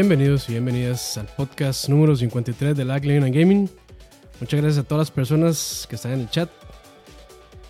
[0.00, 3.68] Bienvenidos y bienvenidas al podcast número 53 de Lag Lane Gaming.
[4.38, 6.48] Muchas gracias a todas las personas que están en el chat.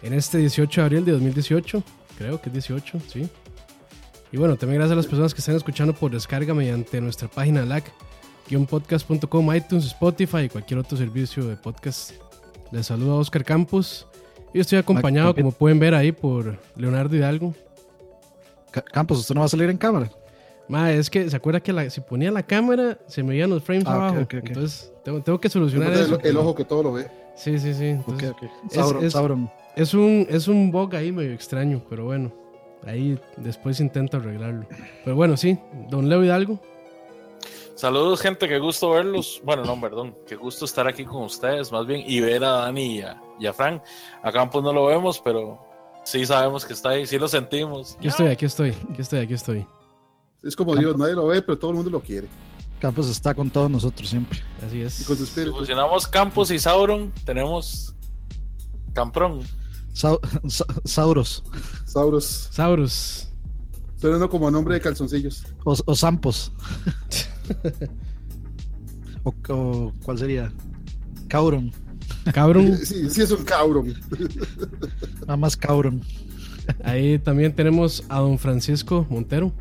[0.02, 1.82] En este 18 de abril de 2018,
[2.18, 3.30] creo que es 18, sí.
[4.30, 7.64] Y bueno, también gracias a las personas que están escuchando por descarga mediante nuestra página
[7.64, 12.12] lag-podcast.com, iTunes, Spotify y cualquier otro servicio de podcast.
[12.72, 14.06] Les saluda Oscar Campos.
[14.52, 17.54] Y estoy acompañado, como pueden ver ahí, por Leonardo Hidalgo.
[18.92, 20.10] Campos, ¿usted no va a salir en cámara?
[20.68, 23.62] Ma, es que se acuerda que la, si ponía la cámara se me veían los
[23.62, 24.16] frames Ah, ok, abajo.
[24.20, 24.48] ok, ok.
[24.48, 26.20] Entonces tengo, tengo que solucionar El, eso.
[26.22, 27.10] el ojo que todo lo ve.
[27.36, 27.92] Sí, sí, sí.
[27.92, 28.42] Ok, Entonces, ok.
[28.42, 29.50] es- Sauron, es- Sauron.
[29.76, 32.32] Es un, es un bug ahí medio extraño, pero bueno.
[32.86, 34.66] Ahí después intento arreglarlo.
[35.04, 35.58] Pero bueno, sí.
[35.88, 36.58] Don Leo Hidalgo.
[37.74, 39.40] Saludos, gente, qué gusto verlos.
[39.44, 42.96] Bueno, no, perdón, qué gusto estar aquí con ustedes, más bien, y ver a Dani
[42.96, 43.82] y a, y a Frank.
[44.22, 45.58] A Campos no lo vemos, pero
[46.04, 47.94] sí sabemos que está ahí, sí lo sentimos.
[47.96, 49.66] Aquí estoy, aquí estoy, aquí estoy, aquí estoy.
[50.42, 52.28] Es como Dios, nadie lo ve, pero todo el mundo lo quiere.
[52.80, 54.38] Campos está con todos nosotros siempre.
[54.64, 54.94] Así Y es.
[54.94, 55.04] Si
[55.46, 57.94] fusionamos Campos y Sauron, tenemos
[58.92, 59.40] Camprón.
[59.92, 61.42] Sau- Sa- Sauros
[61.84, 62.48] Sauros.
[62.52, 63.28] Saurus.
[64.00, 65.44] Suena como nombre de calzoncillos.
[65.64, 66.52] o, o Sampos.
[69.24, 70.52] o, o ¿cuál sería?
[71.28, 71.72] Cauron.
[72.32, 72.76] Cabrón.
[72.84, 73.94] Sí, sí es un cabrón.
[75.22, 76.00] Nada más Cauron.
[76.84, 79.52] Ahí también tenemos a don Francisco Montero.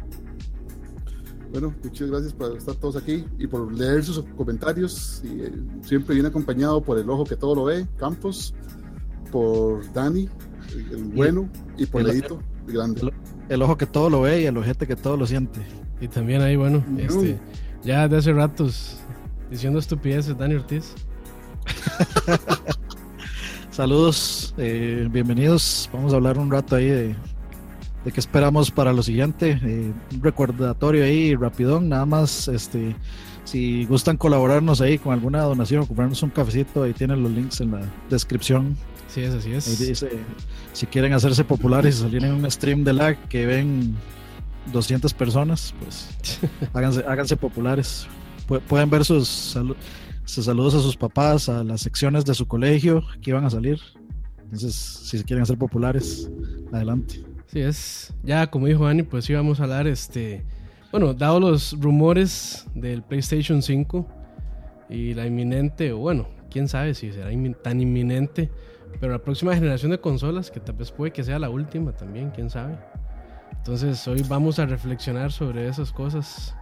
[1.59, 5.23] Bueno, muchas gracias por estar todos aquí y por leer sus comentarios.
[5.23, 8.53] Y, eh, siempre viene acompañado por el ojo que todo lo ve, Campos,
[9.31, 10.29] por Dani,
[10.91, 13.01] el, bueno, y por el- Leito, el grande.
[13.01, 13.13] el-
[13.49, 15.59] El ojo que todo lo ve y el ojete que todo lo siente.
[15.99, 16.99] Y también ahí, bueno, No.
[16.99, 17.39] este,
[17.83, 18.97] ya de hace ratos
[19.49, 20.93] diciendo estupideces, Dani Ortiz.
[23.71, 25.89] Saludos, eh, bienvenidos.
[25.91, 27.15] Vamos a hablar un rato ahí de,
[28.07, 29.59] de qué esperamos para lo siguiente.
[29.63, 32.47] Eh, un recordatorio ahí, rapidón, nada más.
[32.47, 32.95] Este,
[33.43, 37.59] si gustan colaborarnos ahí con alguna donación o comprarnos un cafecito, ahí tienen los links
[37.61, 38.77] en la descripción.
[39.09, 39.79] Sí, es así Ahí es.
[39.79, 40.09] dice,
[40.73, 43.95] si quieren hacerse populares y salir en un stream de lag que ven
[44.71, 46.07] 200 personas, pues
[46.73, 48.07] háganse, háganse populares.
[48.47, 49.75] Pu- pueden ver sus, salu-
[50.23, 53.79] sus saludos a sus papás, a las secciones de su colegio que iban a salir.
[54.43, 56.29] Entonces, si se quieren hacer populares,
[56.71, 57.21] adelante.
[57.47, 58.13] Sí, es.
[58.23, 60.45] Ya, como dijo Dani, pues sí vamos a hablar, este.
[60.91, 64.07] Bueno, dado los rumores del PlayStation 5
[64.89, 67.29] y la inminente, o bueno, quién sabe si será
[67.61, 68.49] tan inminente,
[68.99, 72.31] pero la próxima generación de consolas, que tal vez puede que sea la última también,
[72.31, 72.77] quién sabe.
[73.51, 76.55] Entonces, hoy vamos a reflexionar sobre esas cosas.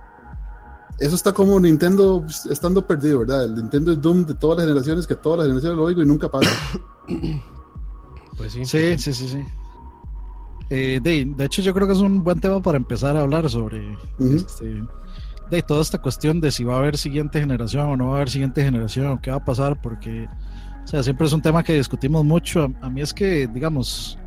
[0.99, 3.45] Eso está como Nintendo pues, estando perdido, ¿verdad?
[3.45, 6.05] El Nintendo es Doom de todas las generaciones, que todas las generaciones lo oigo y
[6.05, 6.49] nunca pasa.
[8.37, 8.65] Pues sí.
[8.65, 9.45] Sí, sí, sí, sí.
[10.69, 13.49] Eh, de, de hecho, yo creo que es un buen tema para empezar a hablar
[13.49, 14.83] sobre este,
[15.51, 18.15] de toda esta cuestión de si va a haber siguiente generación o no va a
[18.17, 20.27] haber siguiente generación o qué va a pasar, porque
[20.83, 22.71] o sea, siempre es un tema que discutimos mucho.
[22.81, 24.17] A, a mí es que, digamos,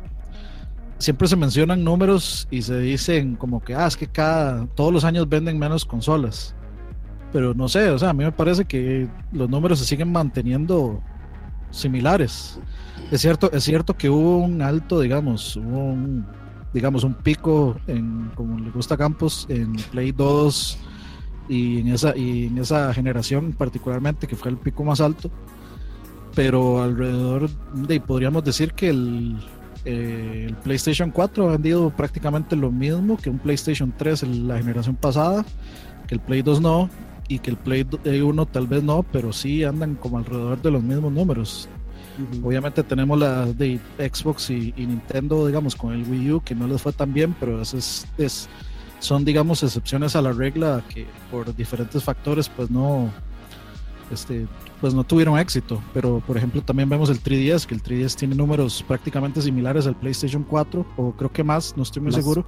[0.99, 5.03] siempre se mencionan números y se dicen como que, ah, es que cada, todos los
[5.03, 6.53] años venden menos consolas.
[7.31, 11.01] Pero no sé, o sea, a mí me parece que los números se siguen manteniendo
[11.71, 12.59] similares.
[13.11, 16.25] Es cierto, es cierto que hubo un alto, digamos, un,
[16.73, 20.77] digamos, un pico en, como le gusta a Campos, en Play 2
[21.49, 25.31] y en esa, y en esa generación particularmente, que fue el pico más alto.
[26.35, 29.39] Pero alrededor de, podríamos decir que el,
[29.85, 34.57] eh, el PlayStation 4 ha vendido prácticamente lo mismo que un PlayStation 3 en la
[34.59, 35.43] generación pasada,
[36.07, 36.91] que el Play 2 no,
[37.27, 40.83] y que el Play 1 tal vez no, pero sí andan como alrededor de los
[40.83, 41.67] mismos números.
[42.43, 46.67] Obviamente tenemos la de Xbox y, y Nintendo, digamos, con el Wii U, que no
[46.67, 48.49] les fue tan bien, pero eso es, es-
[48.99, 53.09] son, digamos, excepciones a la regla que por diferentes factores, pues no,
[54.11, 54.45] este,
[54.81, 55.81] pues no tuvieron éxito.
[55.93, 59.95] Pero, por ejemplo, también vemos el 3DS, que el 3DS tiene números prácticamente similares al
[59.95, 62.15] PlayStation 4, o creo que más, no estoy muy Más.
[62.21, 62.45] seguro.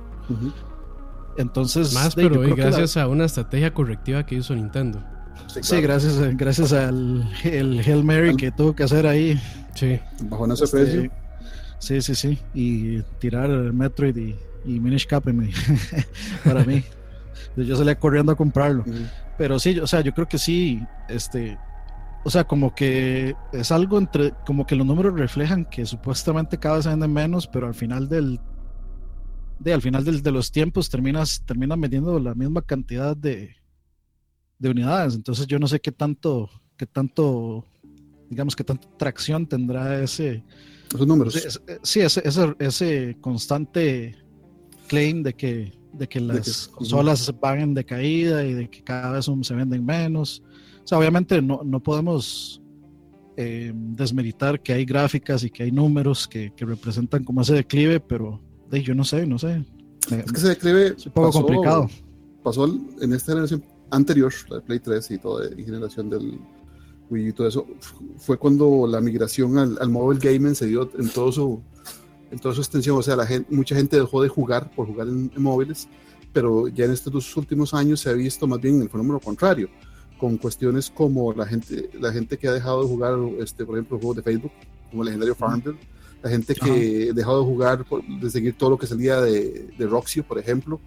[1.37, 5.01] Entonces, Más, de, pero y la- gracias a una estrategia correctiva que hizo Nintendo.
[5.47, 5.83] Sí, Sí, claro.
[5.83, 9.39] gracias, a- gracias al el Hail Mary que tuvo que hacer ahí.
[9.75, 9.99] Sí.
[10.23, 11.11] Bajo ese Este, precio.
[11.79, 12.39] Sí, sí, sí.
[12.53, 14.35] Y tirar Metroid y,
[14.65, 15.51] y Minish Cap en mi-
[16.43, 16.83] para mí.
[17.55, 18.85] Yo salía corriendo a comprarlo.
[19.37, 20.79] Pero sí, o sea, yo creo que sí,
[21.09, 21.57] este,
[22.23, 26.75] o sea, como que es algo entre, como que los números reflejan que supuestamente cada
[26.75, 28.39] vez se venden menos, pero al final del,
[29.59, 33.55] de, al final del- de los tiempos terminas, terminan vendiendo la misma cantidad de,
[34.59, 35.15] de unidades.
[35.15, 37.65] Entonces yo no sé qué tanto, qué tanto,
[38.31, 40.43] digamos, qué tanta tracción tendrá ese,
[40.91, 41.33] Esos números.
[41.35, 44.15] Sí, es- eh, sí, ese, ese, ese constante
[44.87, 49.29] claim de que de que las consolas van en decaída y de que cada vez
[49.41, 50.41] se venden menos.
[50.83, 52.61] O sea, obviamente no, no podemos
[53.37, 57.99] eh, desmeritar que hay gráficas y que hay números que, que representan como ese declive,
[57.99, 59.65] pero de, yo no sé, no sé.
[60.09, 61.89] Es que ese declive es un poco pasó, complicado.
[62.43, 62.65] Pasó
[63.01, 66.39] en esta generación anterior, la de Play 3 y toda la generación del
[67.11, 67.67] Wii y todo eso,
[68.17, 71.61] fue cuando la migración al, al mobile gaming se dio en todo su
[72.31, 72.97] en toda su extensión.
[72.97, 75.87] O sea, la gente, mucha gente dejó de jugar por jugar en, en, móviles,
[76.33, 79.69] pero ya en estos dos últimos años se ha visto más bien el fenómeno contrario,
[80.17, 83.97] con cuestiones como la gente, la gente que ha dejado de jugar, este, por ejemplo,
[83.97, 84.51] juegos de Facebook,
[84.89, 85.77] como el legendario Farmville,
[86.23, 87.85] la gente que ha dejado de jugar,
[88.21, 90.79] de seguir todo lo que salía de, de Roxio, por ejemplo.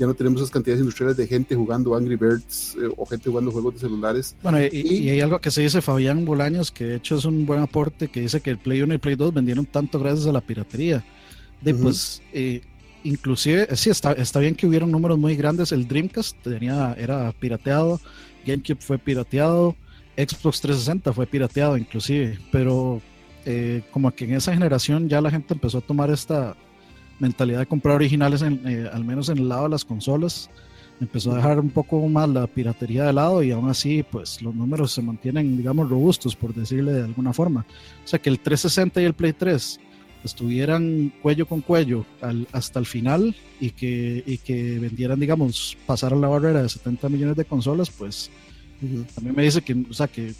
[0.00, 3.50] Ya no tenemos esas cantidades industriales de gente jugando Angry Birds eh, o gente jugando
[3.50, 4.34] juegos de celulares.
[4.42, 7.26] Bueno, y, y, y, hay algo que se dice Fabián Bolaños, que de hecho es
[7.26, 9.98] un buen aporte, que dice que el Play 1 y el Play 2 vendieron tanto
[9.98, 11.04] gracias a la piratería.
[11.60, 11.82] De, uh -huh.
[11.82, 12.62] Pues, eh,
[13.04, 15.70] inclusive, sí, está, está bien que hubieron números muy grandes.
[15.70, 18.00] El Dreamcast tenía, era pirateado,
[18.46, 19.76] GameCube fue pirateado,
[20.16, 23.02] Xbox 360 fue pirateado inclusive, pero
[23.44, 26.56] eh, como que en esa generación ya la gente empezó a tomar esta
[27.20, 30.50] mentalidad de comprar originales, eh, al menos en el lado de las consolas,
[31.00, 34.54] empezó a dejar un poco más la piratería de lado y aún así pues los
[34.54, 37.64] números se mantienen digamos robustos por decirle de alguna forma.
[38.04, 39.80] O sea que el 360 y el Play 3
[40.24, 42.04] estuvieran cuello con cuello
[42.52, 47.08] hasta el final y que, y que vendieran digamos pasar a la barrera de 70
[47.08, 48.30] millones de consolas pues
[49.14, 50.32] también me dice que, o sea, que,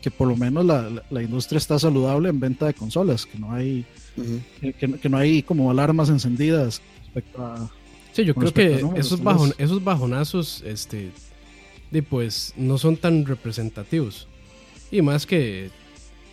[0.00, 3.52] que por lo menos la, la industria está saludable en venta de consolas, que no
[3.52, 3.84] hay
[4.18, 4.74] Uh -huh.
[4.74, 7.70] que, que, no hay como alarmas encendidas respecto a.
[8.12, 11.10] Sí, yo creo que esos, bajon, esos bajonazos, este,
[11.90, 14.26] de pues, no son tan representativos.
[14.90, 15.70] Y más que.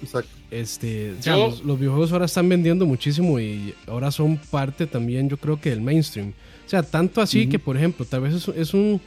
[0.02, 0.32] Exacto.
[0.52, 5.28] Este, o sea, los, los, videojuegos ahora están vendiendo muchísimo y ahora son parte también,
[5.30, 6.34] yo creo que del mainstream.
[6.66, 7.52] O sea, tanto así uh -huh.
[7.52, 9.02] que, por ejemplo, tal vez es, es, un,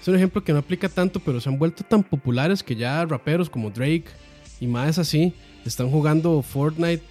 [0.00, 3.04] es un ejemplo que no aplica tanto, pero se han vuelto tan populares que ya
[3.04, 4.06] raperos como Drake
[4.60, 5.32] y más así
[5.64, 7.02] están jugando Fortnite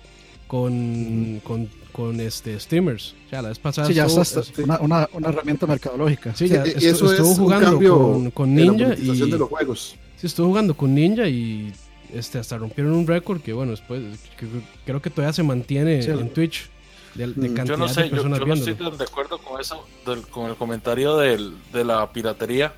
[0.48, 3.16] con, con, con, este streamers.
[3.32, 3.88] Ya la vez pasada.
[3.88, 6.34] Sí, ya estuvo, está, este, una, una, una, herramienta mercadológica.
[6.36, 8.96] Sí, ya sí, estuvo, estuvo jugando con, con, Ninja.
[8.98, 9.96] y, de los juegos.
[10.16, 11.74] Sí, estuvo jugando con Ninja y
[12.14, 14.02] este, hasta rompieron un récord que, bueno, después
[14.40, 14.48] que,
[14.86, 16.70] creo que todavía se mantiene sí, en Twitch.
[17.16, 19.60] De, de cantidad yo no sé, de personas yo, yo no estoy de acuerdo con
[19.60, 22.74] eso, del, con el comentario del, de la piratería.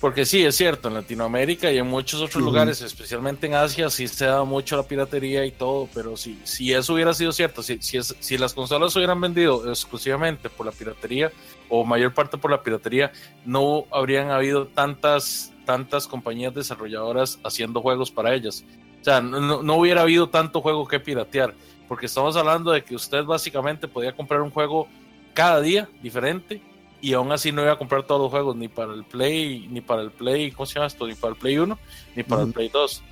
[0.00, 2.44] Porque sí, es cierto, en Latinoamérica y en muchos otros uh -huh.
[2.44, 6.72] lugares, especialmente en Asia, sí se da mucho la piratería y todo, pero si, si
[6.72, 10.72] eso hubiera sido cierto, si, si, es, si las consolas hubieran vendido exclusivamente por la
[10.72, 11.32] piratería
[11.70, 13.10] o mayor parte por la piratería,
[13.46, 18.66] no habrían habido tantas, tantas compañías desarrolladoras haciendo juegos para ellas.
[19.00, 21.54] O sea, no, no hubiera habido tanto juego que piratear,
[21.88, 24.88] porque estamos hablando de que usted básicamente podía comprar un juego
[25.32, 26.60] cada día diferente
[27.06, 29.80] y aún así no iba a comprar todos los juegos, ni para el Play, ni
[29.80, 31.06] para el Play, ¿cómo se llama esto?
[31.06, 31.78] Ni para el Play 1,
[32.16, 32.48] ni para uh -huh.
[32.48, 33.02] el Play 2.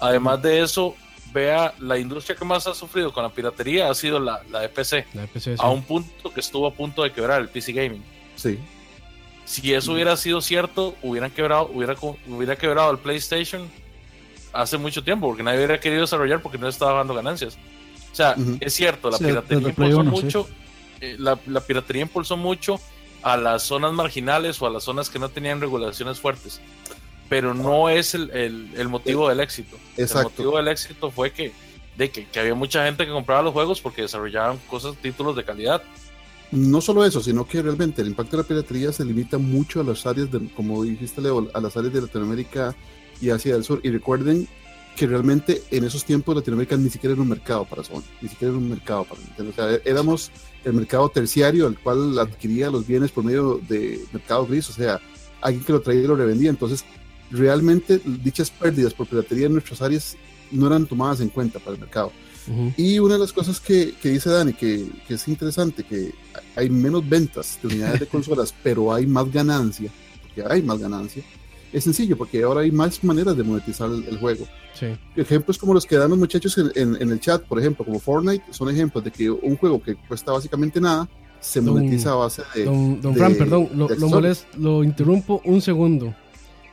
[0.00, 0.96] Además de eso,
[1.34, 4.70] vea, la industria que más ha sufrido con la piratería ha sido la, la de
[4.70, 5.62] PC, la de PC sí.
[5.62, 8.02] a un punto que estuvo a punto de quebrar el PC Gaming.
[8.36, 8.58] Sí.
[9.44, 11.94] Si eso hubiera sido cierto, hubieran quebrado, hubiera,
[12.26, 13.68] hubiera quebrado el PlayStation
[14.54, 17.58] hace mucho tiempo, porque nadie hubiera querido desarrollar porque no estaba dando ganancias.
[18.12, 18.58] O sea, uh -huh.
[18.62, 20.52] es cierto, la sí, piratería impulsó 1, mucho, sí.
[21.02, 22.80] eh, la, la piratería impulsó mucho
[23.22, 26.60] a las zonas marginales o a las zonas que no tenían regulaciones fuertes.
[27.28, 29.76] Pero no es el, el, el motivo del éxito.
[29.96, 30.18] Exacto.
[30.18, 31.52] El motivo del éxito fue que,
[31.96, 35.44] de que, que, había mucha gente que compraba los juegos porque desarrollaban cosas, títulos de
[35.44, 35.82] calidad.
[36.50, 39.84] No solo eso, sino que realmente el impacto de la piratería se limita mucho a
[39.84, 42.76] las áreas, de, como dijiste Leo, a las áreas de Latinoamérica
[43.22, 43.80] y Asia del Sur.
[43.82, 44.46] Y recuerden
[44.96, 48.52] que realmente en esos tiempos Latinoamérica ni siquiera era un mercado para Sony, ni siquiera
[48.52, 49.50] era un mercado para Nintendo.
[49.50, 50.30] O sea, éramos
[50.64, 55.00] el mercado terciario, el cual adquiría los bienes por medio de mercado gris, o sea,
[55.40, 56.50] alguien que lo traía y lo revendía.
[56.50, 56.84] Entonces,
[57.30, 60.16] realmente dichas pérdidas por piratería en nuestras áreas
[60.50, 62.12] no eran tomadas en cuenta para el mercado.
[62.46, 62.74] Uh -huh.
[62.76, 66.12] Y una de las cosas que, que dice Dani, que, que, es interesante, que
[66.56, 69.90] hay menos ventas de unidades de consolas, pero hay más ganancia,
[70.22, 71.22] porque hay más ganancia,
[71.72, 74.46] es sencillo, porque ahora hay más maneras de monetizar el, el juego.
[74.74, 74.86] Sí.
[75.16, 77.98] Ejemplos como los que dan los muchachos en, en, en, el chat, por ejemplo, como
[77.98, 81.08] Fortnite, son ejemplos de que un juego que cuesta básicamente nada
[81.40, 82.64] se don, monetiza a base de.
[82.64, 86.14] Don, don de, Fran, perdón, lo, lo, molest, lo, interrumpo un segundo.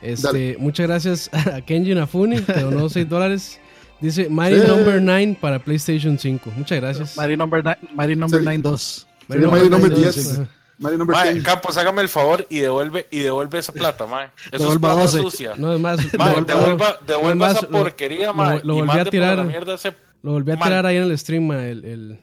[0.00, 3.58] Este, muchas gracias a Kenji Nafuni, que donó 6 dólares.
[4.00, 4.68] Dice Mario sí.
[4.68, 6.52] Number 9 para PlayStation 5.
[6.56, 7.16] Muchas gracias.
[7.16, 8.44] Mario Number 9, Mario number sí.
[8.44, 9.06] 9 2.
[9.28, 10.40] Mario, Mario Number 10.
[10.80, 14.30] Mario number mae, Campos, hágame el favor y devuelve, y devuelve esa plata, mae.
[14.50, 15.52] Eso devuelva es plata sucia.
[15.56, 15.98] No, es más.
[16.18, 18.60] Mae, devuelva, devuelva más, esa porquería, mae.
[18.64, 19.38] Lo, lo volví a tirar.
[19.68, 19.94] Ese...
[20.22, 21.70] Lo volví a tirar ahí en el stream, mae.
[21.70, 22.20] El, el...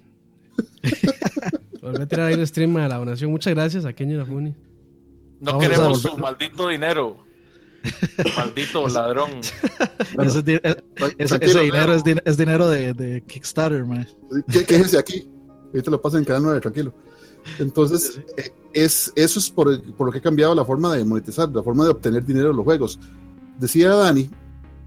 [1.82, 3.32] volví a tirar ahí el stream a la donación.
[3.32, 4.52] Muchas gracias a Kenny Nafuni.
[5.40, 7.24] No Vamos queremos su maldito dinero.
[8.36, 9.30] Maldito ladrón.
[9.40, 10.62] ese,
[11.18, 14.08] ese- ese dinero es, din- es dinero de, de Kickstarter, man.
[14.52, 15.28] ¿Qué, quéjese aquí?
[15.68, 16.94] Ahorita lo pasan en Canal 9, tranquilo.
[17.60, 21.50] Entonces, eh, es, eso es por, por lo que ha cambiado la forma de monetizar,
[21.50, 23.00] la forma de obtener dinero de los juegos.
[23.60, 24.30] Decía Dani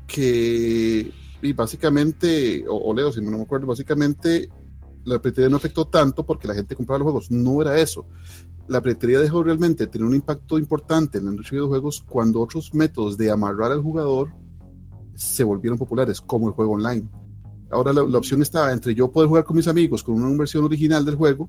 [0.07, 1.13] que,
[1.43, 4.49] y básicamente, o, o Leo, si no me acuerdo, básicamente
[5.05, 7.31] la piratería no afectó tanto porque la gente compraba los juegos.
[7.31, 8.07] No era eso.
[8.69, 12.73] La piratería dejó realmente tener un impacto importante en la industria de videojuegos cuando otros
[12.75, 14.33] métodos de amarrar al jugador
[15.15, 17.09] se volvieron populares, como el juego online.
[17.71, 20.65] Ahora la, la opción estaba entre yo poder jugar con mis amigos con una versión
[20.65, 21.49] original del juego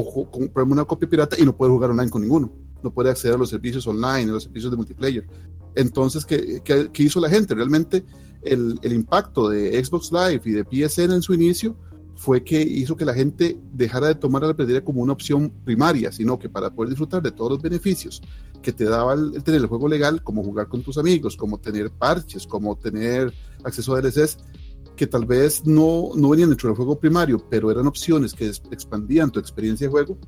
[0.00, 2.52] o comprarme una copia pirata y no poder jugar online con ninguno.
[2.82, 5.26] No puede acceder a los servicios online, a los servicios de multiplayer.
[5.74, 7.54] Entonces, ¿qué, qué- hizo la gente?
[7.54, 8.04] Realmente
[8.42, 11.76] el, el impacto de Xbox Live y de PSN en su inicio
[12.16, 15.50] fue que hizo que la gente dejara de tomar a la piratería como una opción
[15.64, 18.22] primaria, sino que para poder disfrutar de todos los beneficios
[18.62, 21.58] que te daba el, el tener el juego legal, como jugar con tus amigos, como
[21.58, 23.32] tener parches, como tener
[23.64, 24.38] acceso a DLCs,
[24.96, 29.30] que tal vez no, no venían dentro del juego primario, pero eran opciones que expandían
[29.30, 30.18] tu experiencia de juego,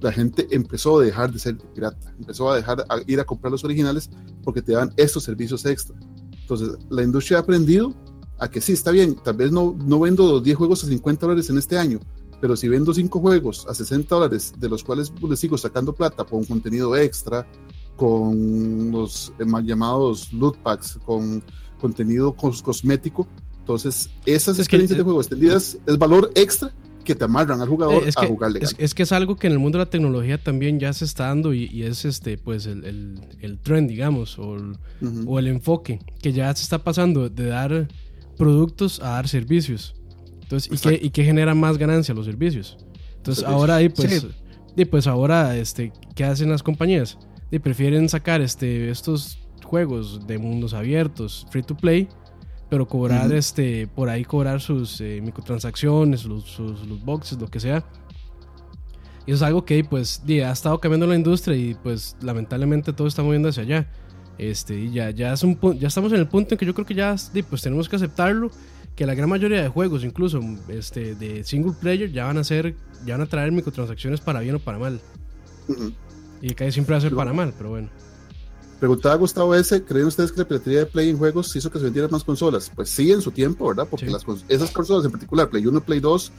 [0.00, 3.50] la gente empezó a dejar de ser pirata, empezó a dejar a ir a comprar
[3.52, 4.10] los originales
[4.42, 5.96] porque te dan estos servicios extra.
[6.40, 7.94] Entonces, la industria ha aprendido
[8.38, 11.26] a que sí, está bien, tal vez no, no vendo los 10 juegos a 50
[11.26, 12.00] dólares en este año,
[12.40, 16.24] pero si vendo 5 juegos a 60 dólares, de los cuales les sigo sacando plata
[16.24, 17.46] con contenido extra,
[17.96, 21.44] con los eh, mal llamados loot packs, con
[21.78, 23.28] contenido cos- cosmético,
[23.60, 26.72] entonces esas Es que- experiencias de juego extendidas es valor extra
[27.04, 28.68] que te amarran al jugador Eh, a jugar legal.
[28.70, 31.04] es, es que es algo que en el mundo de la tecnología también ya se
[31.06, 34.76] está dando y, y es este pues el, el, el trend, digamos, o el,
[35.26, 37.88] o el enfoque, que ya se está pasando de dar
[38.36, 39.94] productos a dar servicios.
[40.42, 41.06] Entonces, ¿y qué.
[41.06, 42.14] ¿y qué genera más ganancia?
[42.14, 42.76] Los servicios.
[43.16, 43.46] Entonces, Servicios.
[43.52, 44.28] ahora ahí pues, Sí.
[44.76, 47.18] y pues ahora, este, ¿qué hacen las compañías?
[47.50, 52.08] Y prefieren sacar este, estos juegos de mundos abiertos, free to play,
[52.70, 53.34] pero cobrar Ujú.
[53.34, 57.84] este, por ahí cobrar sus eh, microtransacciones, los, sus los boxes, lo que sea.
[59.26, 63.08] Y eso es algo que pues ha estado cambiando la industria y pues lamentablemente todo
[63.08, 63.88] está moviendo hacia allá.
[64.38, 66.86] Este, y ya, ya, es un, ya estamos en el punto en que yo creo
[66.86, 67.14] que ya
[67.50, 68.50] pues tenemos que aceptarlo,
[68.96, 72.74] que la gran mayoría de juegos, incluso este, de single player, ya van a ser,
[73.04, 75.00] ya van a traer microtransacciones para bien o para mal.
[75.68, 75.92] Ujú.
[76.40, 77.90] Y que siempre va a ser para mal, pero bueno.
[78.80, 79.84] Preguntaba Gustavo S.
[79.84, 82.72] ¿Creen ustedes que la piratería de Play en juegos hizo que se vendieran más consolas?
[82.74, 83.86] Pues sí, en su tiempo, ¿verdad?
[83.88, 84.12] Porque Sí.
[84.12, 86.32] las cons- esas consolas en particular, Play 1, Play 2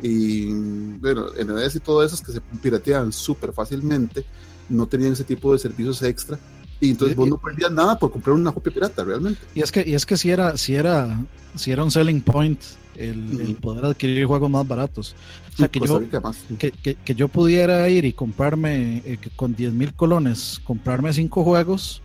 [0.00, 0.46] y
[0.98, 4.24] bueno, NES y todo eso que se pirateaban súper fácilmente,
[4.68, 6.38] no tenían ese tipo de servicios extra.
[6.80, 9.40] Y entonces Y- vos no perdías nada por comprar una copia pirata, realmente.
[9.54, 11.18] Y es que, y es que si era, si era,
[11.56, 12.60] si era un selling point
[12.98, 15.14] el, el poder adquirir juegos más baratos.
[15.54, 19.54] O sea, que Costa yo, que, que- que yo pudiera ir y comprarme eh, con
[19.54, 22.02] 10 mil colones, comprarme cinco juegos,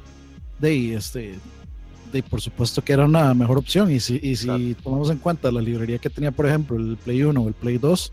[0.59, 1.35] de este,
[2.11, 3.91] de por supuesto que era una mejor opción.
[3.91, 4.63] Y si, y si Claro.
[4.83, 7.77] tomamos en cuenta la librería que tenía, por ejemplo, el Play 1 o el Play
[7.77, 8.11] 2,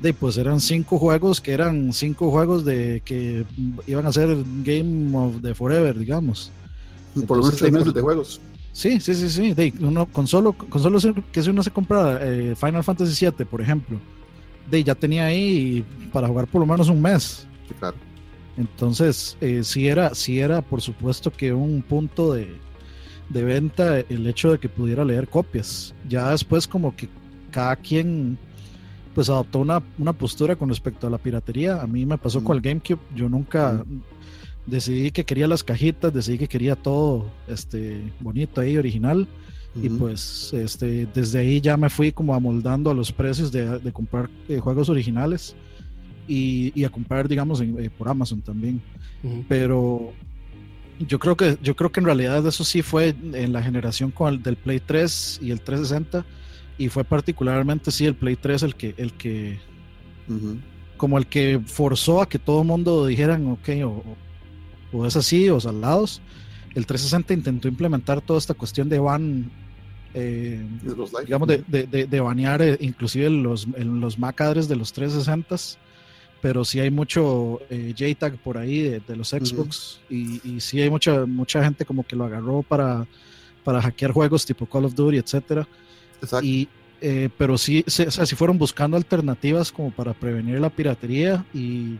[0.00, 3.44] de pues eran cinco juegos que eran cinco juegos de que
[3.86, 6.50] iban a ser Game of the Forever, digamos.
[7.14, 8.40] Por lo menos Entonces, tres meses de juegos.
[8.76, 9.54] Sí, sí, sí, sí.
[9.54, 11.00] De, uno, con solo, con solo
[11.32, 13.98] que si uno se comprara eh, Final Fantasy VII, por ejemplo,
[14.70, 17.46] de, ya tenía ahí para jugar por lo menos un mes.
[17.66, 17.96] Sí, claro.
[18.58, 22.54] Entonces, eh, sí, era, sí era, por supuesto, que un punto de,
[23.30, 25.94] de venta el hecho de que pudiera leer copias.
[26.06, 27.08] Ya después como que
[27.50, 28.36] cada quien
[29.14, 31.80] pues adoptó una, una postura con respecto a la piratería.
[31.80, 33.00] A mí me pasó con el GameCube.
[33.14, 33.82] Yo nunca
[34.66, 39.26] decidí que quería las cajitas, decidí que quería todo este bonito ahí, original.
[39.80, 39.98] Y Ujú.
[39.98, 44.30] pues este, desde ahí ya me fui como amoldando a los precios de, de comprar
[44.48, 45.54] eh, juegos originales
[46.26, 48.80] y, y a comprar, digamos, en- eh, por Amazon también.
[49.22, 49.44] Ujú.
[49.48, 50.12] Pero
[50.98, 54.32] yo creo que yo creo que en realidad eso sí fue en la generación con
[54.32, 56.24] el del Play 3 y el 360
[56.78, 59.58] y fue particularmente sí el Play 3 el que el que
[60.26, 60.56] Ujú.
[60.96, 64.16] como el que forzó a que todo el mundo dijeran ok o, o-
[64.92, 66.20] o es así o salados.
[66.74, 69.50] El 360 intentó implementar toda esta cuestión de ban
[70.14, 70.64] eh,
[71.26, 74.94] digamos, de, de, de, de banear eh, inclusive los, en los MAC adres de los
[74.94, 75.76] 360s,
[76.40, 80.80] pero sí hay mucho eh, JTAG por ahí de, de los Xbox y, y sí
[80.80, 83.06] hay mucha, mucha gente como que lo agarró para,
[83.64, 85.68] para hackear juegos tipo Call of Duty, etcétera.
[86.22, 86.46] Exacto.
[86.46, 86.68] Y,
[87.02, 91.44] eh, pero sí, se, o sea, sí fueron buscando alternativas como para prevenir la piratería
[91.52, 91.98] y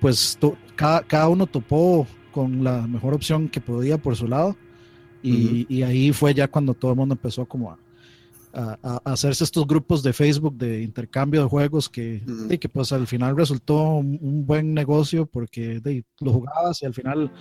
[0.00, 4.56] pues to- cada, cada uno topó con la mejor opción que podía por su lado
[5.22, 7.78] y, y ahí fue ya cuando todo el mundo empezó como a,
[8.52, 12.92] a, a hacerse estos grupos de Facebook de intercambio de juegos que, y que pues
[12.92, 17.32] al final resultó un, un buen negocio porque de, lo jugabas y al final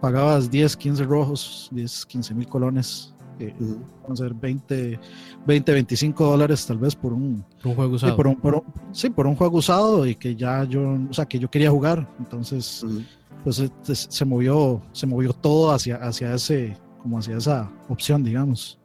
[0.00, 3.78] pagabas 10, 15 rojos, 10, 15 mil colones, eh, Ujú.
[4.02, 5.00] vamos a ver, 20,
[5.46, 8.16] 20, 25 dólares tal vez por un, Un juego sí, usado.
[8.16, 8.62] por un, por un-
[8.92, 12.08] sí, por un juego usado y que ya yo, o sea, que yo quería jugar,
[12.18, 13.02] entonces Ujú.
[13.44, 18.22] pues se, se- se movió, se movió todo hacia, hacia ese, como hacia esa opción,
[18.24, 18.78] digamos.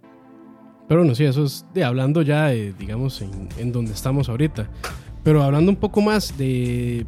[0.87, 4.69] Pero bueno, sí, eso es de hablando ya, de, digamos, en, en donde estamos ahorita.
[5.23, 7.05] Pero hablando un poco más de,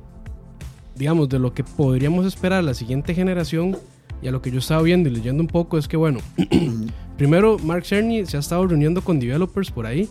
[0.98, 3.78] digamos, de lo que podríamos esperar la siguiente generación
[4.22, 6.20] y a lo que yo estaba viendo y leyendo un poco es que, bueno,
[7.18, 10.10] primero Mark Cerny se ha estado reuniendo con developers por ahí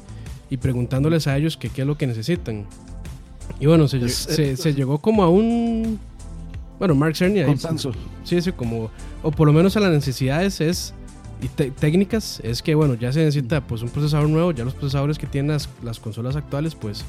[0.50, 2.66] y preguntándoles a ellos que qué es lo que necesitan.
[3.60, 5.98] Y bueno, se, se- se llegó como a un...
[6.78, 7.92] Bueno, Mark Cerny Consenso.
[8.24, 8.90] Sí, sí, como,
[9.22, 10.94] o por lo menos a las necesidades es,
[11.42, 15.18] y técnicas, es que bueno, ya se necesita pues un procesador nuevo, ya los procesadores
[15.18, 17.04] que tienen las, las consolas actuales pues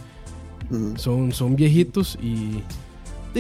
[0.72, 0.94] Ujú.
[0.98, 2.62] son, son viejitos y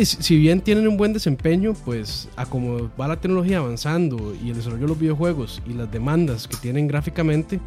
[0.03, 4.55] si bien tienen un buen desempeño, pues a como va la tecnología avanzando y el
[4.55, 7.59] desarrollo de los videojuegos y las demandas que tienen gráficamente,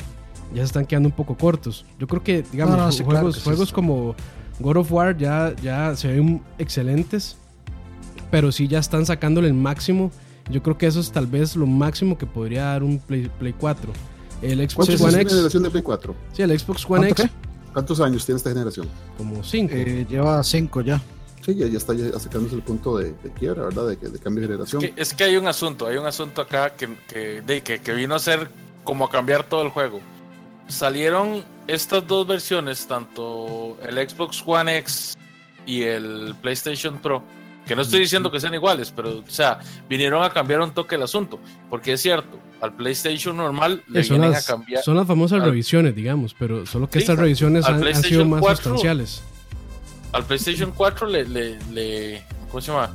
[0.54, 1.84] ya se están quedando un poco cortos.
[1.98, 3.74] Yo creo que, digamos, No, no, sí, claro juegos, que sí, juegos sí.
[3.74, 4.14] como
[4.60, 7.36] God of War ya, ya se ven excelentes,
[8.30, 10.10] pero sí ya están sacándole el máximo.
[10.50, 13.54] Yo creo que eso es tal vez lo máximo que podría dar un Play, Play
[13.58, 13.92] 4.
[14.42, 16.14] El Xbox ¿Cuántos One años tiene la X, generación de Play 4?
[16.32, 17.30] sí, el Xbox One ¿Cuánto X, qué?
[17.72, 18.88] ¿Cuántos años tiene esta generación?
[19.16, 19.72] como 5.
[19.74, 21.00] Eh, lleva cinco ya.
[21.44, 23.88] Sí, ya, ya está ya acercándose el punto de, de quiebra, ¿verdad?
[23.88, 24.80] De, que- de cambio de generación.
[24.80, 27.92] Que- es que hay un asunto, hay un asunto acá que, que, de- que, que
[27.94, 28.48] vino a ser
[28.84, 30.00] como a cambiar todo el juego.
[30.68, 35.14] Salieron estas dos versiones, tanto el Xbox One X
[35.66, 37.22] y el PlayStation Pro,
[37.66, 39.58] que no estoy diciendo que sean iguales, pero o sea,
[39.88, 44.16] vinieron a cambiar un toque el asunto, porque es cierto, al PlayStation normal le son,
[44.18, 47.18] vienen las, a cambiar, son las famosas al- revisiones, digamos, pero solo que Sí, estas
[47.18, 48.56] revisiones han, han sido más 4.
[48.64, 49.22] sustanciales.
[50.12, 52.90] Al PlayStation 4 le, le, le- ¿cómo se llama?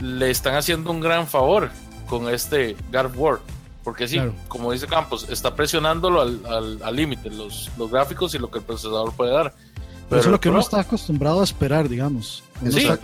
[0.00, 1.70] Le están haciendo un gran favor
[2.08, 3.38] con este God War.
[3.84, 4.34] Porque sí, Claro.
[4.48, 8.58] como dice Campos, está presionándolo al al- al límite, los, los gráficos y lo que
[8.58, 9.52] el procesador puede dar.
[10.08, 12.44] Pero eso es lo que uno está acostumbrado a esperar, digamos.
[12.60, 12.98] Uno Sí, está,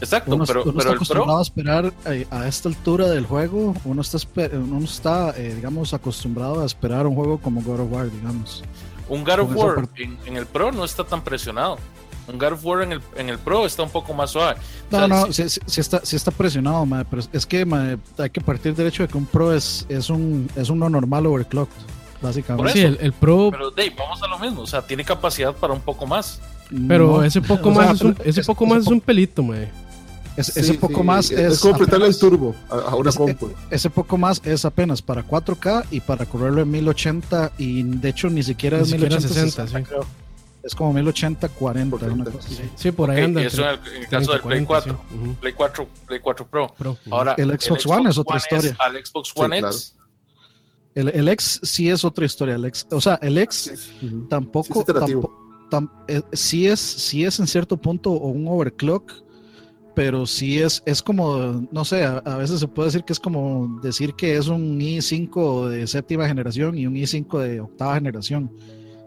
[0.00, 3.26] Exacto, uno- pero, uno pero está Pro, acostumbrado a esperar eh, a esta altura del
[3.26, 3.74] juego.
[3.84, 4.18] Uno está,
[4.52, 8.62] uno está eh, digamos, acostumbrado a esperar un juego como God of War, digamos.
[9.08, 11.78] un God of War en el Pro no está tan presionado.
[12.26, 14.58] Un God of War en el, en el Pro está un poco más suave.
[14.90, 17.66] O No, sea, no, sí- sí, está, sí está presionado, mae, pero es que
[18.18, 21.26] hay que partir del hecho de que un Pro es, es, un, es uno normal
[21.26, 22.72] overclocked, Por básicamente.
[22.72, 25.72] Sí, el, el Pro, Pero Dave, vamos a lo mismo, o sea, tiene capacidad para
[25.74, 26.40] un poco más.
[26.88, 29.42] pero No, ese poco más, sea, es, un, ese es- poco más es un pelito,
[29.42, 29.70] mae.
[30.36, 33.10] es- Sí, ese poco sí, más es, Es como apretarle el turbo a, a una
[33.10, 33.50] Es- compu.
[33.70, 38.30] ese poco más es apenas para 4K y para correrlo en 1080 y de hecho
[38.30, 39.84] ni siquiera Ni es siquiera 1080 60, 60, sí.
[39.84, 40.23] creo.
[40.64, 42.62] Es como 1080 40, Por una 30, cosa sí.
[42.74, 43.42] Sí, por ahí Ok, anda.
[43.42, 45.00] y eso en el, en el caso del Play 4.
[45.40, 46.74] Play 4, Play 4 Pro.
[46.78, 46.96] Pro.
[47.10, 48.76] Ahora, El Xbox One es otra historia.
[48.78, 49.74] al Xbox One Sí, claro.
[49.76, 49.96] X,
[50.94, 52.54] El, el X sí es otra historia.
[52.54, 53.72] El X, o sea, el X.
[54.00, 55.30] Sí, tampoco, es iterativo.
[55.70, 59.12] tampo- tam- eh, sí es, sí es en cierto punto un overclock,
[59.94, 63.20] pero sí es, es como, no sé, a, a veces se puede decir que es
[63.20, 68.50] como decir que es un i5 de séptima generación y un i5 de octava generación,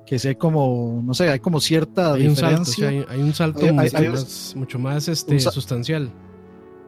[0.08, 3.24] que hay como, no sé, hay como cierta Hay un salto, sí, diferencia, hay, hay
[3.28, 6.10] un salto Hay- mucho, hay- más, mucho más este, sustancial.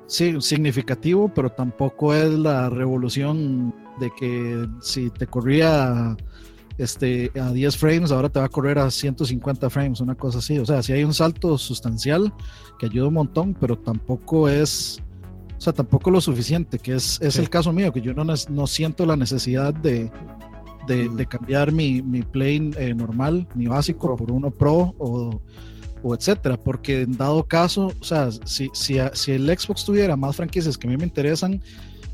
[0.07, 6.15] sí, significativo, pero tampoco es la revolución de que si te corría
[6.77, 10.57] este, a 10 frames, ahora te va a correr a 150 frames, una cosa así.
[10.59, 12.33] O sea, sí hay un salto sustancial
[12.79, 14.99] que ayuda un montón, pero tampoco es,
[15.57, 17.41] o sea, tampoco lo suficiente, que es, es Sí.
[17.41, 20.09] el caso mío, que yo no, no siento la necesidad de,
[20.89, 24.17] de, de cambiar mi, mi plane eh, normal, mi básico, Pro.
[24.17, 25.41] por uno pro o,
[26.03, 30.35] o etcétera, porque en dado caso, o sea, si, si, si el Xbox tuviera más
[30.35, 31.61] franquicias que a mí me interesan,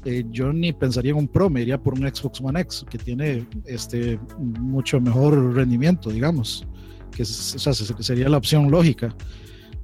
[0.06, 2.98] eh, yo ni pensaría en un Pro, me iría por un Xbox One X, que
[3.00, 6.66] tiene este mucho mejor rendimiento, digamos,
[7.12, 9.16] que es- o sea, se- sería la opción lógica.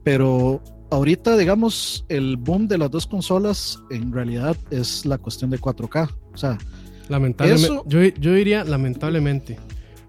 [0.03, 5.57] Pero ahorita, digamos, el boom de las dos consolas en realidad es la cuestión de
[5.59, 6.09] 4K.
[6.33, 6.57] O sea,
[7.11, 7.65] Lamentablemente.
[7.67, 9.57] Eso- Yo, yo diría lamentablemente.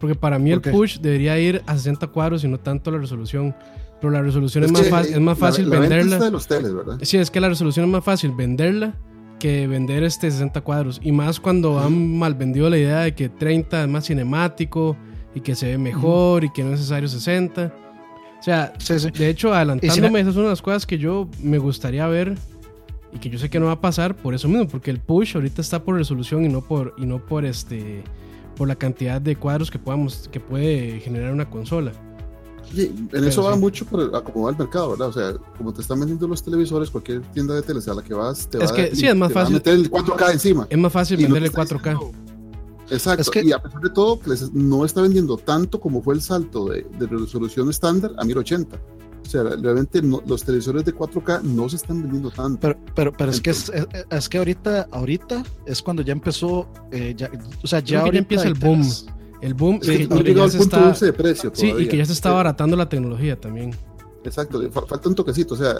[0.00, 3.54] Porque para mí el push debería ir a 60 cuadros y no tanto la resolución.
[4.00, 6.14] Pero la resolución es, Es más, fa- es más la- fácil la venderla.
[6.16, 6.98] está de los teles, ¿verdad?
[7.02, 8.94] Sí, es que la resolución es más fácil venderla
[9.38, 11.00] que vender este 60 cuadros.
[11.04, 14.96] Y más cuando han mal vendido la idea de que 30 es más cinemático
[15.36, 17.72] y que se ve mejor y que no es necesario 60.
[18.40, 19.10] O sea, sí, sí.
[19.12, 22.36] de hecho, adelantándome, esa es una de las cosas que yo me gustaría ver
[23.14, 25.34] y que yo sé que no va a pasar por eso mismo, porque el push
[25.36, 28.02] ahorita está por resolución y no por, y no por este
[28.56, 31.92] por la cantidad de cuadros que podamos que puede generar una consola.
[32.74, 33.58] Sí, en Pero eso va sí.
[33.60, 35.08] mucho por a cómo va el mercado, ¿verdad?
[35.08, 38.14] O sea, como te están vendiendo los televisores, cualquier tienda de teles a la que
[38.14, 39.54] vas, te Es va, que a- sí, es más te va a fácil.
[39.56, 40.66] meter el 4K encima.
[40.70, 41.90] Es más fácil no venderle está 4K.
[41.94, 42.18] diciendo-
[42.90, 44.20] Exacto, Es que- y a pesar de todo,
[44.52, 48.78] no está vendiendo tanto como fue el salto de, de resolución estándar a 1080.
[49.24, 52.58] O sea, realmente no- los televisores de 4K no se están vendiendo tanto.
[52.60, 56.68] Pero, pero, pero es que es, es- es que ahorita, ahorita es cuando ya empezó,
[56.90, 57.30] eh, ya,
[57.62, 58.82] o sea, ya, empieza el boom.
[59.40, 60.82] El boom Es y que que- no y que llegado ya al se punto de
[60.82, 63.74] está, ese de precio sí, y que ya se está Sí, abaratando la tecnología también.
[64.24, 65.54] Exacto, fa- falta un toquecito.
[65.54, 65.74] O sea,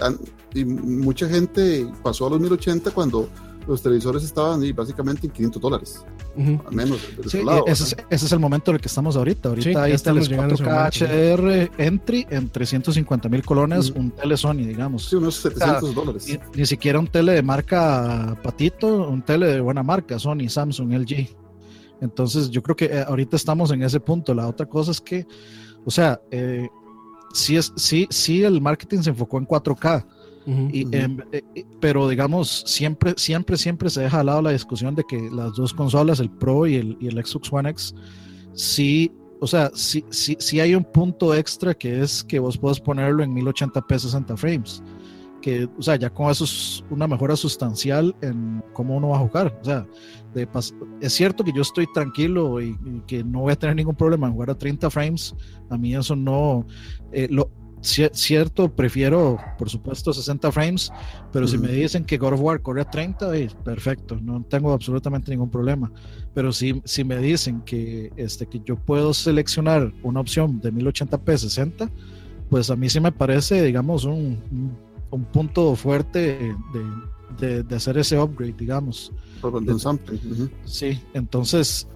[0.52, 3.28] y mucha gente pasó a los 1080 cuando
[3.66, 6.04] los televisores estaban ahí básicamente en 500 dólares,
[6.36, 6.60] Ujú.
[6.66, 7.64] al menos de Sí, lado.
[7.66, 9.48] ese, es, ese es el momento en el que estamos ahorita.
[9.50, 13.44] Ahorita Sí, ya hay teles llegando a ese 4K momento, HDR entry en 350 mil
[13.44, 13.98] colones, Mm.
[13.98, 15.06] un tele Sony, digamos.
[15.08, 16.26] Sí, unos 700 dólares.
[16.28, 20.92] Ni, ni siquiera un tele de marca Patito, un tele de buena marca, Sony, Samsung,
[20.94, 21.28] LG.
[22.00, 24.34] Entonces yo creo que eh, ahorita estamos en ese punto.
[24.34, 25.26] La otra cosa es que,
[25.84, 26.68] o sea, eh,
[27.32, 30.04] sí, es, sí, sí el marketing se enfocó en 4K,
[30.46, 30.68] Ujú.
[30.72, 30.94] y, Ujú.
[30.96, 35.04] em, eh, eh, pero digamos, siempre, siempre, siempre se deja de lado la discusión de
[35.04, 37.94] que las dos consolas, el Pro y el, y el Xbox One X,
[38.54, 42.80] sí, o sea, sí, sí, sí hay un punto extra que es que vos puedes
[42.80, 44.82] ponerlo en 1080p 60 frames.
[45.40, 49.20] Que, o sea, ya con eso es una mejora sustancial en cómo uno va a
[49.20, 49.58] jugar.
[49.60, 49.84] O sea,
[50.32, 50.48] de
[51.00, 54.28] es cierto que yo estoy tranquilo y, y que no voy a tener ningún problema
[54.28, 55.34] en jugar a 30 frames.
[55.68, 56.64] A mí eso no.
[57.10, 57.50] eh, lo,
[57.82, 60.90] cierto, prefiero, por supuesto, 60 frames,
[61.32, 61.66] pero si Ujú.
[61.66, 65.50] me dicen que God of War corre a 30, eh, perfecto, no tengo absolutamente ningún
[65.50, 65.90] problema.
[66.32, 71.36] Pero si, si me dicen que, este, que yo puedo seleccionar una opción de 1080p
[71.36, 71.90] 60,
[72.48, 74.78] pues a mí sí me parece, digamos, un, un-
[75.10, 76.54] un punto fuerte de,
[77.38, 79.12] de- de hacer ese upgrade, digamos.
[79.40, 80.20] Por de un sampling.
[80.32, 80.48] ujú.
[80.64, 81.86] Sí, entonces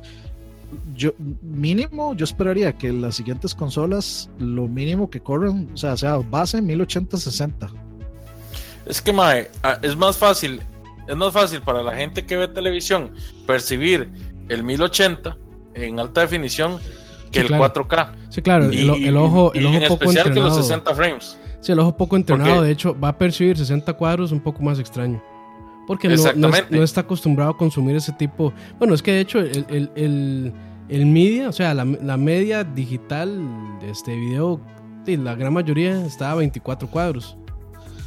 [0.95, 6.17] yo mínimo yo esperaría que las siguientes consolas lo mínimo que corran, o sea, sea
[6.17, 7.71] base 1080-60.
[8.87, 10.61] Es que, mae, ah, es más fácil,
[11.09, 13.11] es más fácil para la gente que ve televisión
[13.47, 14.09] percibir
[14.49, 15.37] el 1080
[15.75, 16.79] en alta definición
[17.31, 17.65] que Sí, el claro.
[17.65, 18.11] 4K.
[18.31, 20.63] Sí, claro, Y, el, el ojo, el y ojo en poco especial que los entrenado.
[20.63, 21.39] 60 frames.
[21.61, 24.79] Sí, el ojo poco entrenado, de hecho, va a percibir 60 cuadros un poco más
[24.79, 25.23] extraño.
[25.87, 26.77] Porque no, no, es- Exactamente.
[26.77, 28.53] no está acostumbrado a consumir ese tipo.
[28.79, 30.53] Bueno, es que de hecho, el, el, el,
[30.89, 33.39] el media, o sea, la, la media digital
[33.81, 34.61] de este video,
[35.07, 37.37] la gran mayoría está a 24 cuadros.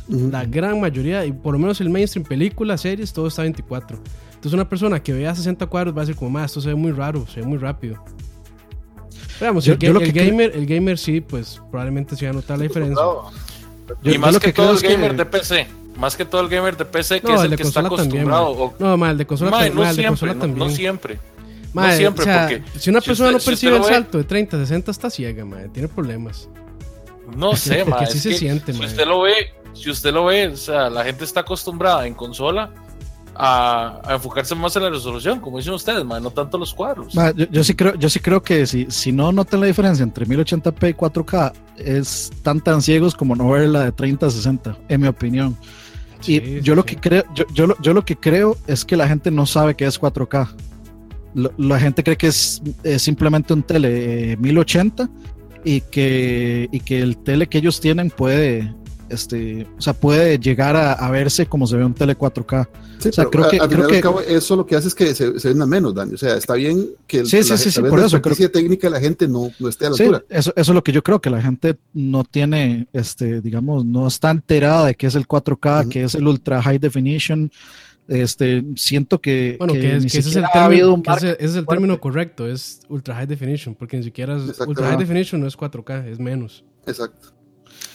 [0.10, 3.98] La gran mayoría, y por lo menos el mainstream, películas, series, todo está a 24.
[4.30, 6.76] Entonces, una persona que vea 60 cuadros va a decir, como, más, esto se ve
[6.76, 8.04] muy raro, se ve muy rápido.
[9.40, 12.16] Veamos, Yo- el, yo ga- lo el que cre- gamer, el gamer sí, pues probablemente
[12.16, 12.96] se va a notar la diferencia.
[14.04, 15.68] Yo- y más lo que, que todo el es que- gamer de PC.
[15.98, 18.50] Más que todo el gamer de PC, que No, es el que está también, acostumbrado.
[18.52, 20.68] o- No, mal, el de consola, tam- no de siempre, consola no, también.
[20.68, 21.20] no siempre.
[21.74, 24.18] Mae, siempre, o sea, porque si una si persona usted- no percibe el ve- salto
[24.18, 26.50] de 30 a 60 está ciega, mae, tiene problemas.
[27.36, 29.34] No sé, Porque ma, así es se que siente, si usted lo ve,
[29.74, 32.72] si usted lo ve, o sea, la gente está acostumbrada en consola
[33.42, 37.16] a, a enfocarse más en la resolución, como dicen ustedes, ma, no tanto los cuadros.
[37.16, 40.04] Ma, yo, yo sí creo, yo sí creo que si, si no notan la diferencia
[40.04, 44.30] entre 1080p y 4K, es tan tan ciegos como no ver la de 30 a
[44.30, 45.56] 60, en mi opinión.
[46.20, 46.88] Sí, y sí, yo lo sí.
[46.90, 49.76] que creo, yo, yo, lo, yo lo que creo es que la gente no sabe
[49.76, 50.50] que es 4K.
[51.36, 55.10] Lo- la gente cree que es, es simplemente un tele eh, 1080
[55.64, 58.74] y que, y que el tele que ellos tienen puede,
[59.10, 62.68] este, o sea, puede llegar a, a verse como se ve un tele 4K.
[63.00, 64.56] Sí, O sea, pero creo a- que- al creo final y que- al cabo, eso
[64.56, 66.14] lo que hace es que se, se venda menos daño.
[66.16, 68.90] O sea, está bien que el, Sí, sí, la, sí, por la eso, creo técnica
[68.90, 70.24] la gente no, no esté a la Sí, altura.
[70.30, 74.08] eso, eso es lo que yo creo, que la gente no tiene, este, digamos, no
[74.08, 75.90] está enterada de qué es el 4K, Ujú.
[75.90, 77.52] qué es el Ultra High Definition.
[78.08, 81.32] Este, siento que, Bueno, que, es, ni que ese es el ha término, que ese-
[81.34, 84.98] ese es el término correcto, es ultra high definition, porque ni siquiera es ultra high
[84.98, 86.66] definition no es 4K, es menos.
[86.88, 87.30] Exacto.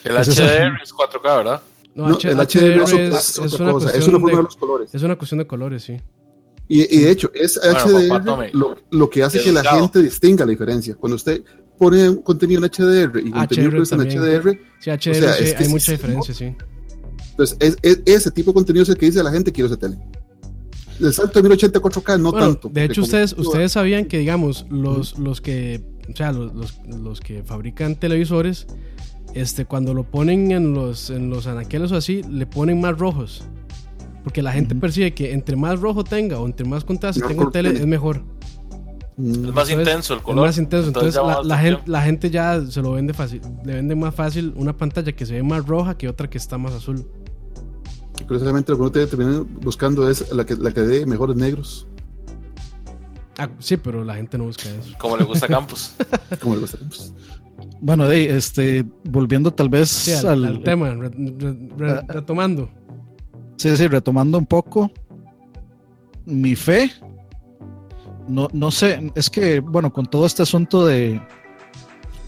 [0.04, 1.62] El ese es HDR es 4K, ¿verdad?
[1.94, 3.86] No, No, H- el HDR, HDR es, es, es una cosa.
[3.88, 4.94] Es cuestión una forma de de, los colores.
[4.94, 5.96] es una cuestión de colores, sí.
[6.66, 10.02] Y, y de hecho, es Bueno, HDR papá, lo, lo que hace que la gente
[10.02, 10.94] distinga la diferencia.
[10.96, 11.42] Cuando usted
[11.78, 14.02] pone un contenido en HDR y contenido HDR que está en.
[14.02, 16.56] HDR, Sí, HDR O sea, sí, es que hay mucha diferencia, sí.
[17.30, 19.66] entonces es, es- ese tipo de contenido es el que dice a la gente quiero
[19.68, 19.98] ese tele.
[21.00, 22.68] El salto de 1080 a 4K no Bueno, tanto.
[22.70, 26.78] de hecho, como- ustedes, ustedes sabían que, digamos, los, los que, o sea, los, los,
[26.86, 28.66] los que fabrican televisores,
[29.34, 33.44] este, cuando lo ponen en los, en los anaqueles o así, le ponen más rojos.
[34.22, 37.52] Porque la gente percibe que entre más rojo tenga o entre más contraste tenga un
[37.52, 38.22] tele, es mejor.
[39.16, 40.46] Mm, Es más Entonces, intenso el Es color.
[40.46, 40.88] más intenso.
[40.88, 43.42] Entonces, la, gente, la gente ya se lo vende fácil.
[43.64, 46.56] Le vende más fácil una pantalla que se ve más roja que otra que está
[46.58, 47.04] más azul.
[48.20, 51.04] y Precisamente lo que uno tiene que terminar buscando es la que, la que dé
[51.06, 51.86] mejores negros.
[53.38, 54.94] Ah, sí, pero la gente no busca eso.
[54.98, 55.94] Como le gusta a Campos.
[56.40, 56.78] Como le gusta.
[56.88, 57.12] Pues,
[57.80, 62.04] Bueno, de, este, volviendo tal vez Sí, al, al, al tema, re- re- re- Ah.
[62.08, 62.70] retomando.
[63.56, 64.90] Sí, sí, retomando un poco
[66.26, 66.90] mi fe.
[68.28, 71.20] No, no sé, es que, bueno, con todo este asunto de,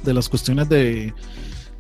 [0.05, 1.15] de las cuestiones de,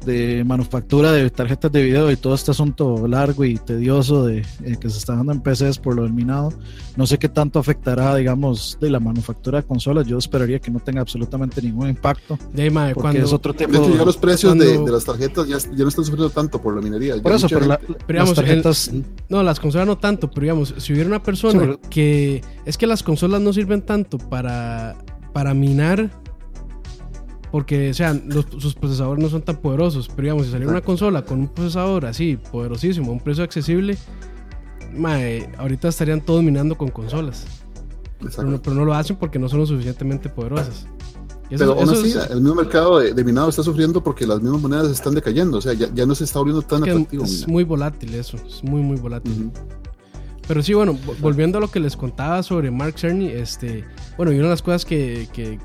[0.06, 4.76] de manufactura de tarjetas de video y todo este asunto largo y tedioso de, eh,
[4.80, 6.52] que se está dando en PCs por lo del minado,
[6.96, 10.06] no sé qué tanto afectará, digamos, de la manufactura de consolas.
[10.06, 13.52] Yo esperaría que no tenga absolutamente ningún impacto, De ahí, mae, porque cuando, es otro
[13.52, 16.04] tipo de hecho, ya los precios de, cuando- de las tarjetas ya, ya no están
[16.04, 17.20] sufriendo tanto por la minería.
[17.20, 18.90] Por eso, pero la- Pero las digamos, el- tarjetas...
[19.28, 22.42] No, las consolas no tanto, pero digamos, si hubiera una persona Sí, pero- que.
[22.64, 24.96] Es que las consolas no sirven tanto para,
[25.32, 26.10] para minar.
[27.52, 30.08] Porque, o sea, los- sus procesadores no son tan poderosos.
[30.08, 33.96] Pero digamos, si saliera una consola con un procesador así, poderosísimo, a un precio accesible,
[34.94, 37.46] mae, ahorita estarían todos minando con consolas.
[38.18, 38.50] Pero Exacto.
[38.50, 40.86] no, pero no lo hacen porque no son lo suficientemente poderosas.
[41.50, 44.40] Eso- Pero aún así, es- el mismo mercado de, de minado está sufriendo porque las
[44.42, 45.58] mismas monedas están decayendo.
[45.58, 47.24] O sea, ya, ya no se está volviendo tan que atractivo.
[47.24, 49.50] es muy volátil eso, es muy, muy volátil.
[50.48, 53.84] Pero sí, bueno, vo- volviendo a lo que les contaba sobre Mark Cerny, este,
[54.16, 55.58] bueno, y una de las cosas que, que,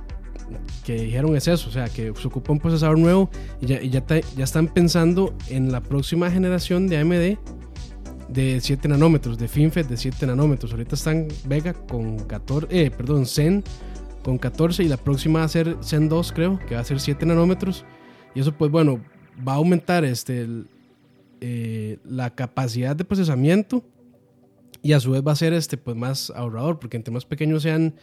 [0.85, 3.29] que dijeron es eso, o sea, que se ocupa un procesador nuevo
[3.61, 7.37] y ya, y ya, ta- ya están pensando en la próxima generación de AMD
[8.29, 10.71] de 7 nanómetros, de FinFET de 7 nanómetros.
[10.71, 13.63] Ahorita están Vega con 14, eh, perdón, Zen
[14.23, 16.99] con 14 y la próxima va a ser Zen 2, creo, que va a ser
[16.99, 17.83] 7 nanómetros.
[18.33, 19.01] Y eso, pues bueno,
[19.45, 20.67] va a aumentar este, el-
[21.41, 23.83] eh, la capacidad de procesamiento
[24.83, 27.63] y a su vez va a ser este pues más ahorrador porque entre más pequeños
[27.63, 27.95] sean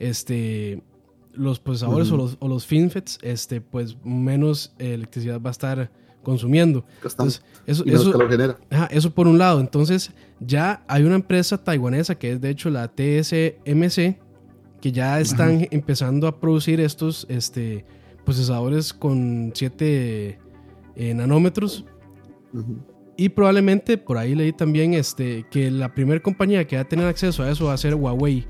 [0.00, 0.82] este
[1.32, 5.90] los procesadores o los, o los FinFETs este pues menos eh, electricidad va a estar
[6.22, 6.84] consumiendo.
[7.02, 8.12] Entonces eso, eso,
[8.70, 9.60] ajá, eso por un lado.
[9.60, 14.18] Entonces ya hay una empresa taiwanesa que es de hecho la TSMC
[14.80, 17.84] que ya están empezando a producir estos este
[18.24, 20.38] procesadores con 7
[21.14, 21.84] nanómetros.
[22.52, 22.78] Ujú.
[23.16, 27.06] y probablemente por ahí leí también este, que la primera compañía que va a tener
[27.06, 28.44] acceso a eso va a ser Huawei.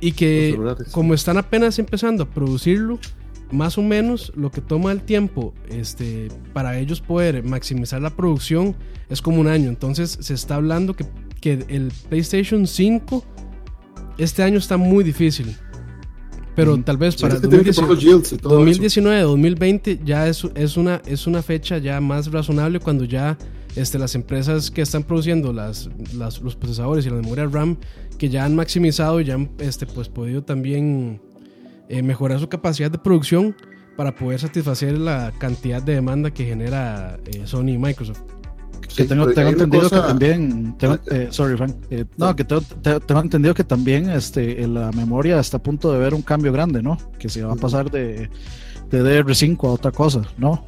[0.00, 0.58] Y que
[0.92, 2.98] como están apenas empezando a producirlo,
[3.50, 8.74] más o menos lo que toma el tiempo este, para ellos poder maximizar la producción
[9.08, 9.68] es como un año.
[9.68, 11.06] Entonces se está hablando que,
[11.40, 13.24] que el PlayStation 5
[14.18, 15.56] este año está muy difícil.
[16.54, 16.82] Pero Ujú.
[16.82, 18.58] tal vez para es que tiene que poner 2019 los yields y todo eso.
[18.58, 23.36] 2019, 2020 ya es, es, una, es una fecha ya más razonable cuando ya
[23.76, 27.76] este, las empresas que están produciendo las, las- los procesadores y la memoria RAM
[28.18, 31.20] que ya han maximizado y ya han este, pues, podido también
[31.88, 33.54] eh, mejorar su capacidad de producción
[33.96, 38.20] para poder satisfacer la cantidad de demanda que genera eh, Sony y Microsoft.
[38.88, 42.36] Sí, que tengo, tengo entendido cosa- que también tengo- Ah, eh, sorry Frank eh, no.
[42.36, 45.98] que tengo, te- tengo entendido que también este en la memoria está a punto de
[45.98, 48.28] ver un cambio grande no que se va a pasar de,
[48.90, 50.64] de DR5 a otra cosa no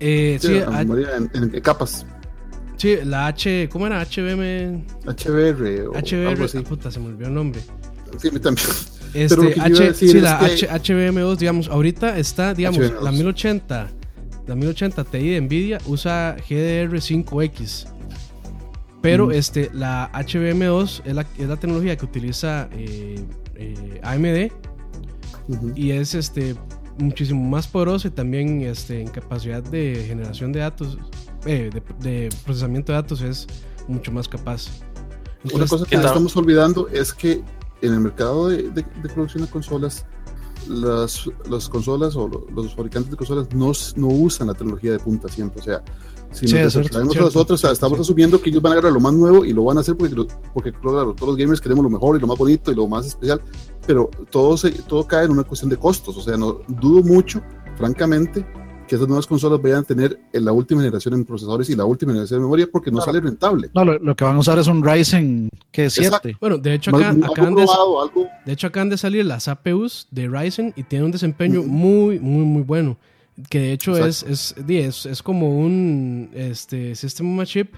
[0.00, 2.06] Eh, Sí, sí, la a- memoria en, en capas.
[2.76, 4.00] sí, la H, ¿cómo era?
[4.04, 6.58] HBM, HBR o algo HBR, así.
[6.58, 7.60] ah, puta, se me olvidó el nombre.
[8.18, 8.66] Sí, también.
[9.12, 13.02] Este, Pero que H, sí, es la que- H- HBM2, digamos, ahorita está, digamos, HBM2.
[13.02, 13.88] la 1080,
[14.46, 17.88] la 1080 Ti de Nvidia usa GDR5X.
[19.02, 19.32] Pero Mm.
[19.32, 23.16] este, la HBM2 es la, es la tecnología que utiliza eh,
[23.56, 24.52] eh, AMD
[25.48, 25.72] Ujú.
[25.74, 26.54] y es este,
[26.98, 30.98] muchísimo más poderosa y también este, en capacidad de generación de datos,
[31.46, 33.46] eh, de, de procesamiento de datos es
[33.88, 34.68] mucho más capaz.
[35.52, 37.42] Una cosa que estamos olvidando es que
[37.82, 40.04] en el mercado de, de- de producción de consolas,
[40.68, 44.98] las, las consolas o lo- los fabricantes de consolas no, no usan la tecnología de
[44.98, 45.60] punta siempre.
[45.60, 45.82] O sea,
[46.32, 47.26] si Sí, nos es cierto, traemos a cierto.
[47.26, 48.02] nosotros, o sea, estamos Sí.
[48.02, 50.14] asumiendo que ellos van a agarrar lo más nuevo y lo van a hacer porque,
[50.54, 53.06] porque claro, todos los gamers queremos lo mejor y lo más bonito y lo más
[53.06, 53.40] especial,
[53.86, 56.16] pero todo, se, todo cae en una cuestión de costos.
[56.16, 57.42] O sea, no dudo mucho,
[57.76, 58.46] francamente,
[58.86, 61.84] que esas nuevas consolas vayan a tener en la última generación en procesadores y la
[61.84, 63.12] última generación de memoria porque no Claro.
[63.12, 63.70] sale rentable.
[63.72, 66.20] no lo, lo que van a usar es un Ryzen que es Exacto.
[66.24, 69.24] 7 bueno, de hecho, acá, algo acaban de, probado, algo De hecho, acaban de salir
[69.24, 71.68] las APUs de Ryzen y tienen un desempeño Ujú.
[71.68, 72.98] muy, muy, muy bueno.
[73.48, 77.74] Que de hecho es, es, es, es como un este, System on a Chip,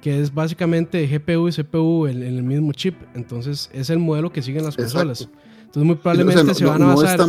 [0.00, 2.94] que es básicamente GPU y CPU en, en el mismo chip.
[3.14, 4.92] Entonces, es el modelo que siguen las Exacto.
[4.94, 5.28] consolas.
[5.66, 7.20] Entonces, muy O sea, probablemente no- se no- van a no basar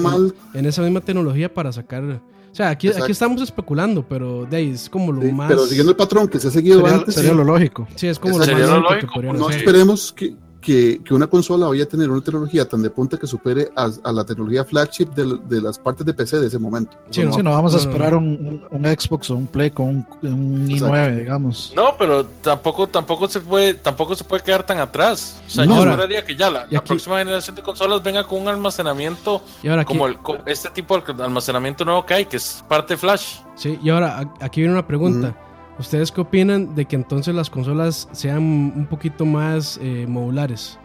[0.54, 2.04] en- esa misma tecnología para sacar.
[2.04, 5.48] O sea, aquí, aquí estamos especulando, pero de ahí es como lo Sí, más.
[5.50, 8.20] Pero siguiendo el patrón que se ha seguido sería, antes, sería lo lógico Sí, es
[8.20, 9.60] como lo más lo lógico que no hacer.
[9.60, 13.26] esperemos que, que, que, una consola vaya a tener una tecnología tan de punta que
[13.26, 16.98] supere a, a la tecnología flagship de, de, las partes de PC de ese momento.
[17.10, 20.06] Sí, no, no, no vamos a esperar un, un, Xbox o un Play con un,
[20.22, 21.74] un i9, digamos.
[21.76, 25.42] No, pero tampoco, tampoco se puede, tampoco se puede quedar tan atrás.
[25.48, 28.48] O sea, yo esperaría que ya la, la próxima generación de consolas venga con un
[28.48, 29.42] almacenamiento
[29.86, 33.38] como el, este tipo de almacenamiento nuevo que hay, que es parte flash.
[33.56, 35.36] Sí, y ahora aquí viene una pregunta.
[35.82, 40.78] ¿Ustedes qué opinan de que entonces las consolas sean un poquito más eh, modulares?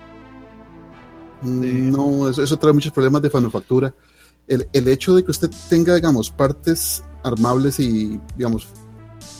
[1.43, 3.95] No, eso, eso, trae muchos problemas de manufactura.
[4.49, 8.69] El, el, hecho de que usted tenga, digamos, partes armables y, digamos,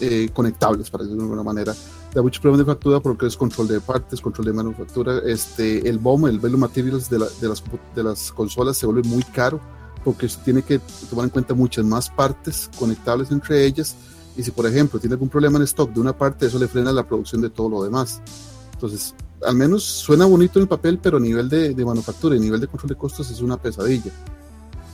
[0.03, 1.75] eh, conectables, para decirlo de alguna manera,
[2.15, 5.21] da muchos problemas de factura porque es control de partes, control de manufactura.
[5.25, 7.65] Este, el BOM, el Bill Materials de, la, de, las,
[7.95, 9.59] de las consolas se vuelve muy caro
[10.05, 13.97] porque tiene que tomar en cuenta muchas más partes conectables entre ellas
[14.37, 16.93] y si por ejemplo tiene algún problema en stock de una parte, eso le frena
[16.93, 18.21] la producción de todo lo demás.
[18.73, 22.39] Entonces, al menos suena bonito en el papel, pero a nivel de, de manufactura y
[22.39, 24.13] a nivel de control de costos es una pesadilla.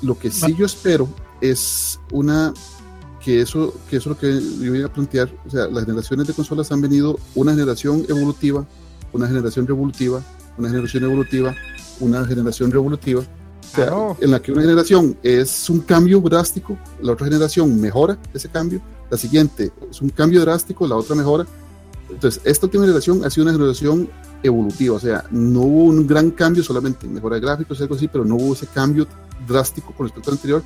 [0.02, 1.08] Lo que sí yo espero
[1.40, 2.52] es una
[3.22, 6.26] que eso, que eso es lo que yo voy a plantear, o sea, las generaciones
[6.26, 8.66] de consolas han venido una generación evolutiva,
[9.12, 10.22] una generación revolutiva,
[10.58, 11.54] una generación evolutiva,
[12.00, 13.22] una generación revolutiva,
[13.62, 14.16] o sea, claro.
[14.20, 18.82] en la que una generación es un cambio drástico, la otra generación mejora ese cambio,
[19.10, 21.46] la siguiente es un cambio drástico, la otra mejora.
[22.10, 24.08] Entonces, esta última generación ha sido una generación
[24.42, 28.08] evolutiva, o sea, no hubo un gran cambio solamente en mejora de gráficos algo así,
[28.08, 29.06] pero no hubo ese cambio
[29.46, 30.62] drástico con respecto al anterior.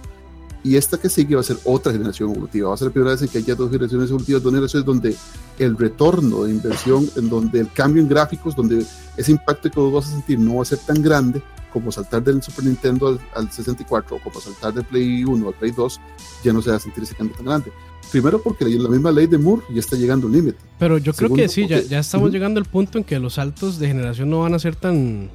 [0.65, 2.71] Y esta que sigue va a ser otra generación evolutiva.
[2.71, 5.17] Va a ser la primera vez en que haya dos generaciones evolutivas, dos generaciones donde
[5.61, 8.85] el retorno de inversión, en donde el cambio en gráficos, donde
[9.17, 11.41] ese impacto que vos vas a sentir no va a ser tan grande
[11.77, 15.53] como saltar del Super Nintendo al, al 64 o como saltar del Play 1 al
[15.53, 16.01] Play 2,
[16.43, 17.71] ya no se va a sentir ese cambio tan grande.
[18.11, 20.57] Primero porque la misma ley de Moore ya está llegando a un límite.
[20.79, 22.33] Pero yo creo Segundo, que sí, porque, ya, ya, estamos uh -huh.
[22.33, 25.29] llegando al punto en que los saltos de generación no van a ser tan,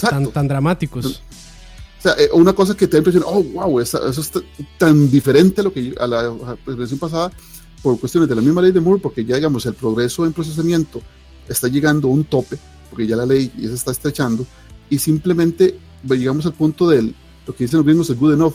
[0.00, 1.20] tan, tan, dramáticos.
[1.98, 4.40] O sea, eh, una cosa que te da impresión, oh, wow, esa, eso está
[4.78, 6.32] tan diferente a lo que a la
[6.64, 7.32] generación pasada
[7.82, 11.02] por cuestiones de la misma ley de Moore, porque ya digamos el progreso en procesamiento
[11.48, 12.56] está llegando a un tope,
[12.88, 14.46] porque ya la ley ya se está estrechando,
[14.90, 17.14] y simplemente llegamos al punto del,
[17.46, 18.54] lo que dicen los gringos, el good enough,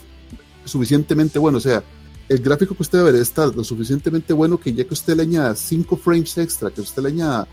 [0.65, 1.83] suficientemente bueno, o sea,
[2.29, 5.15] el gráfico que usted va a ver está lo suficientemente bueno que ya que usted
[5.15, 7.47] le añada 5 frames extra, que usted le añada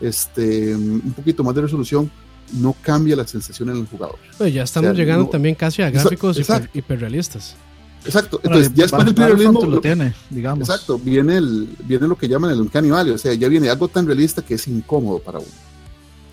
[0.00, 2.10] este, un poquito más de resolución,
[2.52, 4.18] no cambia la sensación en el jugador.
[4.38, 7.56] Pues ya estamos o sea, llegando no, también casi a gráficos exacto, hiper, hiperrealistas.
[8.04, 10.68] Exacto, entonces ya después del hiperrealismo lo tiene, digamos.
[10.68, 13.88] Exacto, viene, el, viene lo que llaman el uncanny valley, o sea, ya viene algo
[13.88, 15.48] tan realista que es incómodo para uno.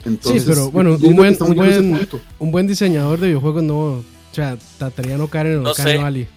[0.05, 4.03] Entonces, sí, pero bueno, un buen, un, buen, un buen diseñador de videojuegos no, o
[4.31, 6.27] sea, trataría de no caer en el no valley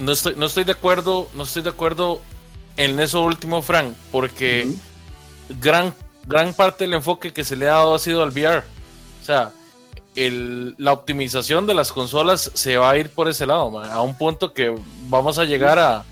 [0.00, 2.20] no estoy, no estoy de acuerdo, no estoy de acuerdo
[2.76, 5.60] en eso último, Frank, porque uh -huh.
[5.60, 5.94] gran,
[6.26, 8.64] gran parte del enfoque que se le ha dado ha sido al VR.
[9.22, 9.52] O sea,
[10.16, 14.00] el, la optimización de las consolas se va a ir por ese lado, man, a
[14.00, 14.74] un punto que
[15.08, 16.04] vamos a llegar a,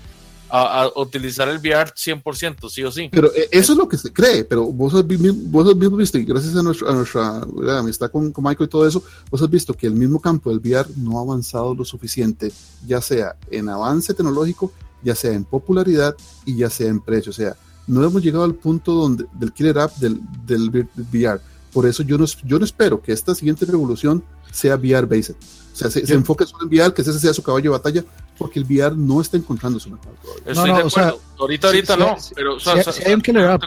[0.49, 3.09] a, a, utilizar el VR 100%, sí o sí.
[3.11, 6.17] Pero eh, eso es lo que se cree, pero vos has, vos has mismo visto,
[6.17, 9.49] y gracias a, nuestra, a nuestra amistad con, con, Michael y todo eso, vos has
[9.49, 12.51] visto que el mismo campo del VR no ha avanzado lo suficiente,
[12.85, 14.71] ya sea en avance tecnológico,
[15.03, 17.29] ya sea en popularidad y ya sea en precio.
[17.29, 17.55] O sea,
[17.87, 21.41] no hemos llegado al punto donde, del killer app del, del, del VR.
[21.73, 25.35] Por eso yo no, yo no espero que esta siguiente revolución sea VR based.
[25.73, 28.05] O sea, se, se enfoque solo en VR, que ese sea su caballo de batalla,
[28.39, 30.43] porque el VR no está encontrando su mercado todavía.
[30.47, 30.87] Estoy no, no, de acuerdo.
[30.87, 33.21] O sea, ahorita, ahorita sí, no, sí, pero o sea, sí, o sea, hay un
[33.21, 33.63] killer app.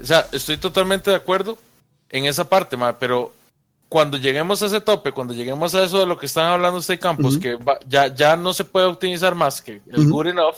[0.00, 1.58] O sea, estoy totalmente de acuerdo
[2.08, 3.32] en esa parte, ma, pero
[3.88, 6.98] cuando lleguemos a ese tope, cuando lleguemos a eso de lo que están hablando este
[6.98, 7.42] campos, uh -huh.
[7.42, 10.10] que va, ya, ya no se puede optimizar más que el uh -huh.
[10.10, 10.56] good enough,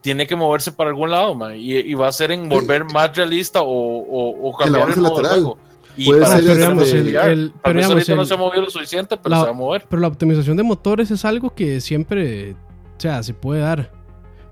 [0.00, 3.14] tiene que moverse para algún lado, ma, y, y, va a ser en volver más
[3.14, 5.42] realista o, o, o cambiar el, el modo lateral.
[5.42, 5.58] juego.
[6.00, 8.70] Y Puede ser pero digamos, el, el, pero digamos, el, no se ha movido lo
[8.70, 9.84] suficiente, pero la, se va a mover.
[9.86, 13.92] Pero la optimización de motores es algo que siempre, o sea, se puede dar.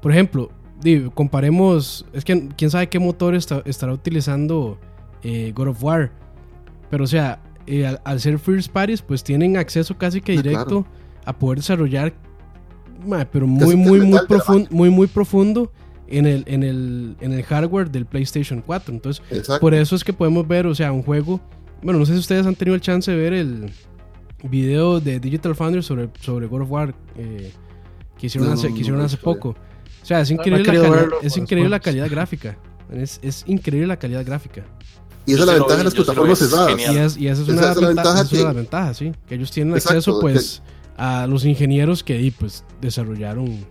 [0.03, 4.79] Por ejemplo, digo, comparemos, es que quién sabe qué motor está, estará utilizando
[5.23, 6.13] eh, God of War.
[6.91, 10.61] Pero o sea, eh, al, al, ser first parties, pues tienen acceso casi que directo
[10.61, 10.87] ah, claro.
[11.25, 12.13] a poder desarrollar,
[13.33, 15.73] pero muy, muy, muy, profundo, muy, muy profundo
[16.11, 18.95] en el, en el, en el hardware del PlayStation 4.
[18.95, 19.61] Entonces, Exacto.
[19.61, 21.41] por eso es que podemos ver, o sea, un juego.
[21.83, 23.71] Bueno, no sé si ustedes han tenido el chance de ver el
[24.43, 27.53] video de Digital Foundry sobre, sobre God of War eh,
[28.19, 29.51] que hicieron, no, hace, que hicieron no, hace poco.
[29.51, 32.57] O sea, es increíble, no, la, verlo, es increíble la calidad gráfica.
[32.93, 34.65] Es, es, increíble la calidad gráfica.
[35.27, 36.81] Y esa es la ventaja de las plataformas cesadas.
[36.81, 39.13] Y, es, y esa es una, esa, ventaja, es una ventaja, sí.
[39.29, 40.63] Que ellos tienen Exacto, acceso, pues,
[40.97, 41.03] que...
[41.03, 43.67] a los ingenieros que pues, desarrollaron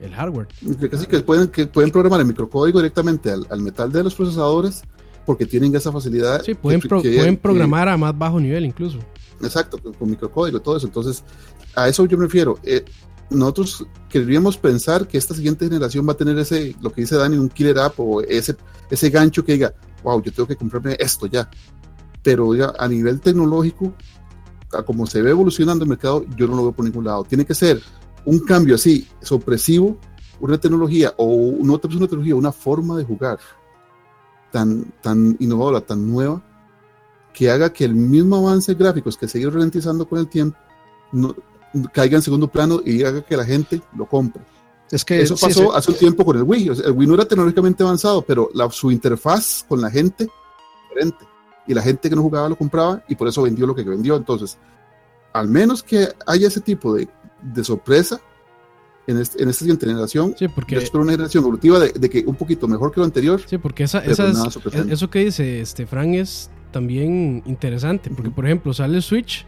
[0.00, 0.48] el hardware.
[0.90, 4.82] Casi que pueden, que pueden programar el microcódigo directamente al, al, metal de los procesadores
[5.26, 6.42] porque tienen esa facilidad.
[6.44, 8.98] Sí, pueden, que- pro- que- pueden programar a más bajo nivel incluso.
[9.42, 10.86] Exacto, con, con microcódigo y todo eso.
[10.86, 11.22] Entonces,
[11.74, 12.58] a eso yo me refiero.
[12.62, 12.84] Eh,
[13.30, 17.36] nosotros querríamos pensar que esta siguiente generación va a tener ese, lo que dice Dani,
[17.36, 18.56] un killer app o ese,
[18.90, 21.50] ese gancho que diga, wow, yo tengo que comprarme esto ya.
[22.22, 23.92] Pero ya a nivel tecnológico,
[24.86, 27.24] como se ve evolucionando el mercado, yo no lo veo por ningún lado.
[27.24, 27.80] Tiene que ser
[28.24, 29.96] un cambio así, sorpresivo,
[30.40, 33.38] una tecnología o no te una tecnología, una forma de jugar
[34.52, 36.42] tan, tan innovadora, tan nueva,
[37.32, 40.28] que haga que el mismo avance de gráficos que se ha ido ralentizando con el
[40.28, 40.56] tiempo
[41.12, 41.34] no,
[41.92, 44.42] caiga en segundo plano y haga que la gente lo compre.
[44.90, 45.68] Es que Eso sí, pasó sí.
[45.74, 46.70] hace un tiempo con el Wii.
[46.70, 50.24] O sea, el Wii no era tecnológicamente avanzado, pero la, su interfaz con la gente
[50.24, 51.28] era diferente.
[51.66, 54.16] Y la gente que no jugaba lo compraba y por eso vendió lo que vendió.
[54.16, 54.56] Entonces,
[55.34, 57.06] al menos que haya ese tipo de,
[57.42, 58.20] de sorpresa
[59.06, 62.10] en, este- en esta siguiente generación, Sí, yo porque, espero una generación evolutiva de, de
[62.10, 63.40] que un poquito mejor que lo anterior.
[63.46, 64.92] sí, porque esa, esas- sorprendente.
[64.94, 68.10] eso que dice este Frank es también interesante.
[68.10, 69.46] Porque, por ejemplo, sale el Switch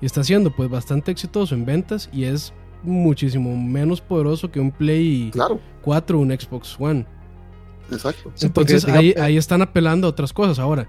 [0.00, 4.70] y está siendo pues bastante exitoso en ventas y es muchísimo menos poderoso que un
[4.72, 7.06] Play Claro, 4 o un Xbox One.
[7.90, 8.22] exacto.
[8.30, 10.58] Porque, Entonces digamos, ahí, ahí están apelando a otras cosas.
[10.58, 10.88] Ahora,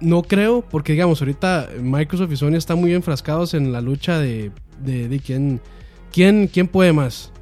[0.00, 4.50] no creo, porque digamos, ahorita Microsoft y Sony están muy enfrascados en la lucha de,
[4.84, 5.60] de, de quién,
[6.12, 7.32] quién, quién puede más.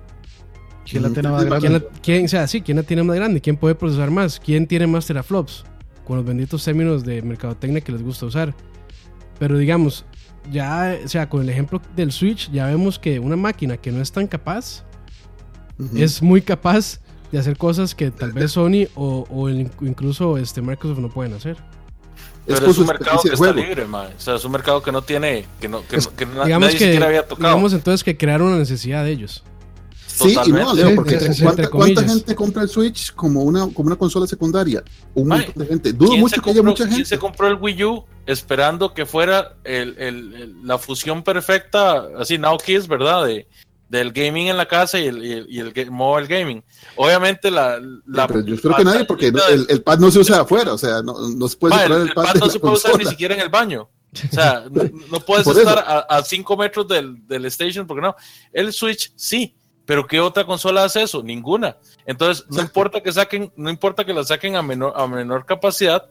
[0.89, 1.61] ¿Quién la tiene más ¿Quién la- grande?
[1.61, 4.41] ¿Quién, la- quién- o sea, sí, quién la tiene más grande, quién puede procesar más,
[4.41, 5.64] quién tiene más teraflops,
[6.07, 8.55] con los benditos términos de mercadotecnia que les gusta usar.
[9.39, 10.05] Pero digamos,
[10.51, 14.01] ya, o sea, con el ejemplo del Switch, ya vemos que una máquina que no
[14.01, 14.84] es tan capaz,
[15.95, 20.99] es muy capaz de hacer cosas que tal vez Sony o, o incluso este Microsoft
[21.01, 21.57] no pueden hacer.
[22.49, 23.53] Es Pero un mercado que está juego.
[23.55, 24.09] libre, man.
[24.16, 26.59] O sea, es un mercado que no tiene, que, no, que, Es- no- que nadie
[26.72, 27.49] que, siquiera había tocado.
[27.49, 29.44] digamos entonces que crearon una necesidad de ellos.
[30.07, 30.74] Sí y no, Totalmente.
[30.74, 34.26] Leo, Sí, porque entre ¿cuánta, cuánta gente compra el Switch como una, como una consola
[34.26, 34.82] secundaria?
[35.14, 35.92] Un Ay, montón de gente.
[35.92, 37.09] Dudo ¿Quién mucho que haya compró- mucha quién gente.
[37.09, 42.36] se compró el Wii U esperando que fuera el- el- el- la fusión perfecta, así,
[42.38, 43.26] Now Kiss, ¿verdad?
[43.26, 43.46] De,
[43.89, 46.62] del gaming en la casa y el, y el, y el ga- mobile gaming.
[46.97, 47.80] Obviamente la...
[48.07, 50.72] la Pero yo espero que nadie, porque no- el, el pad no se usa afuera,
[50.74, 53.34] o sea, no, no se puede Ma, el, pad no se puede usar ni siquiera
[53.34, 53.89] en el baño.
[54.12, 58.14] O sea, no, no puedes estar a, 5 metros del, del station, porque no.
[58.53, 59.55] El Switch sí,
[59.86, 61.22] pero ¿qué otra consola hace eso?
[61.22, 61.78] Ninguna.
[62.05, 62.62] Entonces, no Exacto.
[62.62, 66.11] importa que saquen, no importa que la saquen a menor, a menor capacidad,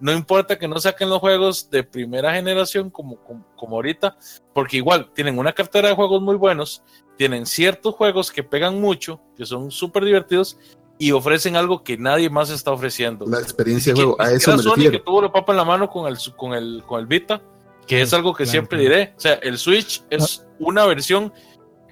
[0.00, 4.16] no importa que no saquen los juegos de primera generación como, como, como ahorita,
[4.52, 6.82] porque igual tienen una cartera de juegos muy buenos,
[7.22, 10.58] tienen ciertos juegos que pegan mucho, que son súper divertidos,
[10.98, 13.26] y ofrecen algo que nadie más está ofreciendo.
[13.28, 14.90] La experiencia de juego, a eso me Sony refiero.
[14.90, 17.40] que tuvo la papa en la mano con el, con el, con el Vita,
[17.86, 18.94] que es algo que Claro, siempre claro.
[18.96, 19.14] diré.
[19.16, 21.32] O sea, el Switch es una versión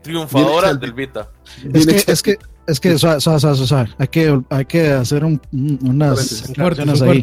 [0.02, 1.30] triunfadora Bien del Vita.
[1.72, 3.88] Es que, es que, es que, suave.
[3.98, 7.22] Hay que, hay que hacer un- un- unas fuertes, ahí.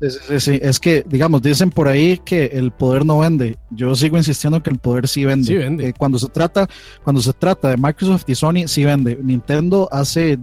[0.00, 0.58] Sí, sí, sí.
[0.62, 3.56] Es que, digamos, dicen por ahí que el poder no vende.
[3.70, 5.46] Yo sigo insistiendo que el poder sí vende.
[5.46, 5.88] Sí vende.
[5.88, 6.68] Eh, cuando se trata,
[7.02, 9.18] cuando se trata de Microsoft y Sony, sí vende.
[9.22, 10.38] Nintendo hace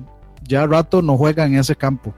[0.47, 2.14] ya rato no juega en ese campo.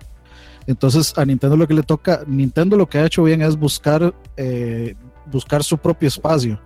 [0.68, 4.14] Entonces a Nintendo lo que le toca, Nintendo lo que ha hecho bien es buscar,
[4.38, 6.62] eh, buscar su propio espacio.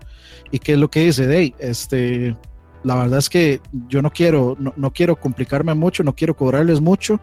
[0.52, 1.28] ¿Y qué es lo que dice?
[1.28, 2.38] Dey, este,
[2.84, 6.80] la verdad es que yo no quiero, no, no quiero complicarme mucho, no quiero cobrarles
[6.80, 7.20] mucho.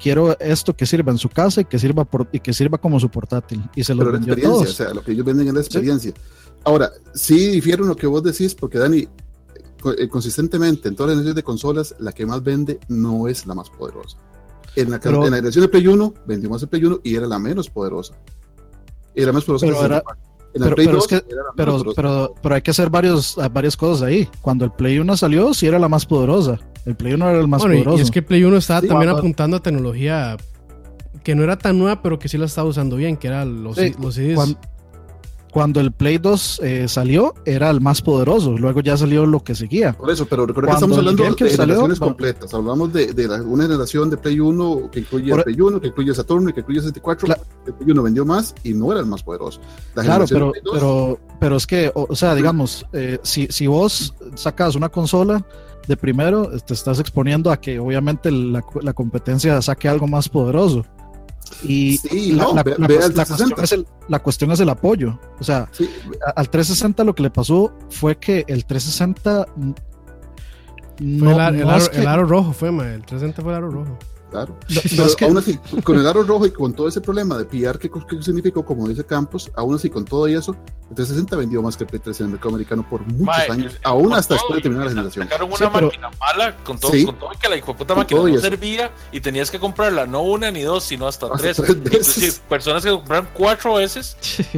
[0.00, 3.00] Quiero esto que sirva en su casa y que sirva por, y que sirva como
[3.00, 3.62] su portátil.
[3.74, 4.70] Y se lo Pero la experiencia, todos.
[4.70, 6.12] o sea, lo que ellos venden es la experiencia.
[6.64, 9.08] Ahora, sí difiero en lo que vos decís, porque Dani,
[9.98, 13.54] eh, consistentemente en todas las generaciones de consolas, la que más vende no es la
[13.54, 14.16] más poderosa.
[14.76, 17.16] En la, Pero- en la generación de Play 1, vendió más el Play 1 y
[17.16, 18.14] era la menos poderosa.
[19.14, 20.28] Era más poderosa Pero que era- 64.
[20.54, 21.26] En pero- pero 2 es que-
[21.56, 24.28] Pero, pero, pero hay que hacer varios, varias cosas ahí.
[24.40, 26.58] Cuando el Play 1 salió, sí era la más poderosa.
[26.88, 27.98] El Play 1 era el más Bueno, y- poderoso.
[27.98, 30.36] y es que Play 1 estaba Sí, también cuando- apuntando a tecnología
[31.22, 33.76] que no era tan nueva, pero que sí la estaba usando bien, que era los,
[33.76, 34.34] Sí, los CDs.
[34.36, 34.58] cuan-
[35.50, 38.56] Cuando, el Play 2 eh, salió, era el más poderoso.
[38.58, 39.94] Luego ya salió lo que seguía.
[39.94, 42.52] Por eso, pero recuerda que Cuando estamos hablando de salió, generaciones completas.
[42.54, 45.80] Hablamos de, de la- una generación de Play 1 que incluye Por- el Play 1,
[45.80, 47.26] que incluye Saturno y que incluye 64.
[47.28, 49.58] Cla- el Play 1 vendió más y no era el más poderoso.
[49.94, 53.18] La Claro, pero, de Play 2, pero, pero es que, o, o sea, digamos, eh,
[53.22, 55.44] si, si vos sacas una consola
[55.86, 60.84] de primero, te estás exponiendo a que obviamente la, la competencia saque algo más poderoso.
[61.62, 63.62] Y Sí, la, cuestión 360.
[63.62, 63.86] es el,
[64.68, 65.18] apoyo.
[65.40, 65.88] O sea, sí,
[66.36, 69.78] al 360 lo que le pasó fue que el 360 mm, Fue
[70.98, 73.56] no, el, ar- el aro, que- el aro rojo fue, ma, el 360 fue el
[73.58, 73.98] aro rojo.
[74.30, 74.58] Claro.
[74.68, 77.00] No, Pero no, es que- aún así, con el aro rojo y con todo ese
[77.00, 80.52] problema de pillar qué, qué significó, como dice Campos, aún así con todo eso,
[80.90, 83.74] el 360 vendió más que el Play 3 en el mercado americano por muchos años,
[83.74, 85.24] eh, aún hasta después de terminar la y generación.
[85.26, 87.04] Sacaron una Sí, pero- máquina mala con todo, Sí.
[87.06, 88.40] con todo y que la hijo de puta Con máquina y no eso.
[88.42, 91.56] servía y tenías que comprarla no una ni dos, sino hasta, Hasta tres.
[91.56, 92.16] tres veces.
[92.18, 94.16] Inclusive, personas que compraron cuatro veces,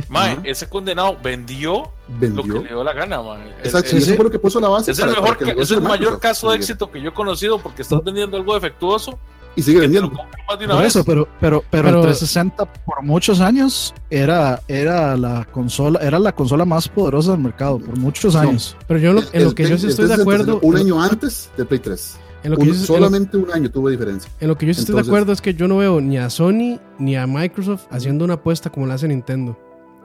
[0.09, 0.41] mae, Ajá.
[0.45, 1.73] ese condenado vendió,
[2.09, 2.63] lo que Vendió.
[2.63, 3.51] le dio la gana, mae.
[3.63, 4.91] Exacto, es- y eso fue lo que puso la base.
[4.91, 7.61] Es el para- mejor, que es el mayor caso de éxito que yo he conocido
[7.61, 9.19] porque estás vendiendo algo defectuoso
[9.57, 10.11] Y sigue vendiendo.
[10.59, 15.45] de Por eso, pero, pero, pero, Pero- el 360 por muchos años era, era la
[15.45, 18.41] consola, era la consola más poderosa del mercado, por muchos No.
[18.41, 18.77] años.
[18.89, 20.61] Pero yo lo- en lo El- que yo sí estoy de 360 acuerdo.
[20.63, 22.17] Un lo- año antes del Play 3.
[22.43, 24.31] En lo que Un- yo sí- en lo- solamente un año tuvo diferencia.
[24.41, 26.31] En lo que yo sí estoy de acuerdo es que yo no veo ni a
[26.31, 29.59] Sony ni a Microsoft haciendo una apuesta como la hace Nintendo.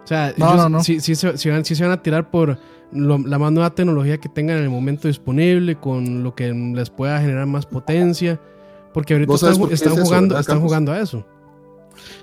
[0.04, 0.84] O sea, No, ellos no, no.
[0.84, 2.60] Sí, sí se, sí van, sí se van a tirar por
[2.92, 6.90] lo- la más nueva tecnología que tengan en el momento disponible, con lo que les
[6.92, 8.40] pueda generar más potencia.
[8.96, 11.26] Porque ahorita ¿Vos sabes están, por están es eso, jugando, verdad, están jugando a eso.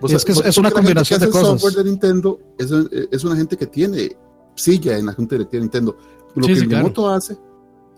[0.09, 1.61] Es que es- una gente combinación de hace el cosas.
[1.61, 2.71] software de Nintendo es,
[3.13, 4.17] es una gente que tiene
[4.57, 5.97] silla en la junta directiva de Nintendo.
[6.35, 6.85] Lo Sí, que sí, claro.
[6.85, 7.37] Miyamoto hace,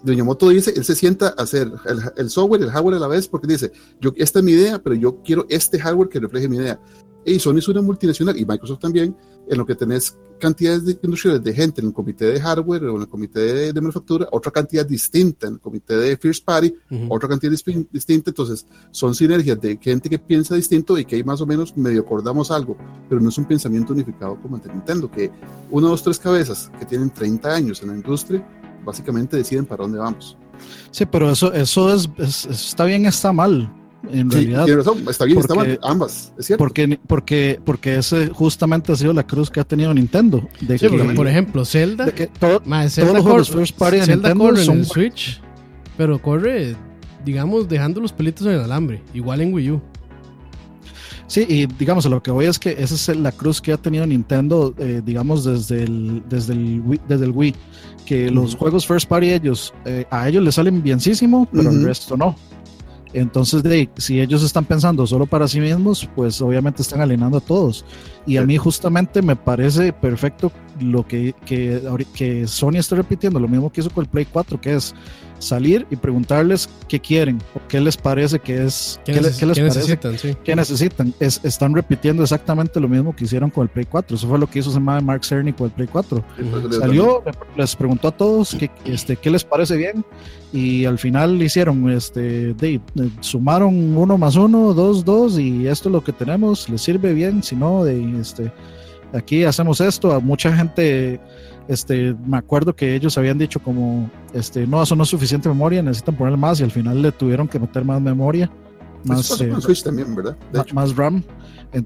[0.02, 3.06] Miyamoto dice, él se sienta a hacer el, el software y el hardware a la
[3.08, 3.70] vez porque dice,
[4.00, 6.78] yo esta es mi idea, pero yo quiero este hardware que refleje mi idea.
[7.26, 9.16] Y Sony es una multinacional y Microsoft también,
[9.48, 12.96] en lo que tenés cantidades de industriales de gente en el comité de hardware o
[12.96, 16.74] en el comité de, de manufactura, otra cantidad distinta en el comité de first party,
[16.90, 17.06] Ujú.
[17.14, 21.24] otra cantidad distin- distinta, entonces son sinergias de gente que piensa distinto y que ahí
[21.24, 22.76] más o menos medio acordamos algo,
[23.08, 25.30] pero no es un pensamiento unificado como el de Nintendo, que
[25.70, 28.46] uno, dos, tres cabezas que tienen 30 años en la industria,
[28.84, 30.36] básicamente deciden para dónde vamos.
[30.90, 33.72] Sí, pero eso, eso es, es- está bien, está mal,
[34.12, 34.64] en Sí, realidad.
[34.64, 36.64] tiene razón, está bien, está porque- mal, ambas, es cierto.
[36.64, 40.48] Porque, porque, porque ese justamente ha sido la cruz que ha tenido Nintendo.
[40.61, 43.76] De Sí, que, porque, por ejemplo, Zelda, de que todo- mae, todos los juegos first
[43.78, 45.40] party de Zelda Nintendo corre en son el Switch,
[45.96, 46.76] pero corre,
[47.24, 49.82] digamos, dejando los pelitos en el alambre, igual en Wii U.
[51.26, 54.07] Sí, y digamos, lo que voy es que esa es la cruz que ha tenido
[54.07, 57.55] Nintendo, eh, digamos, desde el, desde, el Wii, desde el Wii,
[58.05, 61.86] que los juegos first party ellos, eh, a ellos les salen bienísimo, pero al Ujú.
[61.86, 62.36] resto no.
[63.14, 67.40] Entonces, de, si ellos están pensando solo para sí mismos, pues obviamente están alienando a
[67.40, 67.84] todos.
[68.26, 70.50] Y a mí justamente me parece perfecto
[70.80, 71.80] lo que, que,
[72.14, 74.94] que Sony está repitiendo, lo mismo que hizo con el Play 4, que es
[75.40, 79.46] salir y preguntarles qué quieren o qué les parece que es, ¿Qué, qué, neces- qué
[79.46, 80.18] les qué parece necesitan?
[80.18, 80.34] Sí.
[80.42, 81.14] que necesitan.
[81.20, 84.16] Es, están repitiendo exactamente lo mismo que hicieron con el Play 4.
[84.16, 86.24] Eso fue lo que hizo Mark Cerny con el Play 4.
[86.36, 89.76] Sí, por eso les- Salió, le- les preguntó a todos qué, este, qué les parece
[89.76, 90.04] bien
[90.52, 95.88] y al final hicieron, este, de, de- sumaron uno más uno, dos, dos y esto
[95.88, 98.50] es lo que tenemos, les sirve bien, si no, de, este,
[99.14, 100.12] aquí hacemos esto.
[100.12, 101.20] A mucha gente,
[101.68, 105.82] este, me acuerdo que ellos habían dicho como, este, no, eso no es suficiente memoria,
[105.82, 108.50] necesitan ponerle más y al final le tuvieron que meter más memoria.
[109.04, 110.36] Más, pasó eh, también, ¿verdad?
[110.72, 111.22] Más RAM.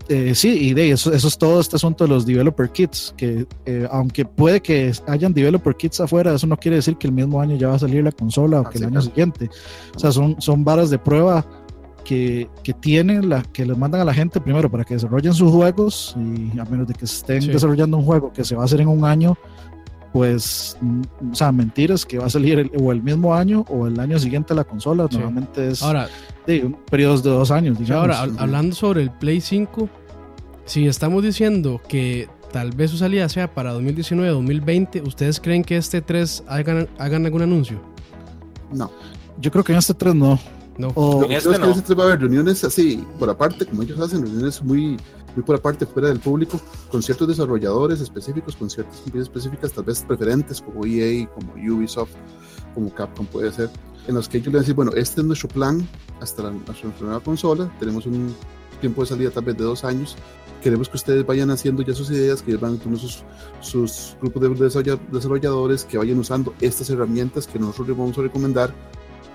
[0.08, 3.46] Eh, sí, y de eso, eso es todo este asunto de los developer kits, que
[3.64, 7.40] eh, aunque puede que hayan developer kits afuera, eso no quiere decir que el mismo
[7.40, 9.06] año ya va a salir la consola o Ah, que sí, el año claro.
[9.06, 9.50] siguiente.
[9.96, 11.44] O sea, son, son varas de prueba
[12.04, 15.50] que, que tienen, la, que les mandan a la gente primero para que desarrollen sus
[15.52, 17.48] juegos y a menos de que estén Sí.
[17.48, 19.36] desarrollando un juego que se va a hacer en un año,
[20.12, 23.86] pues, mm, o sea, mentiras que va a salir el- o el mismo año o
[23.86, 25.16] el año siguiente la consola, Sí.
[25.18, 26.08] normalmente es Ahora,
[26.46, 28.16] de un periodos de dos años, digamos.
[28.16, 28.40] ahora, ujú.
[28.42, 29.88] hablando sobre el Play 5,
[30.64, 35.76] si estamos diciendo que tal vez su salida sea para 2019 2020, ¿ustedes creen que
[35.76, 37.78] este 3 hagan, hagan algún anuncio?
[38.72, 38.90] No.
[39.40, 40.38] Yo creo que en este 3 no.
[40.78, 40.88] No.
[40.94, 41.70] O, En este que no.
[41.72, 44.96] este va a haber reuniones así, por aparte, como ellos hacen, reuniones muy,
[45.34, 46.60] muy por aparte, fuera del público,
[46.90, 52.12] con ciertos desarrolladores específicos, con ciertas compañías específicas, tal vez preferentes, como EA, como Ubisoft,
[52.74, 53.70] como Capcom puede ser,
[54.06, 55.86] en los que ellos le van a decir, bueno, este es nuestro plan
[56.20, 58.34] hasta la, hasta nuestra nueva consola, tenemos un
[58.80, 60.14] tiempo de salida tal vez de dos años,
[60.62, 63.24] queremos que ustedes vayan haciendo ya sus ideas, que van con sus,
[63.60, 68.22] sus grupos de desarrolla- desarrolladores, que vayan usando estas herramientas que nosotros les vamos a
[68.22, 68.72] recomendar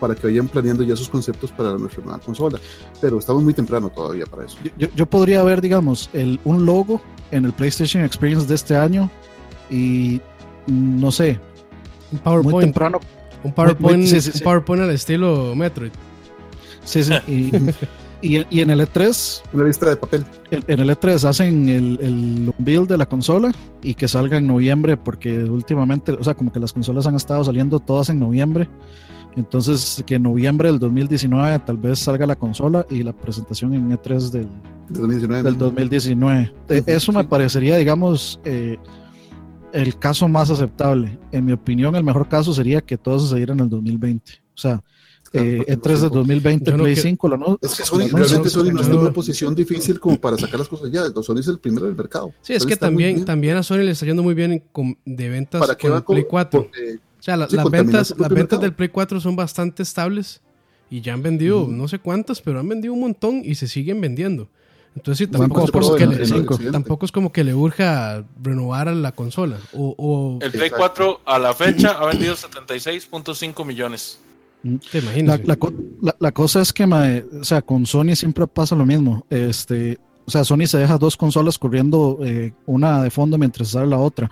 [0.03, 2.59] para que vayan planeando ya sus conceptos para nuestra nueva consola.
[2.99, 4.57] Pero estamos muy temprano todavía para eso.
[4.77, 7.01] yo, yo podría ver, digamos, el, un logo
[7.31, 9.09] en el PlayStation Experience de este año
[9.69, 10.19] y
[10.67, 11.39] no sé,
[12.11, 12.99] Un muy PowerPoint, temprano.
[13.45, 14.43] un PowerPoint, muy- sí, sí, un sí.
[14.43, 15.91] PowerPoint al estilo Metroid.
[16.83, 17.51] Sí, sí, y,
[18.37, 20.25] y, y en el E3, Una lista de papel.
[20.51, 24.47] en en el E3 hacen el, el build de la consola y que salga en
[24.47, 28.67] noviembre, porque últimamente, o sea, como que las consolas han estado saliendo todas en noviembre.
[29.35, 33.89] Entonces, que en noviembre del 2019 tal vez salga la consola y la presentación en
[33.91, 34.43] E3 del,
[34.89, 35.43] de 2019.
[35.43, 36.53] del 2019.
[36.69, 38.77] Eh, Ujú, Eso me parecería, digamos, eh,
[39.71, 41.17] el caso más aceptable.
[41.31, 44.33] En mi opinión, el mejor caso sería que todo se diera en el 2020.
[44.55, 44.83] O sea,
[45.35, 48.17] eh, E3 de 2020, Yo no Play que- 5, la no, Es que Sony, no-
[48.19, 51.05] realmente Sony no está en una posición difícil como para sacar las cosas ya.
[51.23, 52.31] Sony es el primero del mercado.
[52.43, 54.61] Sí, es Sony que también, también a Sony le está yendo muy bien
[55.05, 56.61] de ventas ¿Para qué con va el con- Play 4.
[56.61, 60.41] porque- O sea, la- sí, las ventas, las ventas del Play 4 son bastante estables
[60.89, 64.01] y ya han vendido no sé cuántas, pero han vendido un montón y se siguen
[64.01, 64.49] vendiendo.
[64.93, 66.33] Entonces sí, tampoco, es por como que le, sí,
[66.69, 69.57] tampoco es como que le urja renovar a la consola.
[69.71, 70.77] O, o El Play Exacto.
[70.77, 74.19] 4 a la fecha ha vendido 76.5 millones.
[74.91, 75.39] te imaginas.
[75.45, 75.71] La, la
[76.01, 79.25] la- la cosa es que, mae, o sea, con Sony siempre pasa lo mismo.
[79.29, 83.87] Este, o sea, Sony se deja dos consolas corriendo, eh, una de fondo mientras sale
[83.87, 84.29] la otra.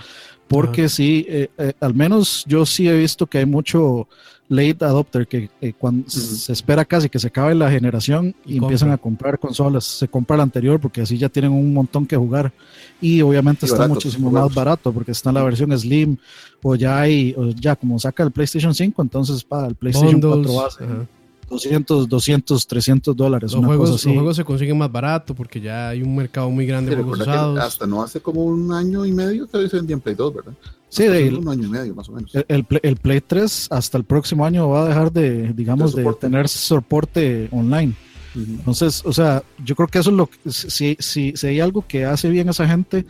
[0.51, 4.07] Porque sí, eh, eh, al menos yo sí he visto que hay mucho
[4.49, 8.57] late adopter que eh, cuando se espera casi que se acabe la generación Y y,
[8.57, 9.85] empiezan a comprar consolas.
[9.85, 12.51] Se compra la anterior porque así ya tienen un montón que jugar.
[12.99, 16.17] Y obviamente Y está muchísimo más barato porque está en la versión Slim
[16.61, 20.51] o ya hay, o ya como saca el PlayStation 5, entonces para el PlayStation bundles,
[20.53, 21.07] 4 base.
[21.51, 24.13] 200, 200, 300 dólares, Los una juegos, cosa los así.
[24.15, 27.19] juegos se consiguen más barato porque ya hay un mercado muy grande Sí, de juegos
[27.19, 27.59] recuerda que usados.
[27.73, 30.53] hasta no hace como un año y medio que se vendía en Play 2, ¿verdad?
[30.89, 32.33] Sí, de- hace un año y medio más o menos.
[32.35, 35.95] el, el Play, el Play 3 hasta el próximo año va a dejar de, digamos,
[35.95, 37.93] De tener soporte online.
[38.33, 41.85] Entonces, o sea, yo creo que eso es lo que, si, si, si hay algo
[41.85, 43.05] que hace bien esa gente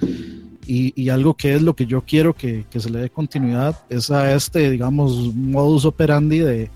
[0.65, 3.77] y, y algo que es lo que yo quiero que, que se le dé continuidad,
[3.89, 6.71] es a este, digamos, modus operandi de,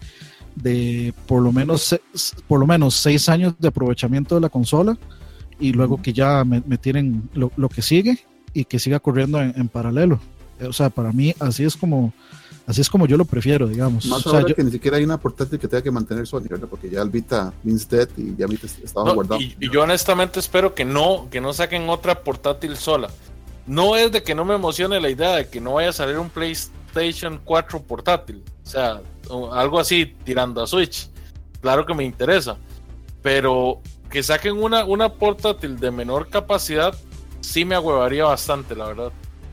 [0.55, 1.95] de por lo menos
[2.47, 4.97] por lo menos seis años de aprovechamiento de la consola
[5.59, 8.19] y luego que ya me, me tienen lo, lo que sigue
[8.53, 10.19] y que siga corriendo en, en paralelo.
[10.61, 12.13] O sea, para mí así es como
[12.67, 14.05] así es como yo lo prefiero, digamos.
[14.05, 16.25] Más O sea, ahora yo- que ni siquiera hay una portátil que tenga que mantener
[16.25, 16.67] Sony, ¿verdad?
[16.69, 19.41] Porque ya el Vita means dead y ya Vita estaba No, guardado.
[19.41, 23.09] y, y yo honestamente espero que no, que no saquen otra portátil sola.
[23.67, 26.17] No es de que no me emocione la idea de que no vaya a salir
[26.17, 28.43] un PlayStation 4 portátil.
[28.65, 29.01] O sea,
[29.53, 31.09] algo así tirando a Switch.
[31.61, 32.57] Claro que me interesa.
[33.21, 36.95] Pero que saquen una, una portátil de menor capacidad
[37.41, 39.11] sí me agüevaría bastante, la verdad.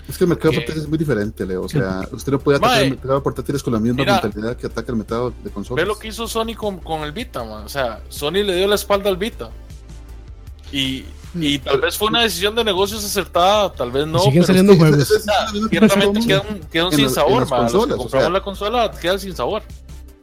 [0.09, 1.63] Es que el mercado de portátiles es muy diferente, Leo.
[1.63, 2.85] O sea, usted no puede atacar Mae.
[2.85, 4.21] el mercado de portátiles con la misma Mira.
[4.23, 5.85] mentalidad que ataca el mercado de consolas.
[5.85, 7.65] Ve lo que hizo Sony con, con el Vita, man.
[7.65, 9.51] O sea, Sony le dio la espalda al Vita.
[10.73, 11.05] Y,
[11.35, 14.19] y tal vez fue una decisión de negocios acertada, tal vez no.
[14.19, 15.27] siguen saliendo juegos.
[15.27, 18.31] la ciertamente que quedan, quedan sin sabor, consolas, o compramos sea.
[18.31, 19.63] la consola quedan sin sabor.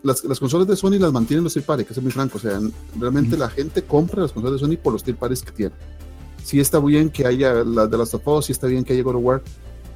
[0.02, 2.38] Las, las consolas de Sony las mantienen los third party, que es muy franco.
[2.38, 2.60] O sea,
[2.98, 5.78] realmente la gente compra las consolas de Sony por los third parties que tienen.
[6.44, 9.04] Sí está bien que haya las de las of Us, sí está bien que haya
[9.04, 9.44] God of War,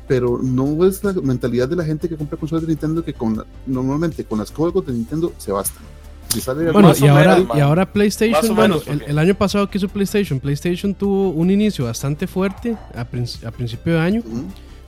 [0.07, 3.43] pero no es la mentalidad de la gente que compra consolas de Nintendo que con,
[3.65, 5.83] normalmente con los juegos de Nintendo se bastan.
[6.29, 7.57] Si sale Bueno, y ahora, menos, man.
[7.57, 11.51] y ahora Más PlayStation, bueno, menos, el, año pasado que hizo PlayStation, PlayStation tuvo un
[11.51, 14.23] inicio bastante fuerte a, prin- a principio de año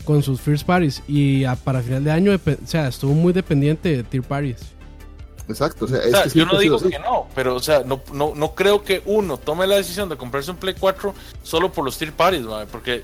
[0.06, 3.96] con sus first parties y a- para final de año, o sea, estuvo muy dependiente
[3.98, 4.60] de tier parties.
[5.48, 6.90] Exacto, o sea, O es sea, que yo no digo así.
[6.90, 10.18] que no, pero o sea, no, no, no creo que uno tome la decisión de
[10.18, 11.14] comprarse un Play 4
[11.44, 13.04] solo por los tier parties, porque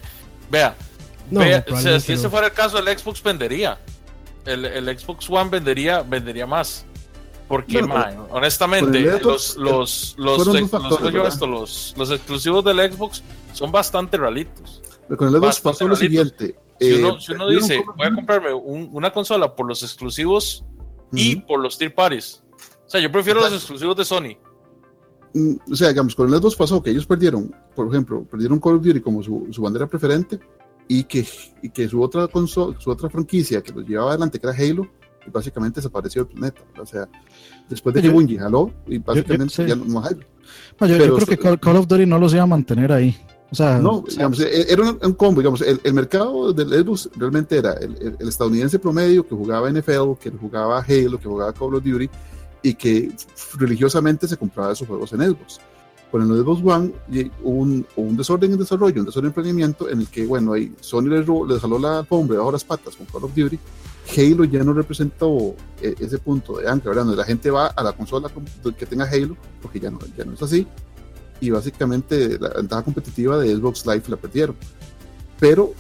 [0.49, 0.75] vea,
[1.29, 3.77] No, vea, o sea, probablemente si ese fuera el caso, el Xbox vendería.
[4.43, 6.83] El, el Xbox One vendería, vendería más.
[7.51, 10.47] Porque, Bueno, man, honestamente, los, Xbox, los, los, los-
[11.41, 13.21] los, los exclusivos del Xbox
[13.51, 14.81] son bastante ralitos.
[15.07, 16.55] Pero con el Xbox bastante pasó lo siguiente.
[16.79, 19.83] Si eh, uno, si uno ¿vieron dice, voy a comprarme un- una consola por los
[19.83, 20.63] exclusivos
[21.11, 21.45] y Ujú.
[21.47, 22.41] por los tier parties.
[22.87, 23.63] O sea, yo prefiero los Exacto.
[23.73, 24.37] exclusivos de Sony.
[25.33, 28.75] Mm, o sea, digamos, con el Xbox pasó que ellos perdieron, por ejemplo, perdieron Call
[28.77, 30.39] of Duty como su, su bandera preferente
[30.87, 31.27] y que,
[31.61, 34.87] y que su otra consola, su otra franquicia que los llevaba adelante, que era Halo,
[35.25, 36.61] y básicamente desapareció del planeta.
[36.79, 37.07] O sea,
[37.69, 39.65] después de que Yo- Bungie jaló, y básicamente sí.
[39.67, 40.19] ya no, no Halo.
[40.79, 42.91] no, yo, yo pero creo que Call, Call of Duty no los iba a mantener
[42.91, 43.15] ahí.
[43.51, 47.09] O sea, No, digamos, eh, era un, un combo, digamos, el, el mercado del Xbox
[47.17, 51.51] realmente era el, el- el estadounidense promedio que jugaba NFL, que jugaba Halo, que jugaba
[51.51, 52.09] Call of Duty
[52.63, 53.11] y que
[53.57, 55.59] religiosamente se compraba sus juegos en Xbox.
[56.11, 56.91] Con el Xbox One
[57.43, 60.73] hubo un, un desorden en desarrollo, un desorden en emprendimiento en el que, bueno, ahí
[60.79, 61.25] Sony les
[61.61, 63.57] jaló la alfombra bajo las patas con Call of Duty.
[64.17, 67.05] Halo ya no representó eh, ese punto de ancla, ¿verdad?
[67.15, 70.33] La gente va a la consola con- que tenga Halo, porque ya no, ya no
[70.33, 70.67] es así
[71.39, 74.55] y básicamente la ventaja competitiva de Xbox Live la perdieron.
[75.39, 75.73] Pero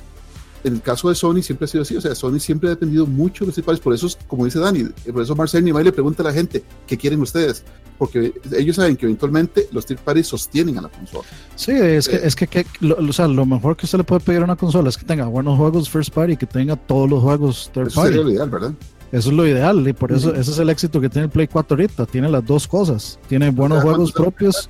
[0.63, 3.05] en el caso de Sony siempre ha sido así, o sea, Sony siempre ha dependido
[3.05, 5.91] mucho de los principales, por eso, es, como dice Dani, por eso Marcel Nivay le
[5.91, 7.63] pregunta a la gente, ¿qué quieren ustedes?
[8.01, 11.23] Porque ellos saben que eventualmente los third parties sostienen a la consola.
[11.55, 14.03] sí, es que, eh, es que, que lo, o sea, lo mejor que usted le
[14.03, 17.07] puede pedir a una consola es que tenga buenos juegos first party que tenga todos
[17.07, 18.09] los juegos third Eso party.
[18.13, 18.73] sería lo ideal, ¿verdad?
[19.11, 20.39] Eso es lo ideal y por eso Ujú.
[20.39, 22.07] ese es el éxito que tiene el Play 4 ahorita.
[22.07, 23.19] Tiene las dos cosas.
[23.29, 24.69] Tiene buenos sea, juegos ¿cuántos propios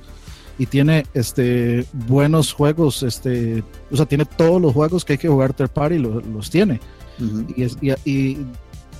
[0.58, 5.28] y tiene este buenos juegos, este, o sea, tiene todos los juegos que hay que
[5.28, 6.80] jugar third party, lo- los tiene.
[7.18, 7.46] Ujú.
[7.56, 8.46] Y, es- y, y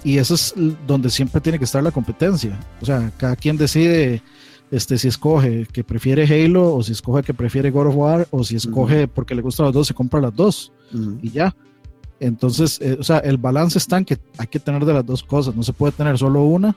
[0.05, 0.55] y eso es
[0.86, 2.59] donde siempre tiene que estar la competencia.
[2.80, 4.22] O sea, cada quien decide
[4.70, 8.42] este, si escoge que prefiere Halo o si escoge que prefiere God of War o
[8.42, 10.72] si escoge porque le gustan las dos, se compra las dos
[11.22, 11.55] y ya.
[12.20, 15.22] Entonces, eh, o sea, el balance está en que hay que tener de las dos
[15.22, 15.55] cosas.
[15.57, 16.76] No se puede tener solo una,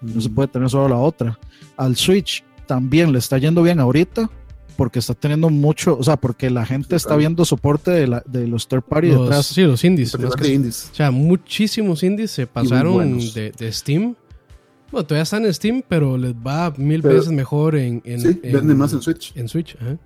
[0.00, 1.38] no se puede tener solo la otra.
[1.76, 4.30] Al Switch también le está yendo bien ahorita
[4.78, 8.46] porque está teniendo mucho, o sea, porque la gente está viendo soporte de, la, de
[8.46, 9.46] los third party detrás.
[9.46, 10.14] Sí, los indies.
[10.14, 14.14] O sea, muchísimos indies se pasaron de, de, Steam.
[14.92, 18.78] Bueno, todavía están en Steam, pero les va mil veces mejor en, en, sí, venden
[18.78, 19.32] más en Switch.
[19.34, 19.98] En Switch, ajá.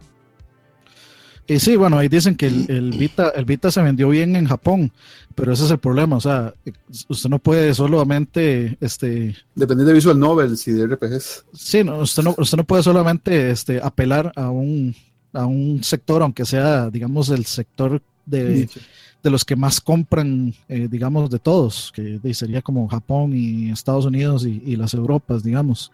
[1.53, 4.91] Y sí, bueno, ahí dicen que el, Vita, el Vita se vendió bien en Japón,
[5.35, 6.55] pero ese es el problema, o sea,
[7.09, 9.37] usted no puede solamente, este...
[9.55, 11.45] Depende de visual novels y de RPGs.
[11.53, 14.95] Sí, no, usted, no, usted no puede solamente este, apelar a un,
[15.35, 18.71] a un sector, aunque sea, digamos, el sector de,
[19.23, 24.07] de los que más compran, eh, digamos, de todos, que sería como Japón y Estados
[24.07, 25.93] Unidos y, las Europas, digamos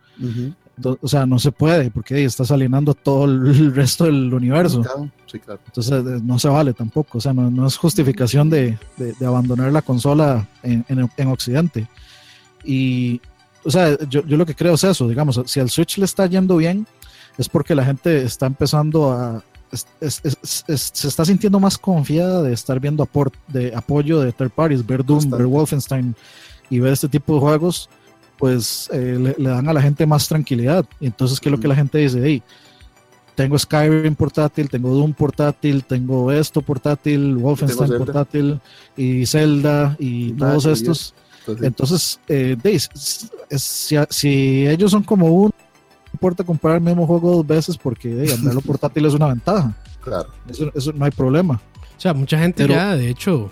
[0.83, 4.83] o sea, no se puede porque estás alienando todo el resto del universo.
[5.27, 5.61] Sí, claro.
[5.67, 9.83] Entonces eh, no se vale tampoco, o sea, no, es justificación de, de, abandonar la
[9.83, 11.87] consola en, en, Occidente.
[12.65, 13.21] Y,
[13.65, 16.27] o sea, yo, yo, lo que creo es eso, digamos, si al Switch le está
[16.27, 16.87] yendo bien,
[17.37, 19.43] es porque la gente está empezando a...
[20.01, 25.05] se está sintiendo más confiada de estar viendo aport, de apoyo de third parties, ver
[25.05, 26.17] Doom, ver Wolfenstein
[26.71, 27.89] y ver este tipo de juegos
[28.39, 30.87] pues eh, le, dan a la gente más tranquilidad.
[31.01, 32.21] Y entonces, ¿qué es lo que la gente dice?
[32.23, 32.43] Hey,
[33.35, 38.61] tengo Skyrim portátil, tengo Doom portátil, tengo esto portátil, Wolfenstein portátil
[38.97, 41.15] y Zelda y todos estos.
[41.63, 42.57] Entonces, eh,
[43.57, 48.35] si, ellos son como uno, no importa comprar el mismo juego dos veces porque hey,
[48.37, 49.75] andarlo portátil es una ventaja.
[50.03, 50.29] Claro.
[50.75, 51.61] Eso, no hay problema.
[51.97, 53.51] O sea, mucha gente ya, de hecho,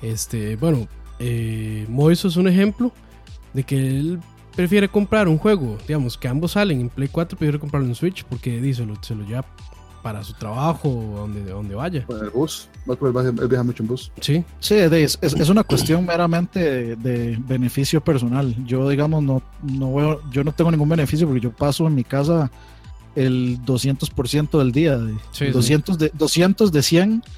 [0.00, 0.86] este, bueno,
[1.18, 2.92] eh, Moiso es un ejemplo
[3.52, 4.20] de que él
[4.54, 8.24] prefiere comprar un juego, digamos, que ambos salen en Play 4, prefiere comprarlo en Switch
[8.24, 9.44] porque dice, se lo lleva
[10.02, 12.04] para su trabajo o donde, donde vaya.
[12.06, 14.10] Para el bus, él viaja mucho en bus.
[14.20, 18.54] Sí, sí es, es, una cuestión meramente de, beneficio personal.
[18.66, 22.04] Yo, digamos, no, no veo, yo no tengo ningún beneficio porque yo paso en mi
[22.04, 22.50] casa
[23.14, 24.98] el 200% del día.
[24.98, 25.14] De,
[25.50, 27.22] 200, De, 200 de 100.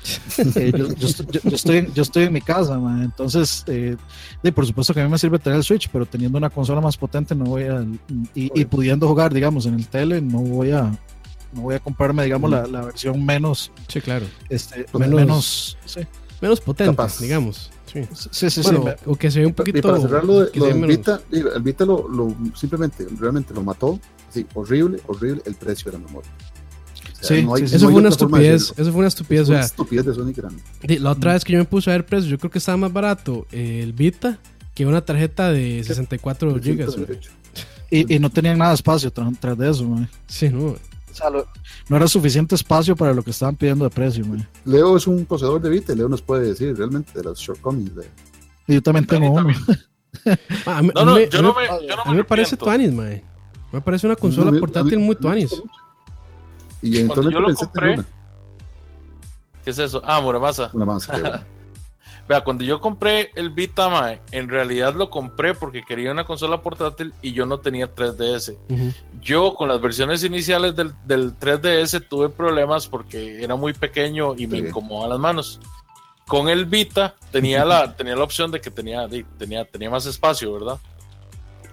[0.56, 1.08] Eh, yo,
[1.52, 3.96] estoy, yo estoy en mi casa, entonces, eh,
[4.54, 6.96] por supuesto que a mí me sirve tener el Switch, pero teniendo una consola más
[6.96, 7.84] potente no voy a,
[8.34, 10.82] y, pudiendo jugar, digamos, en el tele, no voy a,
[11.52, 13.70] no voy a comprarme, digamos, la, la, versión menos.
[13.88, 14.26] Sí, claro.
[14.48, 15.78] Este, menos,
[16.40, 17.70] menos, potente, digamos.
[18.30, 18.60] Sí, sí,
[19.06, 19.78] O que se ve un poquito.
[19.78, 24.00] Y para cerrarlo, el Vita, el Vita lo, lo, simplemente, realmente lo mató
[24.34, 25.42] Sí, horrible, horrible.
[25.46, 26.30] El precio de la memoria.
[27.20, 28.74] sí, eso fue una estupidez.
[28.76, 29.48] Eso fue una estupidez.
[29.48, 30.60] Una estupidez de Sony grande.
[30.98, 32.92] La otra vez que yo me puse a ver precios, yo creo que estaba más
[32.92, 34.40] barato el Vita
[34.74, 37.18] que una tarjeta de 64 GB.
[37.90, 40.08] Y, y, no tenían nada de espacio tras de eso, man.
[40.26, 40.70] Sí, no.
[40.70, 44.48] O sea, no era suficiente espacio para lo que estaban pidiendo de precio, man.
[44.64, 47.94] Leo es un poseedor de Vita, Leo nos puede decir realmente de los shortcomings.
[47.94, 48.04] De...
[48.66, 49.48] Y yo también tengo uno.
[50.66, 53.22] a mí, no, no, yo no me, yo no a mí me parece tuanis, man.
[53.74, 55.60] Me parece una consola portátil muy tuanis.
[56.80, 57.96] Y entonces yo lo compré.
[59.64, 60.00] ¿Qué es eso?
[60.04, 60.70] Ah, Muramasa.
[60.72, 61.44] Muramasa,
[62.28, 66.62] Vea, cuando yo compré el Vita, mae, en realidad lo compré porque quería una consola
[66.62, 68.56] portátil y yo no tenía 3DS.
[69.20, 74.58] Yo con las versiones iniciales del, 3DS tuve problemas porque era muy pequeño y me
[74.58, 75.60] incomodaba las manos.
[76.28, 80.52] Con el Vita tenía la, tenía la opción de que tenía, tenía, tenía más espacio,
[80.52, 80.78] ¿verdad?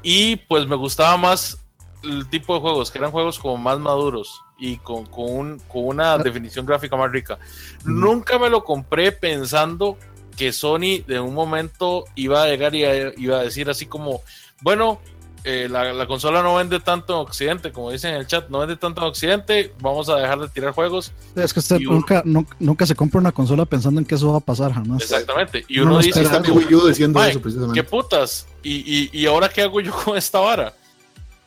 [0.03, 1.60] Y pues me gustaba más
[2.03, 6.13] el tipo de juegos, que eran juegos como más maduros y con, con, con una
[6.13, 6.17] ah.
[6.17, 7.37] definición gráfica más rica.
[7.83, 9.97] Nunca me lo compré pensando
[10.35, 12.83] que Sony de un momento iba a llegar y
[13.17, 14.21] iba a decir así como,
[14.61, 14.99] bueno,
[15.43, 18.59] eh, la, la, consola no vende tanto en Occidente, como dicen en el chat, no
[18.59, 21.11] vende tanto en Occidente, vamos a dejar de tirar juegos.
[21.35, 22.21] Es que usted nunca,
[22.59, 25.01] nunca, se compra una consola pensando en que eso va a pasar jamás.
[25.01, 25.65] Exactamente.
[25.67, 27.73] Y uno, dice, diciendo eso precisamente.
[27.73, 28.47] ¿qué putas?
[28.61, 30.73] ¿Y, y, ¿Y ahora qué hago yo con esta vara?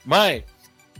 [0.04, 0.46] Mae,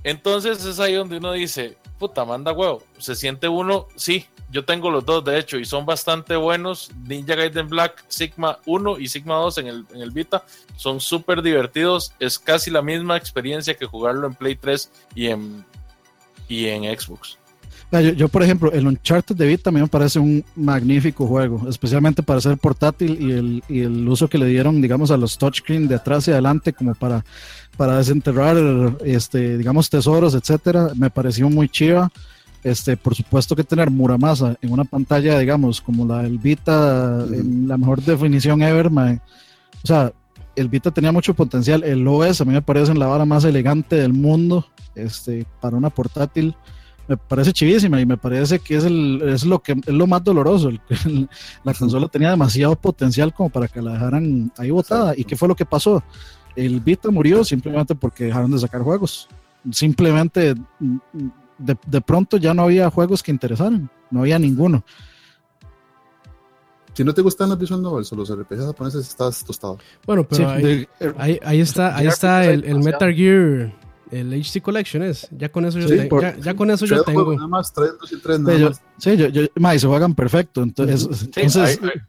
[0.02, 2.82] entonces es ahí donde uno dice, puta, manda huevo.
[2.98, 6.90] Se siente uno, sí, yo tengo los dos de hecho y son bastante buenos.
[7.07, 10.44] Ninja Gaiden Black Sigma 1 y Sigma 2 en el, en el Vita
[10.76, 12.12] son súper divertidos.
[12.20, 15.64] Es casi la misma experiencia que jugarlo en Play 3 y en,
[16.48, 17.38] y en Xbox.
[18.01, 22.22] Yo, por ejemplo, el Uncharted de Vita a mí me parece un magnífico juego, especialmente
[22.22, 25.86] para ser portátil y el, y el uso que le dieron, digamos, a los touchscreen
[25.86, 27.24] de atrás y adelante como para,
[27.76, 28.57] para desenterrar,
[29.05, 32.11] este, digamos, tesoros, etcétera, me pareció muy chiva.
[32.62, 37.68] Este, por supuesto que tener Muramasa en una pantalla, digamos, como la del Vita, en
[37.68, 40.12] la mejor definición ever, o sea,
[40.57, 41.84] el Vita tenía mucho potencial.
[41.84, 45.90] El OS a mí me parece la vara más elegante del mundo este, para una
[45.90, 46.57] portátil.
[47.07, 50.24] Me parece chivísima y me parece que es, el, es lo que es lo más
[50.24, 50.68] doloroso.
[50.70, 50.80] El-
[51.64, 55.14] la consola tenía demasiado potencial como para que la dejaran ahí botada.
[55.16, 56.02] ¿Y qué fue lo que pasó?
[56.57, 59.28] El Vita murió simplemente porque dejaron de sacar juegos.
[59.70, 60.96] Simplemente mm,
[61.59, 63.90] de, de pronto ya no había juegos que interesaran.
[64.11, 64.84] No había ninguno.
[66.92, 69.78] Si no te gustan las visual novels o los RPGs japoneses, estás tostado.
[70.07, 70.88] Bueno, pero Sí, ahí, de-
[71.18, 72.78] ahí, ahí está, ahí está el.
[72.78, 73.74] Metal Gear,
[74.20, 75.28] el HD Collection es.
[75.36, 77.34] Ya con eso yo, Sí, te- por- ya, ya con eso yo tengo.
[77.34, 78.80] nada más, tres, dos y tres Sí, nada yo, más.
[78.98, 80.62] sí, yo, yo, ma, y se juegan perfecto.
[80.62, 82.00] Entonces, Sí, entonces ahí- ahí-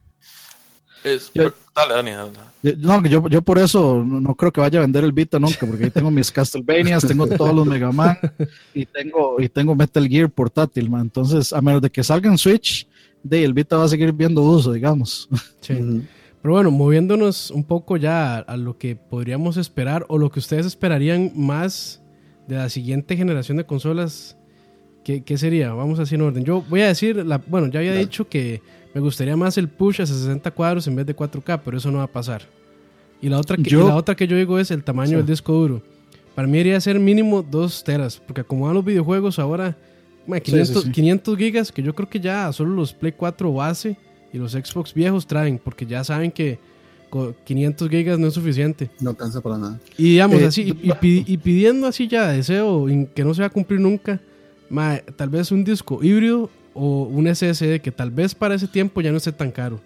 [1.15, 2.11] es- Yo- dale, Dani.
[2.11, 2.31] dale.
[2.63, 5.37] yo- no, yo, yo por eso no, no creo que vaya a vender el Vita
[5.39, 8.17] nunca, porque ahí tengo mis Castlevanias, tengo todos los Mega Man
[8.73, 11.01] y tengo, y tengo Metal Gear portátil, man.
[11.01, 12.87] Entonces, a menos de que salga en Switch,
[13.21, 15.29] de el Vita va a seguir viendo uso, digamos.
[15.61, 15.73] Sí.
[16.45, 20.37] Pero bueno, moviéndonos un poco ya a, a lo que podríamos esperar o lo que
[20.37, 22.03] ustedes esperarían más
[22.47, 24.37] de la siguiente generación de consolas,
[25.03, 25.73] ¿qué, qué sería?
[25.73, 26.43] Vamos así en orden.
[26.43, 28.03] Yo voy a decir, la, bueno, ya había Dale.
[28.05, 28.61] dicho que
[28.93, 31.97] me gustaría más el push a 60 cuadros en vez de 4K, pero eso no
[31.97, 32.43] va a pasar.
[33.23, 35.15] Y la otra que, Yo- la otra que yo digo es el tamaño Sí.
[35.15, 35.81] del disco duro.
[36.35, 39.75] Para mí debería ser mínimo 2 teras, porque como van los videojuegos ahora,
[40.27, 40.91] ma, Sí, 500, sí, sí.
[40.91, 43.97] 500 gigas, que yo creo que ya solo los Play 4 base
[44.35, 46.59] y los Xbox viejos traen, porque ya saben que
[47.09, 48.89] co- 500 gigas no es suficiente.
[48.99, 49.79] No alcanza para nada.
[49.97, 53.41] Y digamos Eh, así, y, y pi- y pidiendo así ya deseo que no se
[53.41, 54.19] va a cumplir nunca,
[54.69, 58.99] ma, tal vez un disco híbrido o un SSD que tal vez para ese tiempo
[59.01, 59.79] ya no esté tan caro.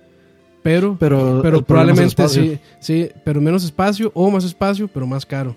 [0.63, 5.55] Pero, Pero, pero probablemente sí, sí, pero menos espacio o más espacio, pero más caro.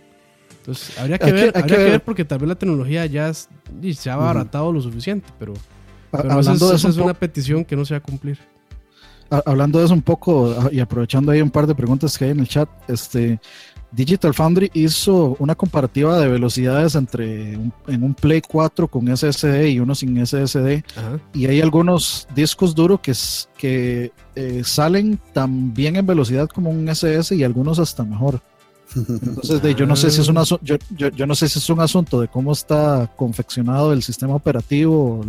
[0.58, 2.04] Entonces, habría que Hay ver, habría que que ver.
[2.04, 3.48] porque tal vez la tecnología ya es-
[3.94, 5.54] se ha abaratado lo suficiente, pero,
[6.12, 8.38] pero esa hablando, de eso esa es una petición que no se va a cumplir.
[9.46, 12.40] Hablando de eso un poco y aprovechando ahí un par de preguntas que hay en
[12.40, 13.40] el chat, este
[13.94, 19.68] Digital Foundry hizo una comparativa de velocidades entre un- en un Play 4 con SSD
[19.68, 21.20] y uno sin SSD Ajá.
[21.34, 23.12] y hay algunos discos duros que,
[23.58, 28.40] que eh, salen tan bien en velocidad como un SS y algunos hasta mejor.
[28.94, 31.70] Entonces, de, yo no sé si es un yo, yo, yo no sé si es
[31.70, 35.24] un asunto de cómo está confeccionado el sistema operativo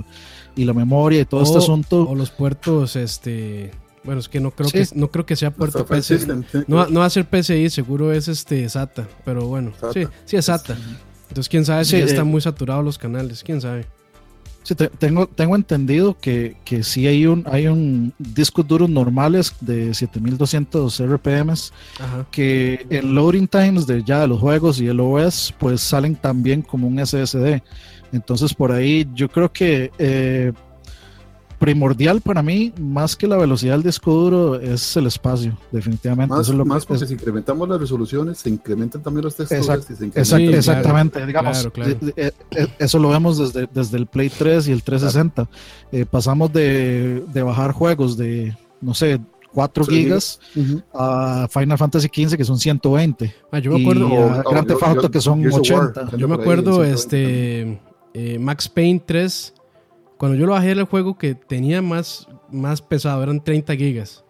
[0.56, 2.08] y la memoria y todo este O- asunto.
[2.10, 3.72] O los puertos, este,
[4.04, 4.80] bueno, es que no creo Sí.
[4.80, 6.18] que no creo que sea puerto Hasta File PC.
[6.18, 6.60] System, sí.
[6.68, 9.94] No, va- no va a ser PCI, seguro es este SATA, pero bueno, SATA.
[9.94, 10.78] sí, sí es SATA.
[11.30, 13.86] Entonces quién sabe si Sí, ya eh, están muy saturados los canales, quién sabe.
[14.62, 19.54] Sí, te- tengo, tengo entendido que, que sí hay un, hay un discos duros normales
[19.60, 22.26] de 7200 RPMs Ajá.
[22.32, 26.62] que el loading times de ya de los juegos y el OS pues salen también
[26.62, 27.62] como un SSD.
[28.14, 30.54] Entonces por ahí yo creo que eh,
[31.64, 36.30] primordial para mí, más que la velocidad del disco duro, es el espacio, definitivamente.
[36.36, 39.24] Más, Eso es lo que- más porque es- si incrementamos las resoluciones, se incrementan también
[39.24, 39.66] los texturas.
[39.66, 41.92] Exacto, y se Exacto, Sí, claro, exactamente, digamos, claro, claro.
[41.92, 45.48] eh, eh, eh, eso lo vemos desde, desde el Play 3 y el 360.
[45.94, 49.22] Eh, pasamos de, de bajar juegos de, no sé,
[49.54, 49.92] 4 Sí.
[49.92, 50.40] gigas
[50.94, 53.34] a Final Fantasy 15 que son 120.
[53.52, 55.56] Ah, yo me y acuerdo, a o- Grand o- Theft o- Auto que son Gears
[55.56, 56.12] of War, 80.
[56.12, 57.82] que yo me acuerdo 120 este
[58.16, 59.54] eh, Max Payne 3
[60.24, 64.24] cuando yo lo bajé era el juego que tenía más más pesado, eran 30 gigas.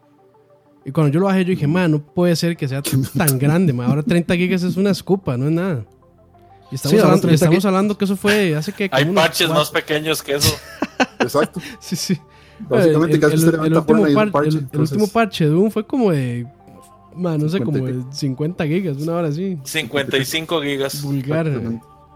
[0.84, 2.82] Y cuando yo lo bajé yo dije, man, no puede ser que sea
[3.16, 3.88] tan grande, man.
[3.92, 5.86] Ahora 30 gigas es una escupa, no es nada.
[6.72, 8.90] Y estamos, Sí, hablando, y 30 estamos hablando que eso fue hace que...
[8.92, 10.56] Hay parches cuatro- más pequeños que eso.
[11.20, 11.62] Exacto.
[11.80, 12.18] Sí, sí.
[12.68, 14.50] Básicamente el, casi el- usted el levanta último, par- parche.
[14.50, 16.48] el- el entonces, último parche de Doom fue como de...
[17.16, 19.60] Man, no sé, como 50 y de 50 gigas, una hora así.
[19.64, 21.04] 55 gigas.
[21.04, 21.52] Vulgar.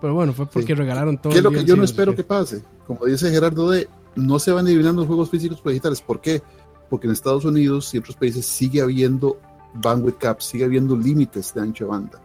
[0.01, 0.73] Pero bueno, fue porque Sí.
[0.73, 1.31] regalaron todo.
[1.31, 2.63] ¿Qué es lo que yo no espero que pase?
[2.85, 6.01] Como dice Gerardo D, no se van eliminando los juegos físicos por digitales.
[6.01, 6.41] ¿Por qué?
[6.89, 9.39] Porque en Estados Unidos y otros países sigue habiendo
[9.73, 12.21] bandwidth caps, sigue habiendo límites de ancho de banda.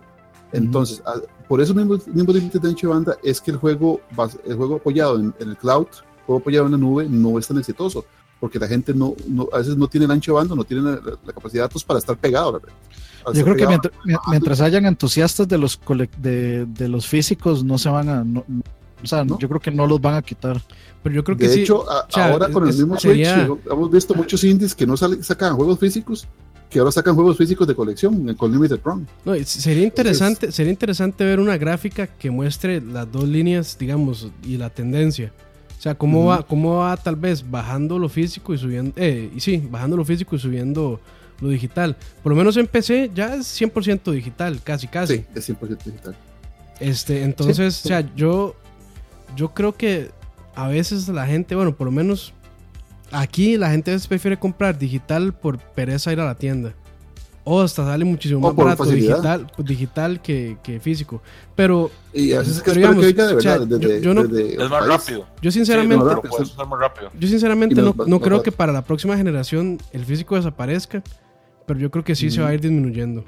[0.52, 4.00] Entonces, a- por esos mismos, mismos límites de ancho de banda es que el juego,
[4.44, 7.46] el juego apoyado en, en el cloud, el juego apoyado en la nube, no es
[7.48, 8.04] tan exitoso.
[8.38, 10.82] Porque la gente no, no- a veces no tiene el ancho de banda, no tiene
[10.82, 12.58] la, la capacidad de datos para estar pegado.
[12.60, 12.72] para
[13.34, 15.78] Yo creo que mientras, mi- mientras hayan entusiastas de los
[16.18, 18.24] de, de los físicos, no se van a.
[18.24, 18.44] no-
[19.02, 19.36] o sea, ¿No?
[19.38, 20.62] yo creo que no los van a quitar.
[21.02, 21.60] Pero yo creo que de sí.
[21.62, 24.86] hecho, a- o sea, ahora con el mismo sería- Switch, hemos visto muchos indies que
[24.86, 26.28] no sale- sacan juegos físicos,
[26.70, 29.06] que ahora sacan juegos físicos de colección con Limited Run.
[29.24, 34.56] No, sería interesante, sería interesante ver una gráfica que muestre las dos líneas, digamos, y
[34.56, 35.32] la tendencia.
[35.78, 39.40] O sea, cómo va, cómo va tal vez bajando lo físico y subiendo, eh, y
[39.40, 41.00] sí, bajando lo físico y subiendo
[41.42, 41.96] lo digital.
[42.22, 45.16] Por lo menos en PC ya es 100% digital, casi, casi.
[45.18, 46.16] Sí, es 100% digital.
[46.80, 48.54] Este, entonces, o sea, yo,
[49.36, 50.10] yo creo que
[50.54, 52.32] a veces la gente, bueno, por lo menos
[53.10, 56.72] aquí la gente a veces prefiere comprar digital por pereza ir a la tienda.
[57.44, 59.16] O hasta sale muchísimo más por barato facilidad.
[59.16, 61.20] digital, digital que, que físico.
[61.56, 63.66] Pero Y a veces es que Pero espero que digamos, oiga de o sea, verdad.
[63.80, 64.88] desde- yo- yo no- desde Es el más país.
[64.92, 65.26] rápido.
[65.42, 66.32] yo Sí, sinceramente, no, rápido,
[67.10, 67.18] sí.
[67.18, 71.02] yo sinceramente no, no creo que para la próxima generación el físico desaparezca.
[71.66, 73.24] Pero yo creo que sí se va a ir disminuyendo.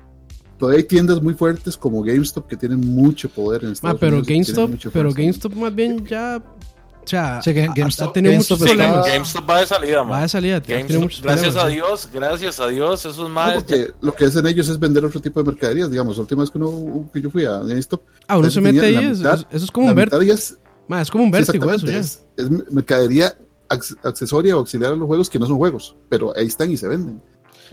[0.58, 4.16] Todavía hay tiendas muy fuertes como GameStop que tienen mucho poder en Ah, Estados pero
[4.18, 5.12] Unidos y tienen GameStop, pero.
[5.12, 6.42] GameStop más bien ya.
[6.42, 9.06] O sea, GameStop- ha tenido GameStop muchos problemas.
[9.06, 10.28] GameStop va de salida, Va de man.
[10.28, 11.74] salida, tiene GameStop, gracias a sí.
[11.74, 13.54] Dios, gracias a Dios, esos No, más.
[13.54, 15.90] porque lo que hacen ellos es vender otro tipo de mercaderías.
[15.90, 18.80] Digamos, la última vez que, uno, que yo fui a GameStop, Ah, uno se mete
[18.86, 20.22] ahí, mitad- eso es como un vértigo.
[20.22, 20.56] es,
[20.88, 21.98] es como un vértigo eso exactamente, ya.
[21.98, 23.34] es, es mercadería
[23.68, 26.76] acc- accesoria o auxiliar a los juegos que no son juegos, pero ahí están y
[26.78, 27.20] se venden.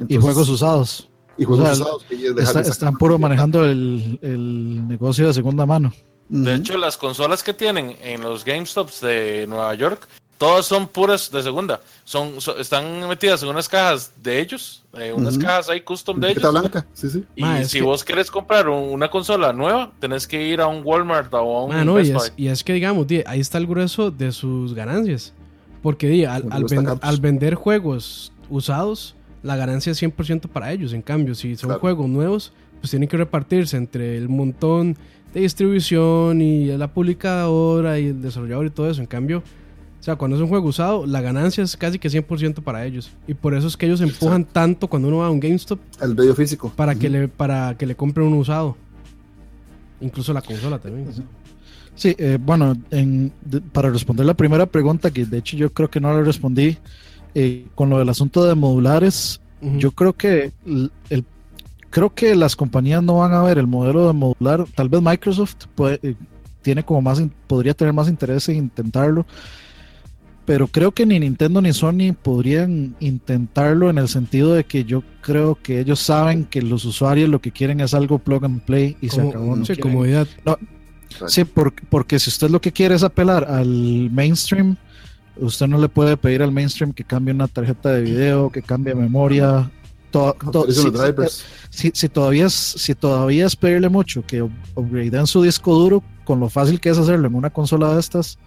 [0.07, 1.07] Y juegos usados.
[1.37, 2.71] y juegos o sea, usados que ellos dejan Está- de sacar.
[2.71, 5.93] están puro manejando el, el negocio de segunda mano.
[6.29, 11.29] De hecho, las consolas que tienen en los GameStops de Nueva York, todas son puras
[11.29, 11.81] de segunda.
[12.05, 16.31] Son, so- están metidas en unas cajas de ellos, eh, unas cajas ahí custom de
[16.31, 16.51] ellos.
[16.51, 17.23] blanca, sí, sí.
[17.35, 20.67] Y Ma, si que- vos querés comprar un- una consola nueva, tenés que ir a
[20.67, 22.45] un Walmart o a un Ah, no, y, Best es, Buy.
[22.45, 25.33] y es que, digamos, di, ahí está el grueso de sus ganancias.
[25.83, 30.93] Porque al, ven- al vender juegos usados, la ganancia es 100% para ellos.
[30.93, 31.79] En cambio, si son Claro.
[31.81, 34.95] juegos nuevos, pues tienen que repartirse entre el montón
[35.33, 39.01] de distribución y la publicadora y el desarrollador y todo eso.
[39.01, 39.39] En cambio,
[39.99, 43.11] o sea, cuando es un juego usado, la ganancia es casi que 100% para ellos.
[43.27, 46.15] Y por eso es que ellos empujan tanto cuando uno va a un GameStop El
[46.15, 46.71] medio físico.
[46.75, 48.75] para, que, le, para que le compren un usado.
[50.01, 51.07] Incluso la consola también.
[51.93, 55.89] Sí, eh, bueno, en- de- para responder la primera pregunta, que de hecho yo creo
[55.89, 56.77] que no la respondí,
[57.35, 59.77] eh, con lo del asunto de modulares, Ujú.
[59.77, 61.25] yo creo que el, el-
[61.89, 65.55] creo que las compañías no van a ver el modelo de modular, tal vez Microsoft
[65.75, 66.15] puede- eh,
[66.61, 69.25] tiene como más, podría tener más interés en intentarlo,
[70.45, 75.03] pero creo que ni Nintendo ni Sony podrían intentarlo en el sentido de que yo
[75.21, 78.97] creo que ellos saben que los usuarios lo que quieren es algo plug and play
[79.01, 79.55] y se acabó.
[79.55, 80.27] no sí, comodidad.
[81.27, 84.77] Sí, porque, porque si usted lo que quiere es apelar al mainstream,
[85.37, 88.93] usted no le puede pedir al mainstream que cambie una tarjeta de video, que cambie
[88.95, 89.69] memoria.
[90.11, 94.51] to- to- Actualizan si, si- si todavía es, si todavía es pedirle mucho que up-
[94.75, 98.37] upgradeen su disco duro, con lo fácil que es hacerlo en una consola de estas,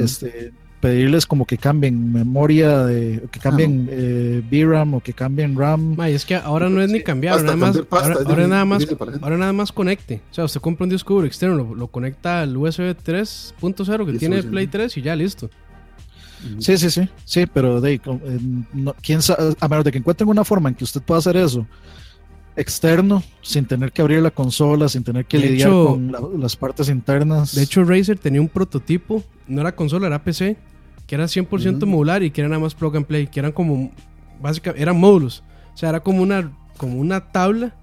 [0.00, 5.94] este, pedirles como que cambien memoria, de, que cambien eh, VRAM o que cambien RAM.
[5.96, 8.46] Ma, y es que ahora no es ni cambiar, hasta nada más, cambiar pasta, ahora,
[8.46, 8.86] nada más,
[9.22, 10.20] ahora nada conecte.
[10.30, 14.12] O sea, usted compra un disco duro externo, lo, lo conecta al USB 3.0 que
[14.12, 14.48] Y tiene sí.
[14.48, 15.50] Play 3 y ya listo.
[16.58, 18.00] Sí, sí, sí, sí, pero de, eh,
[18.72, 21.36] no- quién sabe, a menos de que encuentren una forma en que usted pueda hacer
[21.36, 21.66] eso
[22.56, 26.20] externo, sin tener que abrir la consola, sin tener que De lidiar hecho- con la-
[26.38, 27.54] las partes internas.
[27.54, 30.56] De hecho, Razer tenía un prototipo, no era consola, era PC,
[31.06, 31.92] que era 100% Ujú.
[31.96, 33.90] modular y que era nada más plug and play, que eran como,
[34.40, 35.42] básicamente, eran módulos.
[35.74, 37.74] O sea, era como una, como una tabla.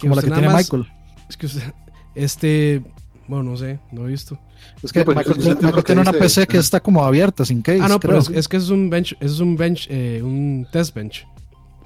[0.00, 0.86] como la que tiene más- Michael.
[1.28, 1.62] Es que usted,
[2.14, 2.82] este,
[3.28, 4.38] bueno, no sé, no he visto.
[4.82, 6.80] Es que No, Michael, tiene- entiendo Michael lo que tiene una dice- PC que está
[6.80, 7.80] como abierta, sin case.
[7.82, 10.66] Ah, no, pero es, es que eso es un bench, es un bench, eh, un
[10.70, 11.26] test bench.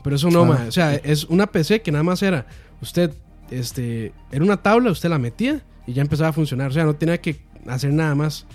[0.03, 2.47] Pero eso no, Ah, ma, O sea, es una PC que nada más era,
[2.81, 3.13] usted,
[3.51, 6.71] este, era una tabla, usted la metía y ya empezaba a funcionar.
[6.71, 8.47] O sea, no tenía que hacer nada más.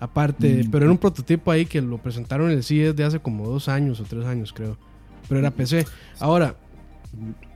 [0.00, 0.70] Aparte, Mm.
[0.70, 3.68] pero era un prototipo ahí que lo presentaron en el CES de hace como dos
[3.68, 4.76] años o tres años, creo.
[5.28, 5.86] Pero era PC.
[6.18, 6.56] Ahora,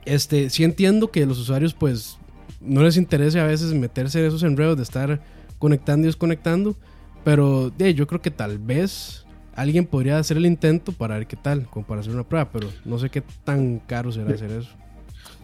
[0.05, 2.17] este, sí entiendo que los usuarios, pues,
[2.61, 5.21] no les interese a veces meterse en esos enredos de estar
[5.59, 6.75] conectando y desconectando.
[7.23, 11.35] Pero de, yo creo que tal vez alguien podría hacer el intento para ver qué
[11.35, 14.69] tal, como para hacer una prueba, pero no sé qué tan caro será hacer eso.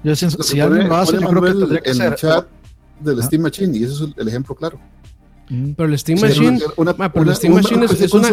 [0.03, 2.07] Yo, si, si alguien lo hace, yo creo que tendría que en ser.
[2.13, 2.47] el chat
[3.01, 3.23] del Ah.
[3.23, 4.79] Steam Machine y ese es el ejemplo claro.
[5.49, 5.71] Mm.
[5.73, 7.43] Pero el Steam Machine una- una- una es-
[8.01, 8.29] es una-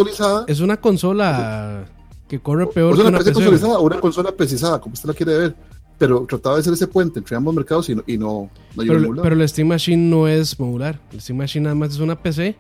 [0.46, 1.84] es una consola
[2.28, 3.44] que corre peor sea, que una una PC PC.
[3.50, 5.56] consolidada o una consola precisada, como usted la quiere ver.
[6.02, 8.94] Pero trataba de hacer ese puente entre ambos mercados y no, y no, no llegó
[8.94, 9.22] Pero, lado.
[9.22, 11.00] pero el Steam Machine no es modular.
[11.12, 12.56] El Steam Machine nada más es una PC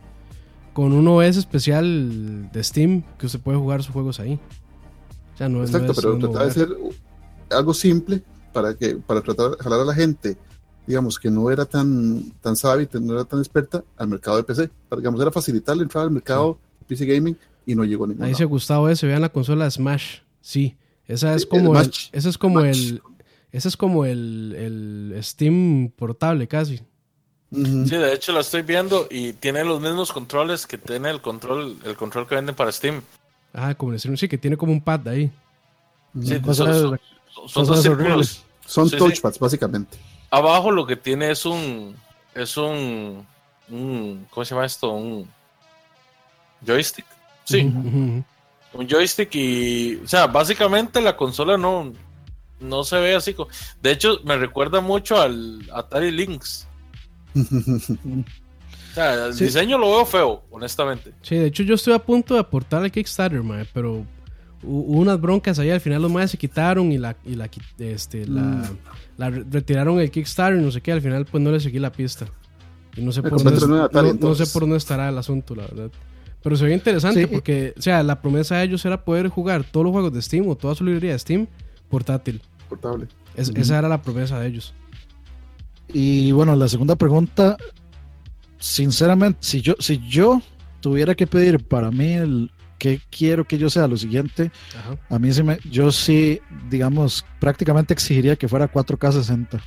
[0.72, 4.38] con un OS especial de Steam que usted puede jugar sus juegos ahí.
[5.34, 6.68] O sea, no, no Exacto, es pero trataba de hacer
[7.50, 8.22] algo simple
[8.52, 10.36] para que para tratar de jalar a la gente,
[10.86, 14.70] digamos, que no era tan tan savvy, no era tan experta al mercado de PC.
[14.88, 17.36] Para, digamos, era facilitar la entrada al mercado PC gaming
[17.66, 18.38] y no llegó a ningún Ahí lado.
[18.38, 19.04] dice Gustavo S.
[19.06, 20.18] Vean la consola Smash.
[20.40, 20.76] Sí,
[21.06, 22.88] esa es Sí, como el ese es como Smash.
[22.92, 23.02] el
[23.52, 24.54] ese es como el,
[25.14, 26.80] el Steam portable casi.
[27.52, 31.76] Sí, de hecho la estoy viendo y tiene los mismos controles que tiene el control,
[31.84, 33.02] el control que venden para Steam.
[33.52, 35.30] Ah, como el Steam, sí, que tiene como un pad ahí.
[36.22, 36.98] Sí, son, son- son
[37.44, 38.44] cosas dos círculos.
[38.66, 38.98] Son Sí, sí.
[38.98, 39.98] touchpads, básicamente.
[40.30, 41.94] Abajo lo que tiene es un,
[42.34, 43.26] es un,
[43.68, 44.90] un, ¿cómo se llama esto?
[44.92, 45.28] Un
[46.66, 47.04] joystick.
[47.44, 51.92] Sí, un joystick y, o sea, básicamente la consola no,
[52.62, 53.34] no se ve así.
[53.82, 56.68] De hecho, me recuerda mucho al Atari Lynx.
[57.36, 61.12] o sea, el diseño lo veo feo, honestamente.
[61.22, 64.06] Sí, de hecho yo estoy a punto de aportar al Kickstarter, mae, pero
[64.62, 68.26] hubo unas broncas ahí, al final los más se quitaron y la, y la, este,
[68.26, 68.78] la, mm.
[69.16, 71.92] la, retiraron el Kickstarter y no sé qué, al final pues no le seguí la
[71.92, 72.26] pista.
[72.96, 75.90] Y no sé, por dónde, no, sé por dónde estará el asunto, la verdad.
[76.42, 79.84] Pero se ve interesante porque, o sea, la promesa de ellos era poder jugar todos
[79.84, 81.46] los juegos de Steam o toda su librería de Steam
[81.88, 82.42] portátil.
[83.34, 84.74] Esa era la promesa de ellos.
[85.92, 87.56] Y bueno, la segunda pregunta,
[88.58, 90.40] sinceramente, si yo, si yo
[90.80, 94.50] tuviera que pedir para mí el que quiero que yo sea lo siguiente,
[95.08, 99.62] a mí sí me, yo sí, digamos, prácticamente exigiría que fuera 4K 60.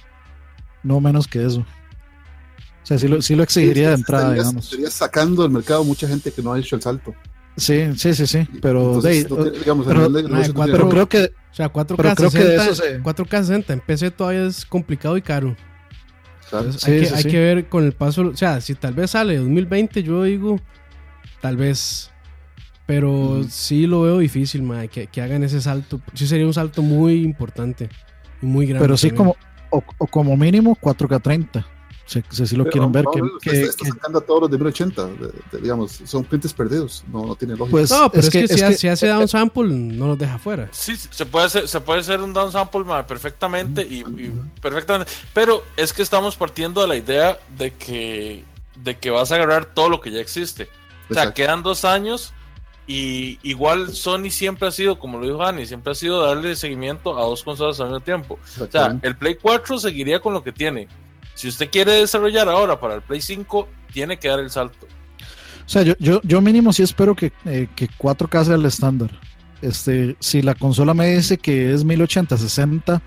[0.83, 1.61] No menos que eso.
[1.61, 4.65] O sea, sí lo, sí lo exigiría de entrada, digamos.
[4.65, 7.15] Estaría sacando del mercado mucha gente que no ha hecho el salto.
[7.57, 8.47] Sí, sí, sí, sí.
[8.61, 11.31] Pero, pero, creo que.
[11.51, 15.55] O sea, 4K, 60, 4K 60 en PC todavía es complicado y caro.
[16.51, 18.27] hay, que, hay que, ver con el paso.
[18.27, 20.59] O sea, si tal vez sale 2020, yo digo,
[21.41, 22.11] tal vez.
[22.85, 26.01] Pero sí lo veo difícil, que, que, hagan ese salto.
[26.13, 27.89] Sí sería un salto muy importante
[28.41, 28.83] y muy grande.
[28.83, 29.37] Pero sí, como,
[29.71, 31.74] o, o, como mínimo 4K 30
[32.05, 33.05] si lo quieren ver.
[33.41, 35.09] que, está, sacando a todos los de 1080,
[35.61, 37.71] digamos, son clientes perdidos, no, no tiene lógica.
[37.71, 40.69] Pues, no, pero es, que, si, hace, hace downsample, no los deja fuera.
[40.71, 44.03] Sí, se puede hacer, se puede hacer un downsample perfectamente y,
[44.61, 48.43] perfectamente, pero es que estamos partiendo de la idea de que,
[48.83, 50.69] de que vas a agarrar todo lo que ya existe.
[51.09, 52.33] O sea, quedan dos años
[52.87, 57.17] y igual Sony siempre ha sido, como lo dijo Dani, siempre ha sido darle seguimiento
[57.17, 58.39] a dos consolas al mismo tiempo.
[58.59, 60.87] O sea, el Play 4 seguiría con lo que tiene
[61.35, 64.87] si usted quiere desarrollar ahora para el Play 5, tiene que dar el salto.
[65.65, 69.11] O sea, yo, yo, yo mínimo sí espero que, eh, que 4K sea el estándar.
[69.61, 73.01] Este, si la consola me dice que es 1080, 60,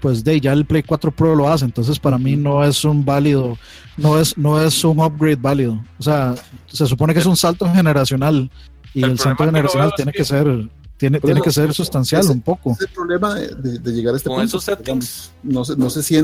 [0.00, 1.64] pues de ya el Play 4 Pro lo hace.
[1.64, 3.56] Entonces para mí no es un válido,
[3.96, 5.82] no es, no es un upgrade válido.
[5.98, 6.34] O sea,
[6.66, 8.50] se supone que es un salto generacional
[8.92, 12.72] y el, salto generacional tiene que ser tiene, tiene que ser sustancial un poco.
[12.72, 14.48] Es el problema de, llegar a este Con punto.
[14.48, 15.32] Esos settings.
[15.42, 16.22] No sé, no sé si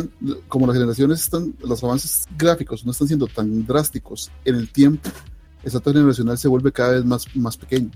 [0.48, 5.10] como las generaciones están, los avances gráficos no están siendo tan drásticos en el tiempo,
[5.62, 7.90] el salto generacional se vuelve cada vez más, más pequeño.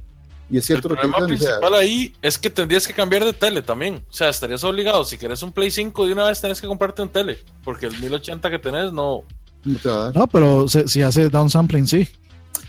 [0.50, 4.04] Y es cierto el problema principal ahí es que tendrías que cambiar de tele también.
[4.08, 5.04] O sea, estarías obligado.
[5.04, 7.38] Si quieres un Play 5 de una vez, tenés que comprarte un tele.
[7.62, 9.22] Porque el 1080 que tenés no.
[9.64, 10.16] No, te va a dar.
[10.16, 12.06] no pero si hace downsampling, sí.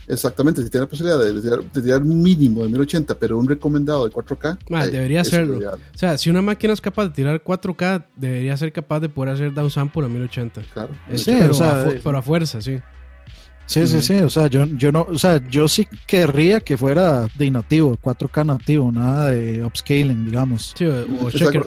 [0.08, 4.14] Exactamente, si tiene la posibilidad de, tirar un mínimo de 1080, pero un recomendado de
[4.14, 4.58] 4K.
[4.72, 5.58] Ah, debería serlo.
[5.58, 9.34] O sea, si una máquina es capaz de tirar 4K, debería ser capaz de poder
[9.34, 10.62] hacer downsample a 1080.
[10.74, 10.89] Claro.
[11.16, 12.80] sí, pero, o sea, a, pero a fuerza, sí.
[13.68, 17.28] Sí, sí, sí, o sea, yo, yo no, o sea, yo sí querría que fuera
[17.36, 20.74] de nativo, 4K nativo, nada de upscaling, digamos.
[20.78, 21.66] Sí, o, checker,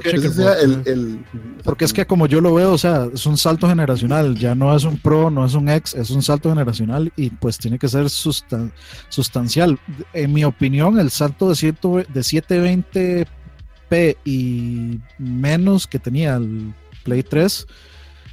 [1.65, 4.75] porque es que como yo lo veo, o sea, es un salto generacional, ya no
[4.77, 7.89] es un Pro, no es un X, es un salto generacional y pues tiene que
[7.89, 9.79] ser sustancial.
[10.13, 16.73] En mi opinión, el salto de, ciento, de 720p y menos que tenía el
[17.03, 17.67] Play 3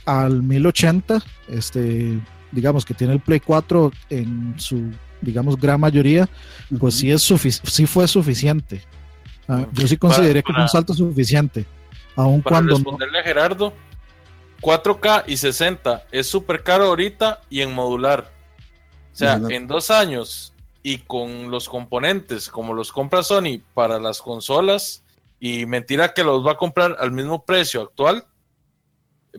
[0.06, 2.20] al 1080, este
[2.56, 4.92] digamos, que tiene el Play 4 en su,
[5.22, 6.28] digamos, gran mayoría,
[6.80, 8.82] pues sí, es sí fue suficiente.
[9.48, 11.66] Ah, yo sí consideré que fue un salto suficiente.
[12.16, 12.76] Aun para cuando.
[12.76, 13.74] Responderle a Gerardo,
[14.62, 18.32] 4K y 60 es súper caro ahorita y en modular.
[19.14, 20.54] O sea, en dos años
[20.84, 25.04] y con los componentes como los compra Sony para las consolas
[25.40, 28.26] y mentira que los va a comprar al mismo precio actual,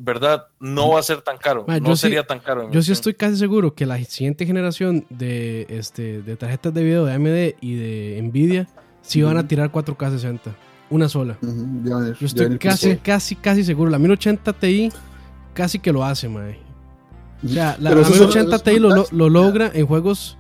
[0.01, 0.47] ¿verdad?
[0.61, 1.65] No va a ser tan caro.
[1.81, 2.71] no sería tan caro.
[2.71, 7.05] Yo sí estoy casi seguro que la siguiente generación de, este, de tarjetas de video
[7.05, 8.69] de AMD y de Nvidia
[9.03, 10.55] sí van a tirar 4K 60.
[10.89, 11.37] Una sola.
[11.41, 13.91] yo estoy casi, casi, casi seguro.
[13.91, 14.93] La 1080 Ti
[15.53, 16.59] casi que lo hace, mae.
[17.45, 20.39] O sea, la, 1080 Ti lo, lo, logra en juegos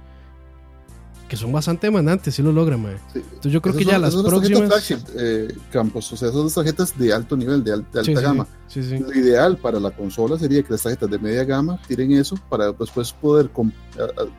[1.28, 2.96] que son bastante demandantes, si lo logran, mae.
[3.14, 4.90] Entonces yo creo que ya las próximas...
[5.16, 8.46] Eh, campos, o sea, son tarjetas de alto nivel, de, alta gama.
[8.74, 12.72] Lo ideal para la consola sería que las tarjetas de media gama tiren eso para
[12.72, 13.50] después poder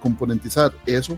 [0.02, 1.18] componentizar eso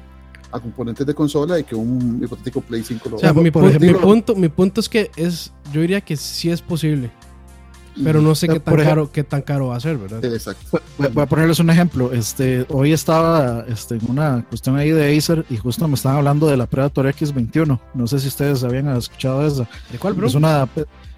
[0.52, 4.36] a componentes de consola y que un hipotético Play 5 lo o sea, mi, punto,
[4.36, 7.12] mi punto es que es, yo diría que sí es posible.
[8.04, 10.24] Pero no sé qué tan, caro, qué tan caro va a ser, ¿verdad?
[10.24, 10.82] Exacto.
[10.98, 12.12] Voy, a ponerles un ejemplo.
[12.14, 16.48] Este, hoy estaba este, en una cuestión ahí de Acer y justo me estaban hablando
[16.48, 17.80] de la Predator X21.
[17.94, 19.68] No sé si ustedes habían escuchado esa.
[19.92, 20.28] ¿De cuál, bro?
[20.28, 20.68] Es una,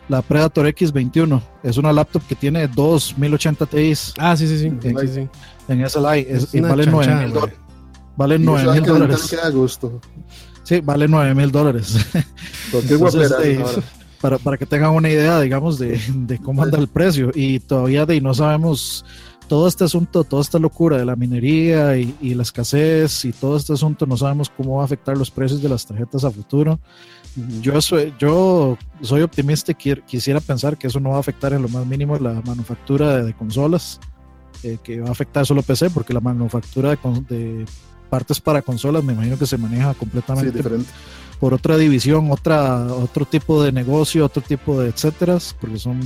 [0.09, 1.41] la Predator X21.
[1.63, 3.93] Es una laptop que tiene dos 1080 Ti.
[4.17, 4.67] Ah, sí, sí, sí.
[4.67, 5.29] En, sí, sí.
[5.67, 6.25] en SLI.
[6.27, 7.55] Es, y vale 9 mil dólares.
[8.15, 9.35] Vale 9 mil dólares.
[9.53, 10.01] gusto.
[10.63, 11.95] Sí, vale 9 mil dólares.
[12.71, 13.63] Entonces, este,
[14.21, 17.31] para, para que tengan una idea, digamos, de, de cómo anda el precio.
[17.33, 19.03] Y todavía de, no sabemos
[19.47, 23.57] todo este asunto, toda esta locura de la minería y, y, la escasez y todo
[23.57, 26.79] este asunto, no sabemos cómo va a afectar los precios de las tarjetas a futuro.
[27.61, 31.61] Yo soy, yo soy optimista y quisiera pensar que eso no va a afectar en
[31.61, 33.99] lo más mínimo la manufactura de, de consolas,
[34.63, 36.97] eh, que va a afectar solo PC, porque la manufactura de,
[37.29, 37.65] de,
[38.09, 40.89] partes para consolas me imagino que se maneja completamente Sí, diferente.
[41.41, 45.99] Por otra división, otra, otro tipo de negocio, otro tipo de etcétera, porque son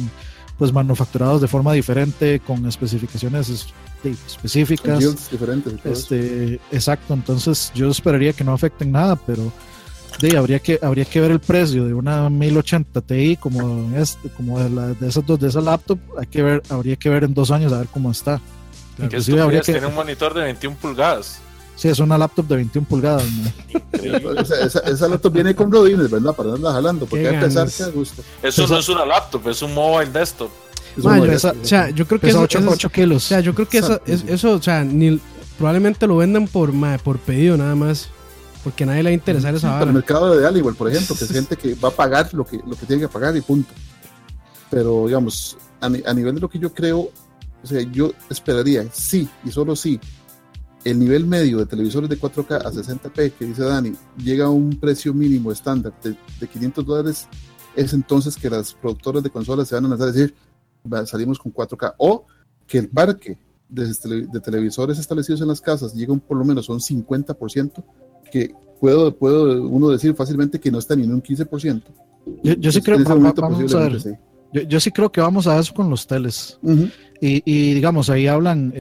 [0.58, 3.68] pues manufacturados de forma diferente, con especificaciones
[4.02, 5.30] específicas.
[5.30, 5.74] Diferentes.
[5.86, 9.52] Este, exacto, entonces yo esperaría que no afecten nada, pero
[10.22, 14.58] de, habría, que, habría que ver el precio de una 1080 Ti como, este, como
[14.64, 17.34] de, la- de esas dos, de esa laptop, hay que ver, habría que ver en
[17.34, 18.40] dos años a ver cómo está.
[18.96, 21.42] Que Inclusive habría que, tiene un monitor de 21 pulgadas.
[21.76, 23.24] Sí, es una laptop de 21 pulgadas.
[23.32, 24.32] ¿no?
[24.42, 26.36] Esa, esa, esa laptop viene con rodines, ¿verdad?
[26.36, 28.22] Para andarla jalando, porque que pesar que a gusto.
[28.44, 30.50] Eso no es una laptop, es un mobile desktop.
[30.98, 31.62] Es Ma, un yo- modelo.
[31.62, 33.24] o sea, yo creo que Pesa eso, 8, eso es- kilos.
[33.26, 34.26] o sea, yo creo que eso, Exacto, es- sí.
[34.30, 35.20] eso, o sea, ni,
[35.58, 38.10] probablemente lo vendan por, ma, por pedido nada más.
[38.64, 39.94] Porque a nadie le va a interesar esa Para el vara.
[39.94, 42.76] mercado de Aliwell, por ejemplo, que es gente que va a pagar lo que, lo
[42.76, 43.72] que tiene que pagar y punto.
[44.72, 47.00] Pero, digamos, a, ni- a nivel de lo que yo creo,
[47.64, 50.00] o sea, yo esperaría, sí, y solo sí,
[50.86, 54.70] el nivel medio de televisores de 4K a 60p que dice Dani llega a un
[54.80, 57.28] precio mínimo estándar de, de 500 dólares,
[57.76, 60.34] es entonces que las productoras de consolas se van a lanzar a decir,
[60.92, 62.26] "Va, salimos con 4K, o
[62.68, 63.38] que el parque
[63.68, 66.80] de, tele- de televisores establecidos en las casas llegue un, por lo menos a un
[66.80, 67.84] 50%,
[68.32, 71.84] que puedo, puedo uno decir fácilmente que no está ni en un 15%.
[72.44, 73.04] Yo, yo sí creo que
[73.42, 74.02] vamos a ver.
[74.02, 74.10] sí.
[74.54, 76.60] Yo, yo sí creo que vamos a eso con los teles.
[77.22, 78.74] Y, y, digamos, ahí hablan,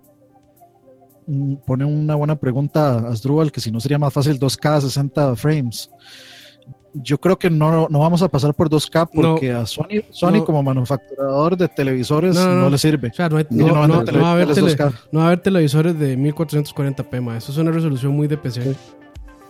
[1.67, 5.91] pone una buena pregunta a Asdrúbal, que si no sería más fácil 2K 60 frames.
[6.97, 10.45] Yo creo que no, no vamos a pasar por 2K porque a Sony, Sony No.
[10.45, 12.71] como manufacturador de televisores No, no, no, no.
[12.71, 13.09] le sirve.
[13.09, 14.93] O sea, no, hay- No, no- no, no- no, no va a haber tele- 2K.
[15.11, 17.37] no va a haber televisores de 1440p, ma.
[17.37, 18.77] Eso es una resolución muy de PC.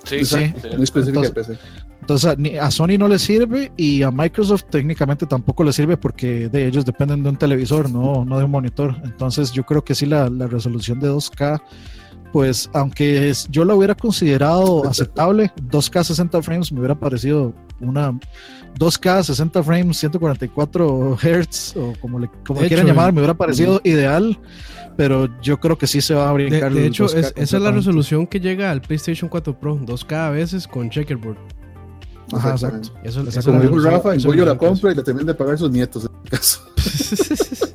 [0.05, 0.53] Sí, sí, sí.
[0.75, 1.59] muy específica de PC.
[2.05, 6.67] Entonces a, Sony no le sirve y a Microsoft técnicamente tampoco le sirve porque de
[6.67, 8.95] ellos dependen de un televisor, no, no de un monitor.
[9.05, 11.63] Entonces yo creo que sí la, la resolución de 2K,
[12.31, 18.13] pues aunque es- yo la hubiera considerado aceptable, 2K 60 frames me hubiera parecido una
[18.79, 23.21] 2K 60 frames 144 Hz o como le como De le quieran hecho, llamar, me
[23.21, 24.39] hubiera parecido ideal.
[24.97, 26.73] Pero yo creo que sí se va a De, brincar.
[26.73, 29.77] de el hecho, 2K es- esa es la resolución que llega al PlayStation 4 Pro,
[29.79, 31.39] 2K a veces con checkerboard.
[32.33, 32.89] Ajá, exacto.
[33.05, 33.29] Eso, Exacto.
[33.29, 35.59] esa es Como la dijo Rafa, en Goyo la compra y la terminan de pagar
[35.59, 36.61] sus nietos, en mi caso.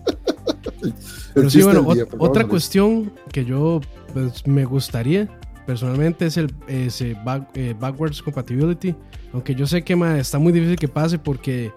[0.81, 0.93] El
[1.33, 3.81] Pero sí, bueno, día, ot- por favor, otra cuestión que yo
[4.13, 5.27] pues, me gustaría
[5.65, 8.95] personalmente es el ese back- eh, backwards compatibility.
[9.33, 11.71] Aunque yo sé que ma, está muy difícil que pase porque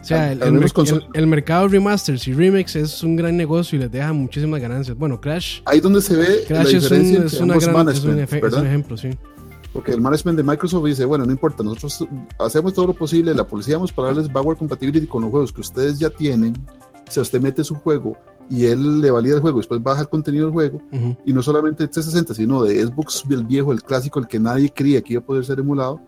[0.00, 3.36] o sea, el, el mer- el- el mercado de remasters y remakes es un gran
[3.36, 4.96] negocio y les deja muchísimas ganancias.
[4.96, 8.18] Bueno, Crash, Ahí donde se ve la Crash es un, es una gran, es un,
[8.18, 9.10] es un ejemplo, sí.
[9.76, 12.08] Porque el management de Microsoft dice, bueno, no importa, nosotros
[12.38, 15.98] hacemos todo lo posible, la policíamos para darles backward compatibility con los juegos que ustedes
[15.98, 16.54] ya tienen.
[17.10, 18.16] Si usted mete su juego
[18.48, 21.16] y él le valida el juego, después baja el contenido del juego, Ujú.
[21.26, 24.72] y no solamente de 360, sino de Xbox del viejo, el clásico, el que nadie
[24.74, 26.00] creía que iba a poder ser emulado.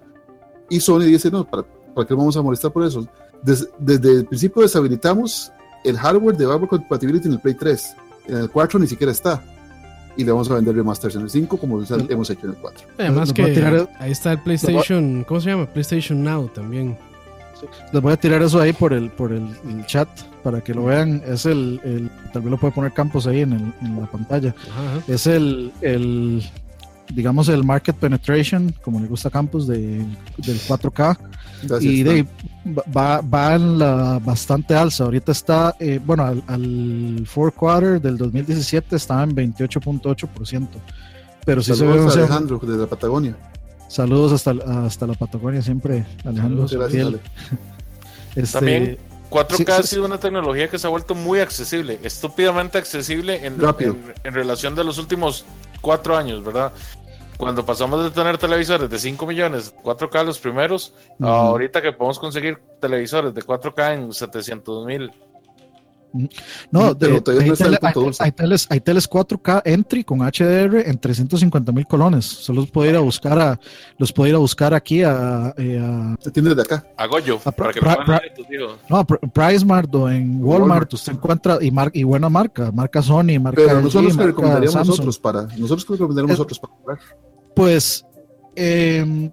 [0.70, 1.62] Y Sony dice, no, ¿para,
[1.94, 3.06] para qué vamos a molestar por eso?
[3.42, 5.52] Des- desde el principio deshabilitamos
[5.84, 7.96] el hardware de backward compatibility en el Play 3.
[8.28, 9.44] En el 4 ni siquiera está.
[10.18, 12.86] Y le vamos a vender remasters en el 5 como hemos hecho en el 4.
[12.98, 15.64] Además que tirar- ahí está el PlayStation, ¿cómo se llama?
[15.66, 16.98] PlayStation Now también.
[17.92, 20.08] Les voy a tirar eso ahí por el, por el, el chat
[20.44, 21.22] para que lo vean.
[21.26, 24.54] Es el, el- tal vez lo puede poner Campos ahí en, el- en la pantalla.
[24.70, 25.02] Ajá, ajá.
[25.08, 26.42] Es el, el,
[27.14, 29.78] digamos, el market penetration, como le gusta a Campos, de,
[30.38, 31.18] del 4K.
[31.62, 32.26] Gracias, y de,
[32.96, 35.04] va, va en la bastante alza.
[35.04, 40.68] Ahorita está, eh, bueno, al, al fourth quarter del 2017 estaba en 28.8%.
[41.44, 43.36] Pero sí se ve, Saludos o a sea, Alejandro desde la Patagonia.
[43.88, 46.66] saludos hasta, hasta la Patagonia, siempre Alejandro.
[46.68, 47.06] Gracias, fiel.
[47.06, 47.20] Ale.
[48.36, 48.98] Este, También
[49.30, 49.88] 4K Sí, sí, ha sí.
[49.88, 53.92] sido una tecnología que se ha vuelto muy accesible, estúpidamente accesible en, Rápido.
[53.92, 55.44] en, en relación de los últimos
[55.80, 56.72] cuatro años, ¿verdad?
[57.36, 62.58] Cuando pasamos de tener televisores de 5 millones, 4K los primeros, ahorita que podemos conseguir
[62.80, 65.12] televisores de 4K en 700 mil.
[66.70, 67.54] No, Pero de- todavía no
[68.20, 72.24] hay, teles, hay teles 4K entry con HDR en 350 mil colones.
[72.24, 73.60] Solo los puedo ir a buscar a,
[73.98, 76.86] los puedo ir a buscar aquí a, eh, a- Se tiene desde acá.
[76.96, 78.78] A Goyo, Ah, para que pra- lo puedan pra- ver tus hijos.
[78.88, 80.94] no, a Pr- PriceMart o en Walmart, Walmart.
[80.94, 84.16] usted encuentra y, mar- y buena marca, marca Sony, marca Pero no son LG, los
[84.16, 84.90] que recomendaríamos Samsung.
[84.90, 85.42] nosotros para.
[85.42, 86.98] Nosotros que recomendaríamos Es- nosotros para comprar.
[87.54, 88.04] Pues
[88.56, 89.30] em,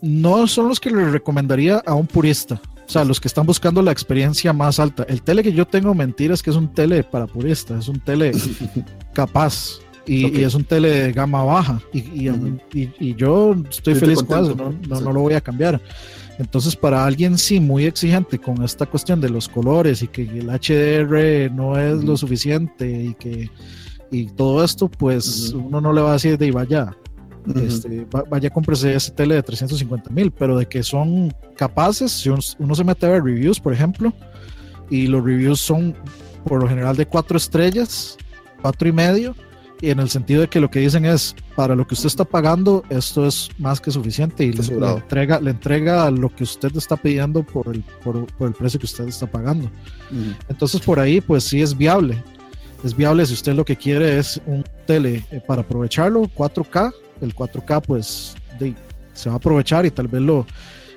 [0.00, 2.60] no son los que le recomendaría a un purista.
[2.88, 5.02] O sea, los que están buscando la experiencia más alta.
[5.08, 8.00] El tele que yo tengo, mentira, es que es un tele para puristas, es un
[8.00, 8.32] tele
[9.12, 9.80] capaz.
[10.06, 11.82] Y, es un tele de gama baja.
[11.92, 12.24] Y,
[13.14, 15.04] yo estoy Estoy feliz con eso, no, no, Sí.
[15.04, 15.82] no lo voy a cambiar.
[16.38, 20.48] Entonces, para alguien sí muy exigente con esta cuestión de los colores y que el
[20.48, 23.50] HDR no es lo suficiente y que
[24.10, 26.52] y todo esto, pues uno no le va a decir de "Y
[27.46, 27.68] vaya, Ujú.
[27.74, 32.28] este, va- vaya, cómprese ese tele de 350 mil, pero de que son capaces, si
[32.28, 34.12] uno, uno se mete a ver reviews, por ejemplo,
[34.90, 35.94] y los reviews son
[36.44, 38.16] por lo general de cuatro estrellas,
[38.62, 39.34] cuatro y medio,
[39.80, 42.24] y en el sentido de que lo que dicen es, para lo que usted está
[42.24, 46.74] pagando, esto es más que suficiente y le, le entrega, le entrega lo que usted
[46.76, 49.70] está pidiendo por el, por, por el precio que usted está pagando.
[50.48, 52.22] Entonces por ahí pues sí es viable.
[52.82, 56.92] Es viable si usted lo que quiere es un tele eh, para aprovecharlo, 4K.
[57.20, 58.74] El 4K pues de-
[59.12, 60.46] se va a aprovechar y tal vez lo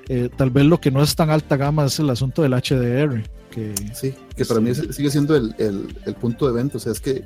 [0.08, 3.22] eh, tal vez lo que no es tan alta gama es el asunto del HDR.
[3.50, 6.78] Que, Sí, que para mí sigue siendo el, el- el punto de venta.
[6.78, 7.24] O sea, es que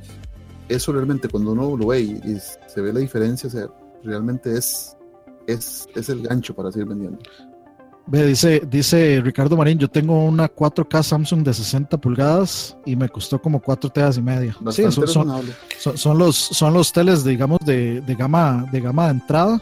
[0.69, 3.67] eso realmente cuando uno lo ve y, y se ve la diferencia, o sea,
[4.05, 4.97] realmente es,
[5.47, 7.19] es, es el gancho para seguir vendiendo.
[8.07, 13.09] Ve, dice, dice Ricardo Marín, yo tengo una 4K Samsung de 60 pulgadas y me
[13.09, 14.57] costó como 4 teas y media.
[14.71, 15.43] Sí, son, son,
[15.79, 19.61] son- son los, son los teles, digamos, de, de gama, de gama de entrada.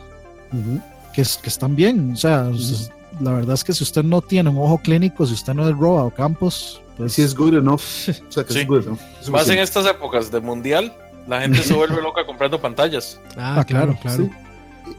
[0.53, 0.81] Ujú.
[1.13, 2.13] que, es- que están bien.
[2.13, 2.89] O sea, Ujú.
[3.21, 5.77] la verdad es que si usted no tiene un ojo clínico, si usted no es
[5.77, 7.81] Roa o Campos, pues Sí, es good enough.
[8.29, 8.61] O sea, que Sí.
[8.61, 8.99] es good enough.
[9.21, 9.63] Es Más en suficiente.
[9.63, 10.93] estas épocas de mundial,
[11.29, 13.19] la gente se vuelve loca comprando pantallas.
[13.37, 14.25] Ah, Ah, claro, claro, claro.
[14.25, 14.31] Sí.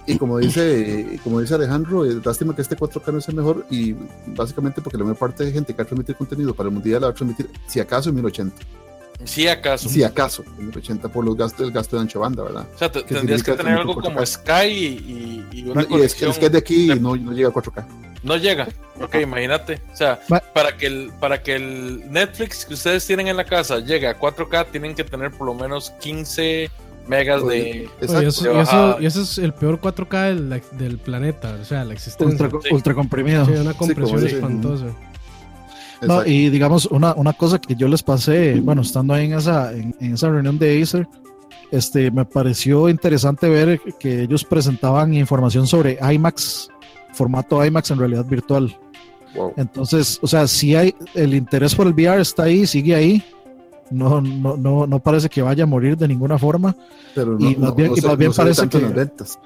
[0.08, 3.96] Y, como dice, como dice Alejandro, es lástima que este 4K no sea mejor y
[4.28, 7.02] básicamente porque la mayor parte de gente que va a transmitir contenido para el mundial
[7.02, 8.56] la va a transmitir si acaso en 1080.
[9.24, 9.88] Si acaso.
[9.90, 12.68] Si acaso en 1080 por los gastos, el gasto de ancha banda, ¿verdad?
[12.76, 14.26] O sea, te- ¿Qué tendrías que tener algo como 4K?
[14.26, 17.32] Sky y, y- y una y es, es que es de aquí de- no, no
[17.32, 17.86] llega a 4K.
[18.24, 18.68] No llega.
[19.00, 19.82] Ok, imagínate.
[19.94, 20.20] O sea,
[20.54, 24.18] para que, el, para que el Netflix que ustedes tienen en la casa llegue a
[24.20, 26.70] 4K, tienen que tener por lo menos 15
[27.08, 27.84] megas de.
[28.02, 28.18] Exacto.
[28.18, 31.84] Oye, eso- de y, eso, y es el peor 4K del, del planeta, o sea,
[31.86, 32.46] la existencia.
[32.46, 32.74] ultra, Sí.
[32.74, 33.46] ultra comprimido.
[33.46, 34.86] Sí, una compresión espantosa.
[36.02, 39.72] No, y digamos, una, una cosa que yo les pasé, bueno, estando ahí en esa,
[39.72, 41.08] en, en esa reunión de Acer,
[41.72, 46.70] este, me pareció interesante ver que ellos presentaban información sobre IMAX,
[47.14, 48.78] formato IMAX en realidad virtual.
[49.36, 49.54] Wow.
[49.58, 53.24] Entonces, o sea, si hay el interés por el VR está ahí, sigue ahí.
[53.92, 56.76] No, no, no, no parece que vaya a morir de ninguna forma.
[57.14, 59.40] Pero y más bien- y se- más bien parece que- ventas.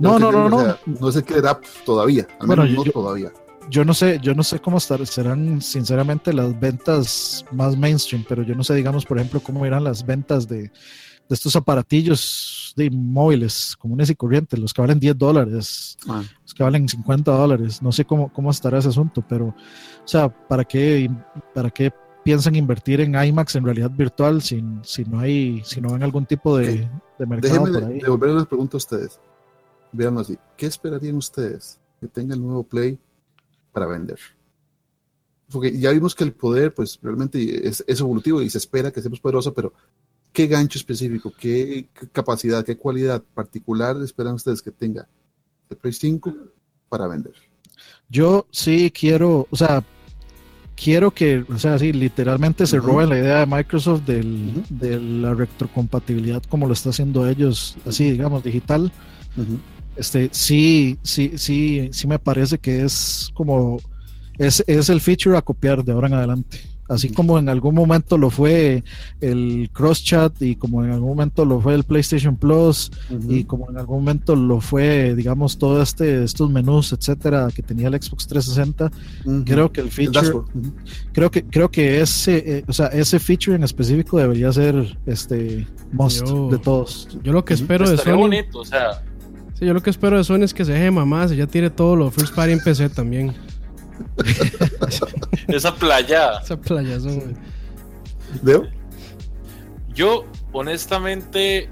[0.00, 0.60] No, no, no, no.
[0.60, 2.26] sea, no se queda todavía.
[2.40, 3.32] Al Bueno, menos no yo- todavía.
[3.70, 8.42] yo no sé, yo no sé cómo estar, serán sinceramente las ventas más mainstream, pero
[8.42, 10.70] yo no sé, digamos, por ejemplo, cómo irán las ventas de, de
[11.28, 16.62] estos aparatillos de móviles comunes y corrientes, los que valen 10 dólares, Ah, los que
[16.62, 17.82] valen 50 dólares.
[17.82, 19.54] No sé cómo, cómo estará ese asunto, pero, o
[20.06, 21.10] sea, ¿para qué,
[21.54, 21.92] para qué
[22.24, 26.26] piensan invertir en IMAX en realidad virtual si, si no hay, si no ven algún
[26.26, 26.88] tipo de,
[27.18, 28.00] de mercado Déjenme por ahí?
[28.00, 29.20] devolver las preguntas a ustedes.
[29.92, 30.38] Vean así.
[30.56, 32.98] ¿Qué esperarían ustedes que tenga el nuevo Play
[33.72, 34.18] para vender?
[35.50, 39.02] Porque ya vimos que el poder, pues realmente es, es evolutivo y se espera que
[39.02, 39.72] sea más poderoso, pero
[40.32, 45.06] ¿qué gancho específico, qué, qué capacidad, qué cualidad particular esperan ustedes que tenga
[45.68, 46.34] el Play 5
[46.88, 47.34] para vender?
[48.08, 49.84] Yo sí quiero, o sea,
[50.82, 52.88] quiero que, o sea, sí, literalmente se Ujú.
[52.88, 58.10] roben la idea de Microsoft del, de la retrocompatibilidad como lo está haciendo ellos, así,
[58.10, 58.90] digamos, digital.
[59.96, 63.78] Este, sí, sí, sí, sí me parece que es como,
[64.38, 66.60] es, es el feature a copiar de ahora en adelante.
[66.88, 68.82] Así como en algún momento lo fue
[69.20, 72.90] el cross chat y como en algún momento lo fue el PlayStation Plus
[73.28, 77.88] y como en algún momento lo fue, digamos, todo este, estos menús, etcétera, que tenía
[77.88, 78.90] el Xbox 360,
[79.24, 79.44] Ujú.
[79.44, 80.32] creo que el El feature,
[81.12, 85.66] creo que, creo que ese, eh, o sea, ese feature en específico debería ser este
[85.92, 87.08] must Yo- de todos.
[87.22, 88.16] Yo lo que espero de Sony.
[88.18, 89.02] bonito, o sea,
[89.58, 91.70] Sí, yo lo que espero de Sony es que se deje mamás y ya tire
[91.70, 93.32] todo lo first party en PC también.
[95.48, 96.40] esa playa.
[96.42, 97.36] Esa güey.
[98.42, 98.66] ¿Veo?
[99.94, 101.68] Yo, honestamente,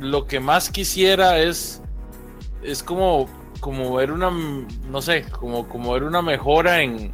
[0.00, 1.82] lo que más quisiera es.
[2.62, 3.28] Es como.
[3.60, 4.30] Como ver una.
[4.30, 7.12] No sé, como, como ver una mejora en.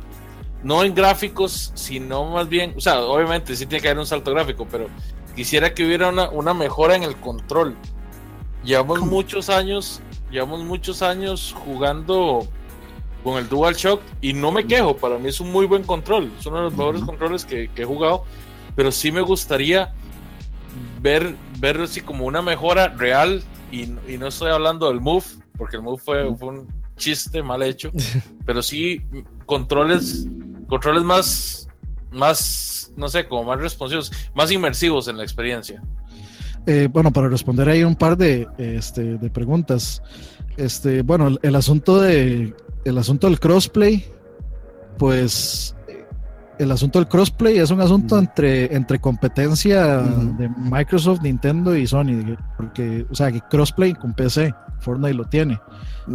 [0.62, 2.74] No en gráficos, sino más bien.
[2.76, 4.88] O sea, obviamente sí tiene que haber un salto gráfico, pero
[5.36, 7.76] quisiera que hubiera una, una mejora en el control.
[8.64, 9.12] Llevamos ¿Cómo?
[9.12, 10.00] muchos años.
[10.30, 12.46] Llevamos muchos años jugando
[13.22, 16.46] con el DualShock y no me quejo, para mí es un muy buen control, es
[16.46, 17.10] uno de los mejores Ujú.
[17.10, 18.24] controles que, que he jugado,
[18.74, 19.92] pero sí me gustaría
[21.00, 23.42] ver, ver así como una mejora real
[23.72, 25.24] y, y no estoy hablando del Move,
[25.56, 27.90] porque el Move fue, fue un chiste mal hecho,
[28.46, 29.02] pero sí
[29.46, 30.26] controles
[30.68, 31.68] controles más,
[32.12, 35.82] más, no sé, como más responsivos, más inmersivos en la experiencia.
[36.66, 40.02] Eh, bueno, para responder ahí un par de, este, de preguntas.
[40.58, 42.52] Este, bueno, el, el asunto de
[42.84, 44.04] el asunto del crossplay,
[44.98, 45.74] pues
[46.58, 52.36] el asunto del crossplay es un asunto entre, entre competencia de Microsoft, Nintendo y Sony,
[52.56, 55.60] porque, o sea, que crossplay con PC, Fortnite lo tiene.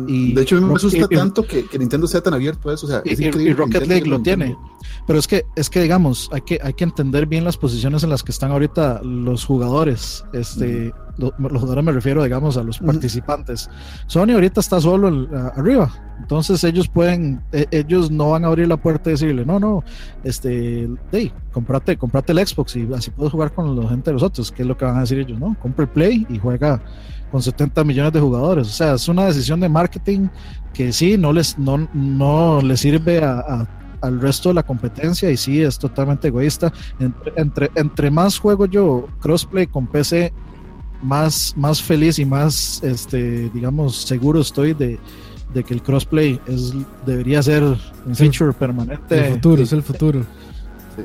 [0.07, 2.73] Y de hecho, a mí me asusta tanto que, que, Nintendo sea tan abierto a
[2.73, 2.87] eso.
[2.87, 4.57] O sea, y, y, Rocket League lo tiene.
[5.05, 8.09] Pero es que, es que digamos, hay que, hay que entender bien las posiciones en
[8.09, 10.25] las que están ahorita los jugadores.
[10.33, 13.69] Este, los jugadores me refiero, digamos, a los participantes.
[14.07, 15.91] Sony ahorita está solo el, arriba.
[16.19, 19.83] Entonces ellos pueden, e, ellos no van a abrir la puerta y decirle, no, no,
[20.23, 24.23] este, hey, comprate, comprate el Xbox y así puedes jugar con la gente de los
[24.23, 24.51] otros.
[24.51, 25.39] ¿Qué es lo que van a decir ellos?
[25.39, 26.81] No, compre el Play y juega
[27.31, 28.67] con 70 millones de jugadores.
[28.67, 30.27] O sea, es una decisión de marketing
[30.73, 33.67] que sí, no les, no, no les sirve a, a,
[34.03, 36.71] al resto de la competencia y sí, es totalmente egoísta.
[36.99, 40.33] Entre, entre, entre más juego yo crossplay con PC,
[41.03, 44.99] más, más feliz y más, este, digamos, seguro estoy de,
[45.53, 46.73] de que el crossplay es,
[47.05, 49.27] debería ser un feature permanente.
[49.27, 50.25] El futuro, es el futuro.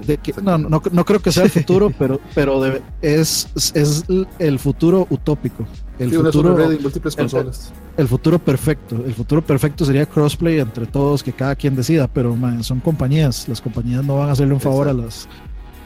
[0.06, 2.62] De que, no, no, no, creo que sea el futuro, pero, pero
[3.00, 4.04] es, es
[4.38, 5.66] el futuro utópico.
[5.98, 7.72] El sí, futuro, red de múltiples consolas.
[7.96, 9.02] El, el, futuro perfecto.
[9.04, 13.48] El futuro perfecto sería crossplay entre todos, que cada quien decida, pero man, son compañías.
[13.48, 15.26] Las compañías no van a hacerle un favor a las,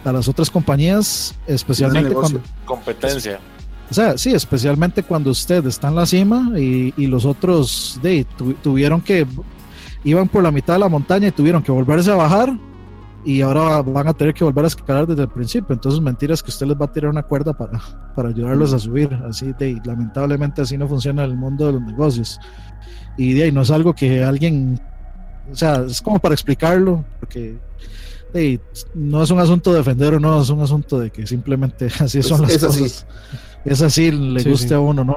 [0.04, 2.40] a las otras compañías, especialmente cuando.
[2.66, 3.40] Competencia.
[3.92, 8.24] O sea, sí, especialmente cuando usted está en la cima y, y los otros de,
[8.38, 9.26] tu, tuvieron que.
[10.02, 12.54] iban por la mitad de la montaña y tuvieron que volverse a bajar
[13.22, 15.74] y ahora van a tener que volver a escalar desde el principio.
[15.74, 17.82] Entonces, mentiras que usted les va a tirar una cuerda para,
[18.16, 19.12] para ayudarlos a subir.
[19.28, 22.40] Así de, lamentablemente, así no funciona el mundo de los negocios.
[23.18, 24.80] Y de ahí no es algo que alguien,
[25.50, 27.58] o sea, es como para explicarlo, porque
[28.32, 28.60] de,
[28.94, 32.22] no es un asunto de defender o no, es un asunto de que simplemente así
[32.22, 32.82] son las es cosas.
[32.82, 33.04] Así.
[33.64, 34.74] Es así, le Sí, guste sí.
[34.74, 35.16] a uno, ¿no?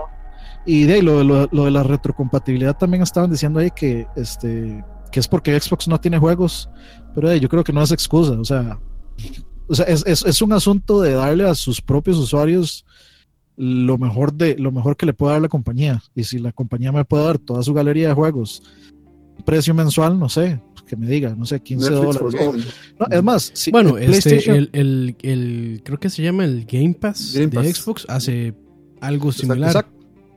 [0.65, 4.83] Y de ahí, lo, lo, lo de la retrocompatibilidad también estaban diciendo ahí que, este,
[5.11, 6.69] que es porque Xbox no tiene juegos,
[7.13, 8.79] pero yo creo que no es excusa, o sea,
[9.67, 12.85] o sea es, es, es, un asunto de darle a sus propios usuarios
[13.57, 16.91] lo mejor de lo mejor que le pueda dar la compañía y si la compañía
[16.91, 18.61] me puede dar toda su galería de juegos
[19.45, 22.65] precio mensual no sé que me diga no sé 15 Netflix dólares
[22.99, 26.65] no, es más si Bueno, el este, el, el, el- creo que se llama el
[26.65, 27.67] Game Pass Game de Pass.
[27.77, 28.53] Xbox hace
[29.01, 29.69] algo similar.
[29.69, 29.91] Exacto.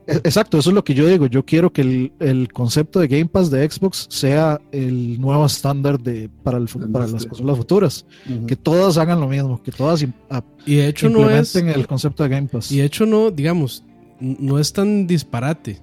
[0.07, 1.27] E- Exacto, eso es lo que yo digo.
[1.27, 6.01] Yo quiero que el, el concepto de Game Pass de Xbox sea el nuevo estándar
[6.01, 8.07] de, para, el, para las consolas futuras.
[8.47, 11.87] Que todas hagan lo mismo, que todas a- Y de hecho no es, implementen el
[11.87, 12.73] concepto de Game Pass.
[12.73, 13.85] y de hecho no, digamos,
[14.19, 15.79] no es tan disparate.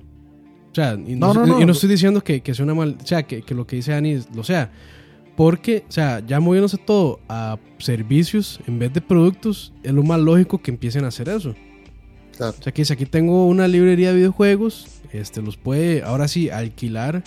[0.76, 1.72] O sea, y no, No, no, y no.
[1.72, 4.20] estoy diciendo que, que sea una mal, o sea, que, que lo que dice Dani
[4.36, 4.72] lo sea.
[5.38, 10.20] Porque, o sea, ya moviéndose todo a servicios en vez de productos, es lo más
[10.20, 11.56] lógico que empiecen a hacer eso.
[12.36, 12.56] Claro.
[12.60, 16.50] O sea, que si aquí tengo una librería de videojuegos, este los puede ahora sí
[16.50, 17.24] alquilar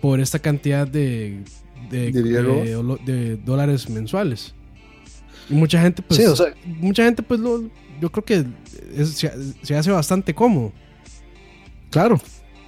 [0.00, 1.42] por esta cantidad de,
[1.90, 4.54] de, De de dólares mensuales.
[5.50, 7.64] Y mucha gente, pues, sí, o sea, mucha gente, pues, lo,
[8.00, 8.44] yo creo que
[8.96, 9.30] es- se,
[9.62, 10.72] se hace bastante cómodo.
[11.90, 12.18] claro.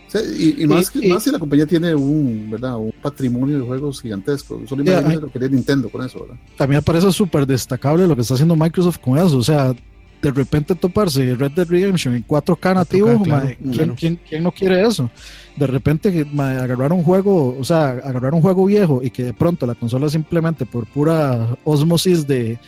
[0.09, 2.76] Sí, y, y más, Y- más si la compañía tiene un, ¿verdad?
[2.78, 4.60] un patrimonio de juegos gigantesco.
[4.66, 6.36] Solo Ya, imagínate lo que quería Nintendo con eso, ¿verdad?
[6.56, 9.36] También me parece súper destacable lo que está haciendo Microsoft con eso.
[9.39, 9.74] O sea,
[10.22, 13.94] de repente toparse Red Dead Redemption en 4K nativo, claro, mae, ¿quién, claro.
[13.97, 15.10] quién- quién no quiere eso?
[15.56, 19.35] De repente mae, agarrar un juego, o sea, agarrar un juego viejo y que de
[19.35, 22.59] pronto la consola simplemente por pura osmosis de,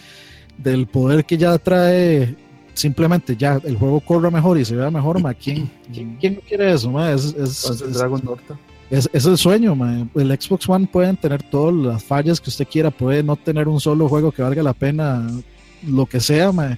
[0.58, 2.36] del poder que ya trae,
[2.80, 6.40] simplemente ya el juego corra mejor y se vea mejor, mae, ¿quién, quién, quién no
[6.40, 6.90] quiere eso?
[6.90, 7.14] mae?
[7.14, 8.22] Es, es- Entonces, es- Dragon
[8.90, 10.04] es, es el sueño, mae.
[10.16, 13.78] El Xbox One pueden tener todas las fallas que usted quiera, puede no tener un
[13.80, 15.28] solo juego que valga la pena,
[15.86, 16.76] lo que sea, mae,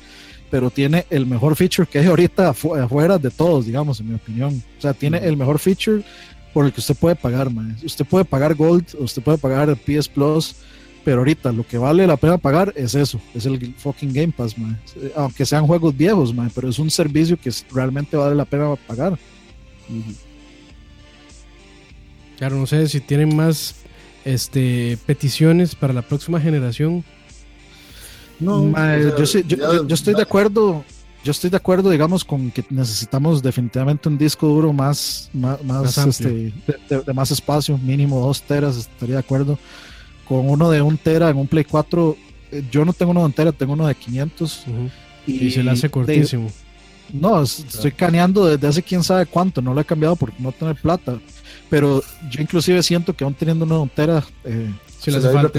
[0.50, 4.14] pero tiene el mejor feature que hay ahorita afu- afuera de todos, digamos, en mi
[4.16, 4.62] opinión.
[4.78, 6.02] O sea, tiene el mejor feature
[6.52, 7.74] por el que usted puede pagar, mae.
[7.82, 10.54] Usted puede pagar Gold, usted puede pagar PS Plus,
[11.04, 14.56] pero ahorita lo que vale la pena pagar es eso, es el fucking Game Pass,
[14.58, 14.76] mae.
[15.16, 19.18] Aunque sean juegos viejos, mae, pero es un servicio que realmente vale la pena pagar.
[22.38, 23.74] Claro, no sé si tienen más
[24.24, 27.04] este peticiones para la próxima generación.
[28.40, 30.84] No, o sea, yo, sí- yo- ya- yo- yo estoy de acuerdo.
[31.24, 35.82] Yo estoy de acuerdo, digamos, con que necesitamos definitivamente un disco duro más, más, más,
[35.84, 36.28] Más amplio.
[36.28, 36.28] este,
[36.88, 39.56] de, de- de más espacio, mínimo dos teras, estaría de acuerdo.
[40.26, 42.16] Con uno de un tera en un Play 4,
[42.52, 44.64] eh, yo no tengo uno de un tera, tengo uno de 500.
[44.66, 44.90] Ujú.
[45.26, 46.50] Y, Y se le hace de- cortísimo.
[47.12, 50.50] No, es- estoy caneando desde hace quién sabe cuánto, no lo he cambiado por no
[50.52, 51.18] tener plata.
[51.68, 55.58] Pero yo inclusive siento que aún teniendo una tontera, eh, Si Se le falta.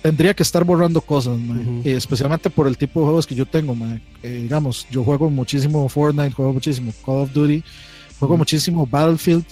[0.00, 1.38] tendría que estar borrando cosas.
[1.84, 3.76] Y especialmente por el tipo de juegos que yo tengo.
[4.22, 7.62] Eh, digamos, yo juego muchísimo Fortnite, juego muchísimo Call of Duty,
[8.18, 9.44] juego muchísimo Battlefield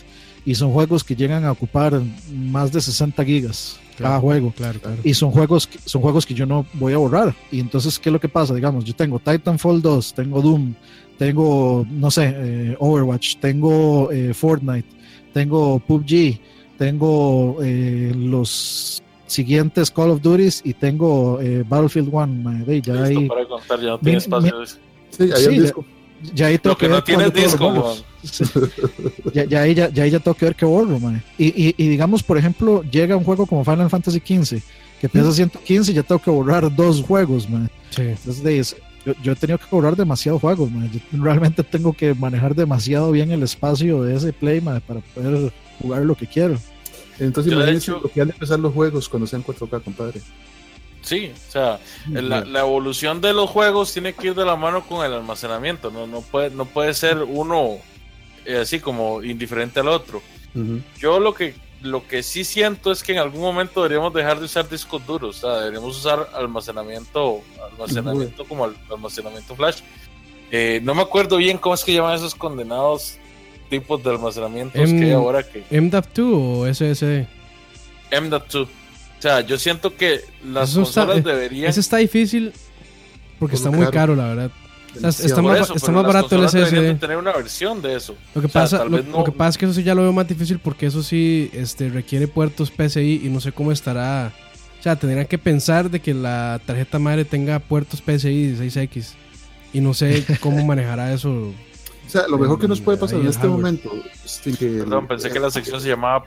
[0.46, 2.00] y son juegos que llegan a ocupar
[2.34, 4.20] más de 60 gigas cada Claro.
[4.20, 4.52] juego.
[4.56, 4.96] Claro, claro.
[5.04, 7.34] Y son juegos, que- son juegos que yo no voy a borrar.
[7.50, 8.54] Y entonces, ¿qué es lo que pasa?
[8.54, 10.74] Digamos, yo tengo Titanfall 2, tengo Doom,
[11.18, 14.88] tengo, no sé, eh, Overwatch, tengo eh, Fortnite,
[15.32, 16.38] tengo PUBG,
[16.78, 22.26] tengo eh, los siguientes Call of Duties y tengo eh, Battlefield 1.
[22.42, 24.66] mae, ve, ya, Listo ahí, para contar, ya no tiene Mi- espacio.
[25.10, 25.84] Sí, ahí Sí, el disco.
[25.86, 26.01] ya
[26.46, 27.96] ahí tengo Lo que ver no tienes disco.
[28.24, 28.44] Sí.
[29.34, 31.22] ya, ya, ahí ya, ya ahí ya tengo que ver qué borro, mae.
[31.38, 34.58] Y, y, y digamos, por ejemplo, llega un juego como Final Fantasy XV,
[35.00, 37.68] que pesa 115 y ya tengo que borrar dos juegos, mae.
[37.90, 38.02] Sí.
[38.02, 40.88] Entonces, yo, yo he tenido que borrar demasiados juegos, mae.
[40.90, 45.52] Yo realmente tengo que manejar demasiado bien el espacio de ese play, mae, para poder
[45.80, 46.56] jugar lo que quiero.
[47.18, 49.82] Entonces, Yo, de imagínense hecho- lo que han de empezar los juegos cuando sean 4K,
[49.82, 50.20] compadre.
[51.02, 54.86] Sí, o sea, la, la evolución de los juegos tiene que ir de la mano
[54.86, 57.78] con el almacenamiento, no, no, puede, no puede ser uno
[58.44, 60.22] eh, así como indiferente al otro.
[60.98, 64.44] Yo lo que, lo que sí siento es que en algún momento deberíamos dejar de
[64.44, 67.40] usar discos duros, o sea, deberíamos usar almacenamiento,
[67.72, 69.80] almacenamiento como al- almacenamiento flash.
[70.50, 73.16] Eh, no me acuerdo bien cómo es que llaman esos condenados
[73.70, 77.26] tipos de almacenamientos Em, que hay ahora que MDAP2 o SSD.
[78.10, 78.68] M.2.
[79.22, 82.52] O sea, yo siento que las Eso consolas eh, deberían Ese está difícil
[83.38, 84.16] porque Por está muy caro.
[84.16, 84.50] la verdad.
[84.98, 86.80] sea, está más- eso, está barato el SSD.
[86.80, 88.16] de tener una versión de eso.
[88.34, 90.12] Lo que, O sea, pasa, lo, que pasa es que eso sí ya lo veo
[90.12, 94.32] más difícil porque eso sí este, requiere puertos PCI y no sé cómo estará.
[94.80, 99.12] O sea, tendrían que pensar de que la tarjeta madre tenga puertos PCI 16X
[99.72, 101.30] y no sé cómo manejará eso.
[101.30, 103.56] O sea, lo mejor que nos puede pasar en este hardware.
[103.56, 103.90] momento,
[104.24, 106.24] sin que Perdón, pensé que la sección se llamaba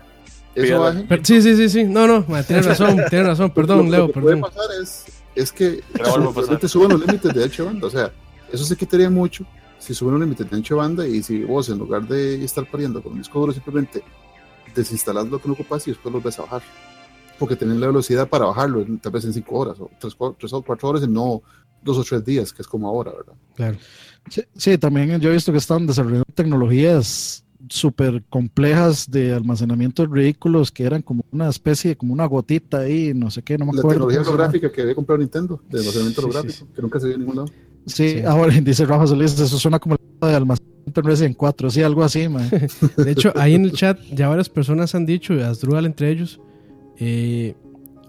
[0.56, 0.94] eso.
[1.08, 1.84] Pero- sí, sí, sí, sí.
[1.84, 3.52] No, no, ma, tienes razón, tienes razón.
[3.52, 5.06] Perdón, lo, Leo, lo que puede pasar es,
[5.36, 7.88] es que realmente suban los límites de ancho banda.
[7.88, 8.12] O sea,
[8.52, 9.46] eso se quitaría mucho
[9.80, 13.04] si suben los límites de ancho banda y si vos, en lugar de estar pariendo
[13.04, 14.04] con un disco duro, simplemente
[14.74, 16.64] desinstalás lo que no ocupas y después lo ves a bajar.
[17.38, 20.16] Porque tenés la velocidad para bajarlo, tal vez en 5 horas, o 3
[20.54, 21.42] o 4 horas, y no
[21.84, 23.34] 2 o 3 días, que es como ahora, ¿verdad?
[23.56, 23.78] Claro.
[24.30, 30.08] Sí, sí, también yo he visto que están desarrollando tecnologías súper complejas de almacenamiento de
[30.10, 33.66] vehículos que eran como una especie, de- como una gotita ahí, no sé qué, no
[33.66, 34.08] me La acuerdo.
[34.08, 34.36] tecnología se llama.
[34.36, 37.22] holográfica que había comprado Nintendo, de almacenamiento Sí, sí, holográfico, que nunca se vio en
[37.22, 37.48] ningún lado.
[37.88, 38.20] Sí, Sí.
[38.26, 42.04] ahora dice Rafa Solís, eso suena como el de almacenamiento en Resident 4, sí, algo
[42.04, 42.50] así, man.
[42.98, 46.40] De hecho, ahí en el chat ya varias personas han dicho, Asdrúbal entre ellos,
[47.00, 47.56] eh,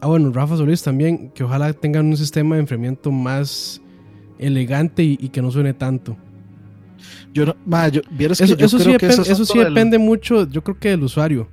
[0.01, 3.81] ah bueno, Rafa Solís también, que ojalá tengan un sistema de enfriamiento más
[4.39, 6.17] elegante y, y que no suene tanto.
[7.37, 9.59] Yo no, ma, yo, vieras que Eso, yo eso sí, creo que ese eso sí
[9.59, 11.49] del- depende mucho, yo creo que del usuario.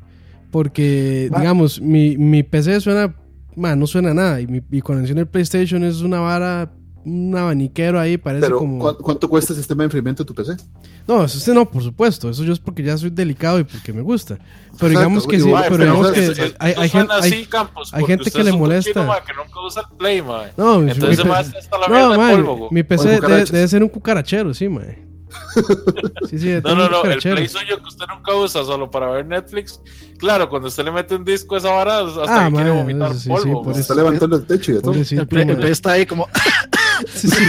[0.49, 3.13] Porque, Ma- digamos, mi, mi PC suena,
[3.55, 4.39] ma, no suena nada.
[4.39, 6.71] Y mi, mi conexión al PlayStation es una vara,
[7.03, 8.79] un abaniquero ahí, parece Pero, como.
[8.79, 10.55] ¿cu- ¿cuánto cuesta el sistema de enfriamiento de tu PC?
[11.05, 12.29] No, eso sí no, por supuesto.
[12.29, 14.35] Eso yo es porque ya soy delicado y porque me gusta.
[14.35, 17.11] Pero Exacto, digamos que sí, pero digamos que es- hay, hay gente.
[17.13, 18.93] hay- así, Campos, hay porque gente que le es un molesta.
[18.93, 20.43] cochino, ma, que nunca usa el Play, ma.
[20.55, 22.69] no, mi- Entonces, mi- ma, está la no, de polvo, güey.
[22.71, 24.85] mi PC debe, ser un cucarachero, sí, man.
[26.29, 27.19] Sí, sí, debe No, no, no, el.
[27.19, 29.79] Play suyo que usted nunca usa solo para ver Netflix.
[30.17, 32.79] Claro, cuando usted le mete un disco a esa vara, hasta Ah, que quiere man,
[32.79, 33.63] vomitar eso sí, sí, polvo.
[33.63, 33.77] por.
[33.77, 34.93] Está levantando el techo y todo.
[34.93, 35.57] El Play, el man.
[35.57, 36.27] Play está ahí como,
[37.13, 37.43] Sí, sí.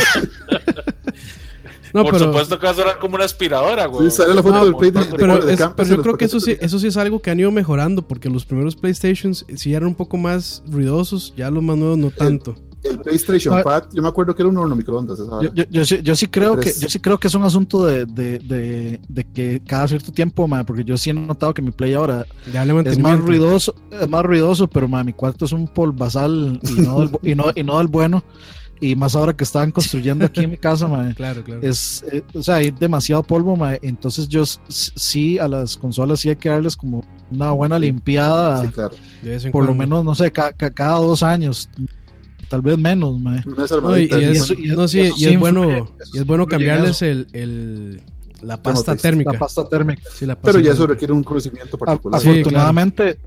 [1.92, 4.10] No, Por pero, supuesto que va a sonar como una aspiradora, güey.
[4.10, 5.96] Sí, sale la foto No, del Play de, de- pero, de es- campus pero en
[5.96, 8.44] yo creo que eso sí, eso sí es algo que han ido mejorando, porque los
[8.44, 12.56] primeros PlayStations sí eran un poco más ruidosos, ya los más nuevos no tanto.
[12.84, 13.62] El PlayStation Ah.
[13.62, 15.18] Pad, yo me acuerdo que era un horno microondas.
[15.18, 17.42] Esa yo, yo, yo sí, yo sí creo que yo sí creo que es un
[17.44, 21.54] asunto de, de, de, de que cada cierto tiempo, ma, porque yo sí he notado
[21.54, 22.26] que mi Play ahora
[22.84, 27.00] es más ruidoso, es más ruidoso, pero ma, mi cuarto es un polvazal y no
[27.00, 28.22] del, y no, y no del bueno.
[28.80, 31.60] Y más ahora que estaban construyendo aquí en mi casa, ma, Claro, claro.
[31.62, 36.28] es, eh, o sea, hay demasiado polvo, ma, entonces yo sí a las consolas sí
[36.28, 38.94] hay que darles como una buena limpiada, Sí, claro.
[39.52, 41.70] Por lo menos, no sé, ca- ca- cada dos años,
[42.54, 43.42] tal vez menos, ma.
[43.44, 45.88] Unas No, y, y es, eso- y no, sí, eso y sí es bueno, eso
[46.12, 47.06] y es bueno cambiarles eso.
[47.06, 48.00] el, el-
[48.42, 49.32] la pasta térmica.
[49.32, 50.02] La pasta térmica.
[50.14, 50.94] Sí, la pasta Pero ya eso térmica.
[50.94, 52.20] requiere un conocimiento particular.
[52.20, 53.18] Sí, afortunadamente,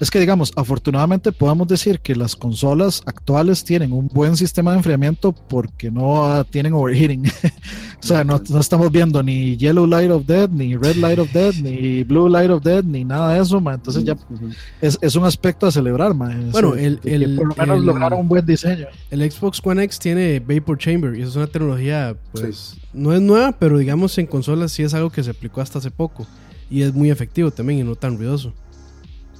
[0.00, 4.78] es que digamos, afortunadamente podemos decir que las consolas actuales tienen un buen sistema de
[4.78, 7.26] enfriamiento porque no ah, tienen overheating.
[8.02, 11.32] o sea, no, no, estamos viendo ni Yellow Light of Dead, ni Red Light of
[11.32, 13.74] Dead, ni Blue Light of Dead, ni nada de eso, ma.
[13.74, 14.16] entonces ya
[14.80, 16.14] es, es, un aspecto a celebrar.
[16.14, 16.34] Ma.
[16.52, 18.86] Bueno, el, el, por lo menos el, lograron un buen diseño.
[19.10, 22.80] El Xbox One X tiene Vapor Chamber y eso es una tecnología, pues, sí.
[22.92, 25.90] no es nueva, pero digamos en consolas sí es algo que se aplicó hasta hace
[25.90, 26.26] poco
[26.70, 28.52] y es muy efectivo también y no tan ruidoso.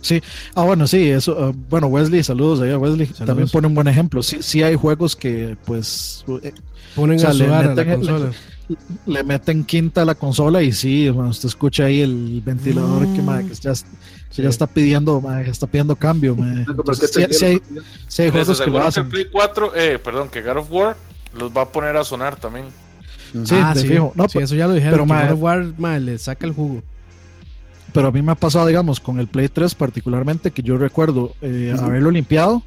[0.00, 0.22] Sí,
[0.54, 3.26] ah, bueno, sí, eso, uh, bueno, Wesley, saludos ahí a Wesley, saludos.
[3.26, 4.22] también pone un buen ejemplo.
[4.22, 6.52] Sí, sí hay juegos que, pues, eh,
[6.94, 8.30] ponen o sea, a sudar a la le, consola.
[8.68, 8.76] Le,
[9.14, 13.16] le, meten quinta a la consola y sí, bueno, usted escucha ahí el ventilador mm.
[13.16, 13.84] que, madre, que ya, sí.
[14.36, 16.36] ya, está pidiendo, madre, está pidiendo cambio.
[16.38, 17.62] Entonces, sí, sí, hay,
[18.06, 19.04] sí hay juegos que lo hacen.
[19.04, 20.96] Que Play 4, eh, perdón, que God of War
[21.36, 22.66] los va a poner a sonar también.
[23.44, 24.12] Sí, ah, fijo.
[24.14, 25.06] No, sí, eso ya lo dijeron.
[25.06, 26.82] Pero, God of War, madre, le saca el jugo
[27.92, 31.34] pero a mí me ha pasado, digamos, con el Play 3 particularmente, que yo recuerdo
[31.40, 31.84] eh, uh -huh.
[31.84, 32.62] haberlo limpiado.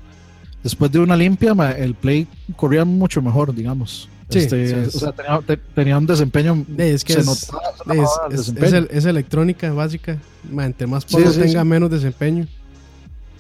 [0.64, 4.10] Después de una limpia, el Play corría mucho mejor, digamos.
[4.30, 6.66] Sí, este, sí, o sea, tenía, te, tenía, un desempeño.
[6.78, 8.68] Es que se es, notaba, se es, el es, desempeño.
[8.68, 10.18] es, el, es, electrónica básica.
[10.50, 12.48] Ma, entre más polvo tenga, menos desempeño.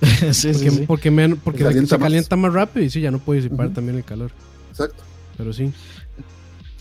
[0.31, 2.51] sí, porque, sí, porque, men, porque calienta se calienta más.
[2.51, 2.53] más.
[2.53, 3.75] rápido y sí, ya no puede disipar uh -huh.
[3.75, 4.31] también el calor.
[4.71, 5.01] Exacto.
[5.37, 5.71] Pero sí.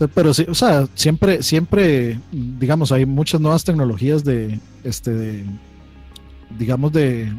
[0.07, 5.45] Pero sí, o sea, siempre, siempre, digamos, hay muchas nuevas tecnologías de, este, de,
[6.57, 7.31] digamos, de,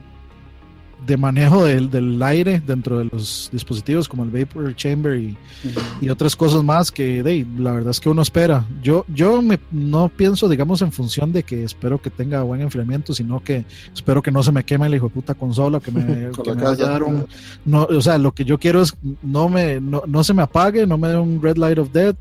[1.06, 5.68] de manejo del, del, aire dentro de los dispositivos como el vapor chamber y, uh
[5.68, 5.82] -huh.
[6.02, 8.66] y otras cosas más que de, la verdad es que uno espera.
[8.82, 13.14] Yo, yo me, no pienso, digamos, en función de que espero que tenga buen enfriamiento,
[13.14, 16.30] sino que espero que no se me queme la hijo de puta consola, que me,
[16.44, 17.26] que me vaya a dar un...
[17.64, 20.86] No, o sea, lo que yo quiero es no, me, no, no se me apague,
[20.86, 22.16] no me dé un red light of death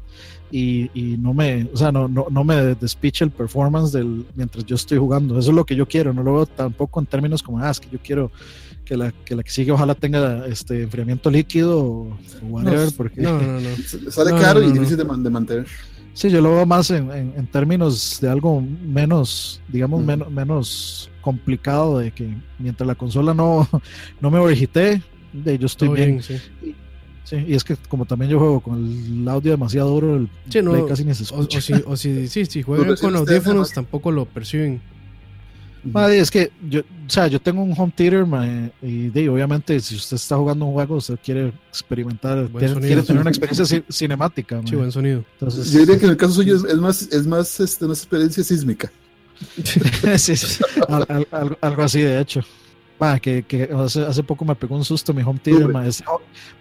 [0.52, 4.66] y, y, no me, o sea, no, no, no me despiche el performance del, mientras
[4.66, 5.40] yo estoy jugando.
[5.40, 7.80] Eso es lo que yo quiero, no lo veo tampoco en términos como, ah, es
[7.80, 8.32] que yo quiero
[8.92, 13.22] que la que, la que sigue ojalá tenga este enfriamiento líquido o whatever, no, porque
[13.22, 13.70] no, no, no.
[14.12, 15.66] sale caro y difícil de, de, mantener.
[16.14, 20.06] Sí, yo lo veo más en, en, en términos de algo menos, digamos, mm.
[20.06, 23.66] menos, menos complicado, de que mientras la consola no,
[24.20, 25.02] no me overheaté,
[25.32, 26.10] de yo estoy bien.
[26.10, 26.34] bien sí.
[26.62, 26.76] y,
[27.24, 30.62] Sí, y es que como también yo juego con el audio demasiado duro, el sí,
[30.62, 31.60] no, play casi ni se escucha.
[31.60, 34.82] O, o, si, o si, sí, si juegan con audífonos tampoco lo perciben.
[35.84, 39.80] Madre, es que yo, o sea, yo tengo un home theater madre, y de, obviamente
[39.80, 43.84] si usted está jugando un juego, usted quiere experimentar, tiene, sonido, quiere tener una experiencia
[43.90, 44.62] cinemática.
[44.66, 45.24] Sí, buen sonido.
[45.34, 47.94] Entonces, yo diría que en el caso suyo es, es más, es más este, una
[47.94, 48.92] experiencia sísmica.
[50.18, 50.64] sí, sí.
[50.88, 52.42] Al, al, algo así, de hecho.
[53.20, 55.68] Que, que hace, hace, poco me pegó un susto mi home theater.
[55.70, 56.04] Ma, este,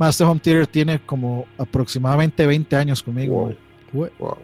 [0.08, 3.52] este, home theater tiene como aproximadamente 20 años conmigo.
[3.92, 4.08] Wow.
[4.18, 4.38] wow.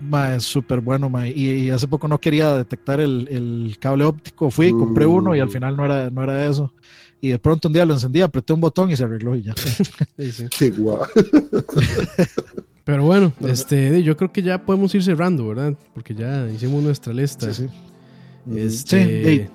[0.00, 1.08] Ma, es súper bueno.
[1.08, 4.50] Ma, y, y, hace poco no quería detectar el, el cable óptico.
[4.50, 4.78] Fui, uh.
[4.78, 6.72] compré uno y al final no era, no era eso.
[7.20, 9.54] Y de pronto un día lo encendí, apreté un botón y se arregló y ya.
[9.56, 10.46] sí, sí.
[10.56, 11.06] Qué guau.
[12.84, 15.74] Pero bueno, este, yo creo que ya podemos ir cerrando, ¿verdad?
[15.94, 17.52] Porque ya hicimos nuestra lista.
[17.52, 18.58] Sí, sí.
[18.58, 19.48] Este, sí, hey.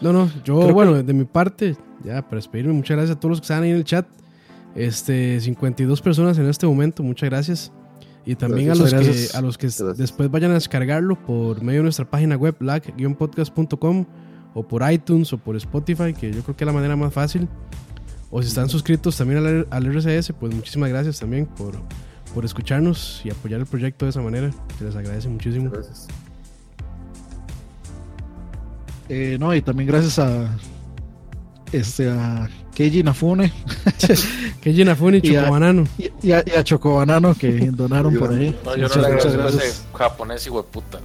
[0.00, 1.02] No, no, yo, Creo bueno, que...
[1.02, 3.76] de mi parte, ya para despedirme, muchas gracias a todos los que están ahí en
[3.76, 4.06] el chat.
[4.74, 7.72] Este, 52 personas en este momento, muchas gracias.
[8.26, 9.32] Y también gracias, a, los gracias.
[9.32, 9.96] que, a los que gracias.
[9.96, 14.06] después vayan a descargarlo por medio de nuestra página web, lag-podcast.com,
[14.54, 17.48] o por iTunes o por Spotify, que yo creo que es la manera más fácil.
[18.30, 21.74] O si están suscritos también al, al RCS, pues muchísimas gracias también por,
[22.34, 24.50] por escucharnos y apoyar el proyecto de esa manera.
[24.78, 25.70] Se les agradece muchísimo.
[25.70, 26.06] Gracias.
[29.08, 30.56] Eh, no, y también gracias a
[31.72, 33.52] este a Keiji Nafune.
[34.60, 35.86] Keiji Nafune y Chocobanano.
[35.98, 38.56] Y, y, a, y a Chocobanano que donaron por ahí.
[38.64, 39.86] No, yo muchas, no le muchas gracias.
[39.94, 41.00] japonés y hueputa.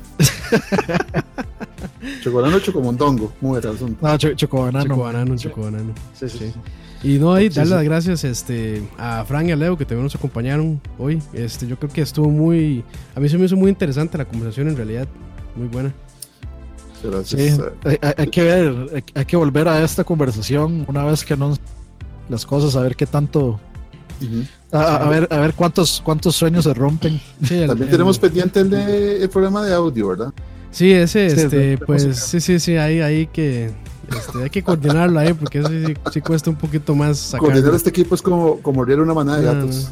[2.24, 4.08] Chocobanano Chocomondongo, muy el asunto.
[4.08, 4.86] No, cho Chocobanano.
[4.86, 5.94] Chocobanano, Chocobanano.
[6.14, 6.38] Sí, sí.
[6.38, 6.54] sí.
[7.04, 10.16] Y no, ahí darle las gracias este, a Frank y a Leo que también nos
[10.16, 11.22] acompañaron hoy.
[11.34, 12.84] Este, yo creo que estuvo muy.
[13.16, 15.08] A mí se me hizo muy interesante la conversación en realidad.
[15.56, 15.94] Muy buena.
[17.24, 21.36] Sí, hay, hay, que ver, hay, hay, que volver a esta conversación una vez que
[21.36, 21.56] no
[22.30, 23.60] las cosas, a ver qué tanto.
[24.22, 24.48] Uh -huh.
[24.72, 27.20] a, a, ver, a ver cuántos, cuántos sueños se rompen.
[27.44, 30.34] Sí, el, También el, tenemos pendiente el, de, el programa de audio, ¿verdad?
[30.72, 33.72] Sí, ese, sí, este, pues, sí, sí, sí, ahí, ahí que.
[34.10, 37.54] Este, hay que coordinarlo ahí porque eso sí, sí, cuesta un poquito más sacarlo.
[37.54, 39.92] Coordinar este equipo es como, como una manada de gatos.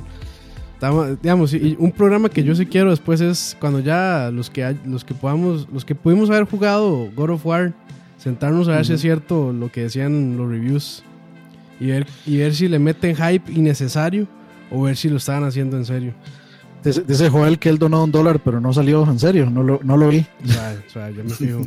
[1.21, 5.05] Digamos, y un programa que yo sí quiero después es cuando ya los que los
[5.05, 7.73] que podamos, los que pudimos haber jugado God of War,
[8.17, 8.87] sentarnos a ver uh -huh.
[8.87, 11.03] si es cierto lo que decían los reviews
[11.79, 14.27] y ver, y ver si le meten hype innecesario
[14.71, 16.13] o ver si lo estaban haciendo en serio.
[16.83, 19.79] Dice, dice Joel que él donó un dólar, pero no salió en serio, no lo,
[19.83, 20.25] no lo vi.
[20.43, 21.61] Yo me fijo.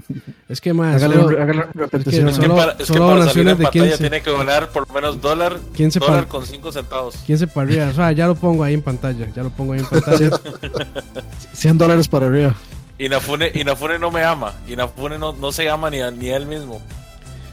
[0.49, 0.97] Es que más.
[0.97, 2.29] Hágale, solo, hágale es que repetición.
[2.29, 3.97] Es que Solo- para, es que para salir en de pantalla 15.
[3.99, 7.17] tiene que donar por lo menos dólar, 15 dólar con 5 centavos.
[7.27, 7.89] 15 para arriba.
[7.89, 9.27] O sea, ya lo pongo ahí en pantalla.
[9.35, 10.31] Ya lo pongo ahí en pantalla.
[11.53, 12.55] 100 dólares para arriba.
[12.99, 14.53] Inafune, Inafune no me ama.
[14.69, 16.81] Inafune no, no se ama ni a, ni a él mismo.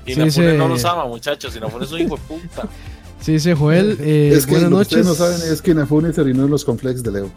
[0.06, 1.56] Sí, Inafune dice- no los ama, muchachos.
[1.56, 2.64] Inafune es un hijo de puta.
[3.24, 3.98] Sí, dice Joel.
[4.02, 4.98] Eh, es que buenas lo que noches.
[5.00, 7.30] ustedes no saben es que Inafune se orinó en los complex de Leo.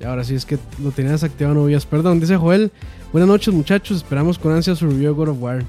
[0.00, 1.86] Y ahora sí es que lo tenías desactivado, no veías.
[1.86, 2.72] Perdón, dice Joel.
[3.12, 3.98] Buenas noches, muchachos.
[3.98, 5.64] Esperamos con ansia su review de God of War.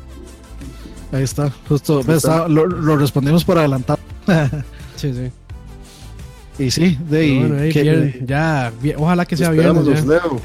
[1.11, 2.01] Ahí está, justo.
[2.07, 2.47] Ahí está.
[2.47, 3.99] lo, lo respondimos por adelantado.
[4.95, 6.63] Sí, sí.
[6.63, 9.51] y sí, de ahí, bueno, ahí, que- bien, ya, bien, ojalá que sea.
[9.51, 10.39] Leo.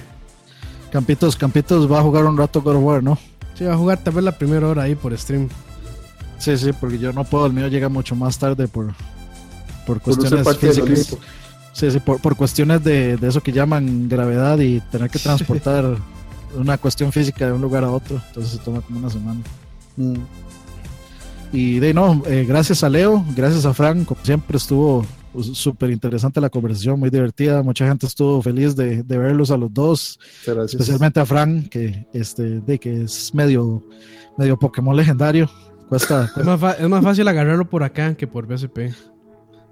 [0.90, 3.16] Campitos, Campitos va a jugar un rato God of War, ¿no?
[3.55, 5.48] Sí, va a jugar tal vez la primera hora ahí por stream.
[6.39, 8.94] Sí, sí, porque yo no puedo, el mío llega mucho más tarde por,
[9.86, 11.16] por cuestiones físicas.
[11.73, 15.97] Sí, sí, por, por cuestiones de, de eso que llaman gravedad y tener que transportar
[16.56, 18.20] una cuestión física de un lugar a otro.
[18.28, 19.40] Entonces se toma como una semana.
[19.97, 20.16] Mm.
[21.52, 25.06] Y de no, eh, gracias a Leo, gracias a Frank, como siempre estuvo
[25.55, 27.62] súper interesante la conversación, muy divertida.
[27.62, 30.74] Mucha gente estuvo feliz de, de verlos a los dos, gracias.
[30.74, 33.82] especialmente a Frank, que, este, de, que es medio,
[34.36, 35.48] medio Pokémon legendario.
[35.89, 38.90] Cuesta, Es más, es más fácil agarrarlo por acá que por BSP.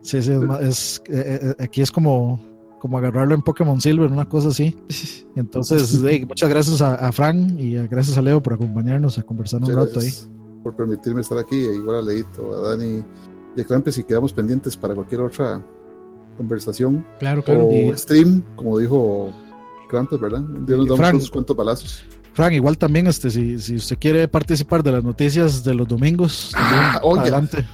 [0.03, 2.41] Sí, sí, es, ma- es- eh, eh, aquí es como,
[2.81, 4.77] como agarrarlo en Pokémon Silver, una cosa así.
[5.37, 9.23] Entonces, hey, muchas gracias a, a Fran y a- gracias a Leo por acompañarnos a
[9.23, 10.07] conversar un rato ahí.
[10.07, 10.29] gracias
[10.63, 11.57] por permitirme estar aquí.
[11.57, 13.03] e Igual a Leito, a Dani
[13.57, 15.63] y a Clampes y quedamos pendientes para cualquier otra
[16.37, 17.67] conversación Claro, claro.
[17.69, 19.31] o stream, como dijo
[19.89, 20.41] Krampus, ¿verdad?
[20.41, 21.15] Día nos damos Frank.
[21.15, 22.05] unos cuantos balazos.
[22.37, 26.51] Fran, igual también, este, si, si usted quiere participar de las noticias de los domingos,
[26.53, 27.21] también, Ah, oye.
[27.23, 27.67] adelante.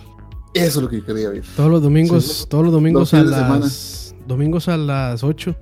[0.55, 1.43] Eso es lo que quería ver.
[1.57, 2.45] Todos los domingos, Sí.
[2.49, 5.57] todos los domingos Los a las domingos a las 8.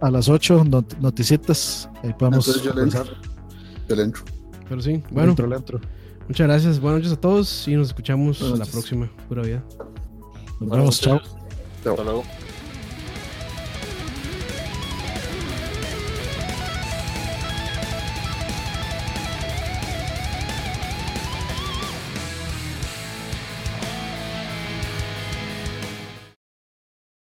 [0.00, 3.00] A, a las 8, not- noticitas, ahí podemos Entonces yo le entro.
[3.04, 3.30] conversar.
[3.88, 4.22] Yo le entro.
[4.70, 5.80] Pero sí, bueno, Entro, le entro.
[6.26, 6.80] muchas gracias.
[6.80, 9.10] Buenas noches a todos y nos escuchamos la próxima.
[9.28, 9.62] Pura vida.
[10.60, 11.20] Nos vemos, chao.
[11.82, 11.92] Chao.
[11.92, 12.22] Hasta luego.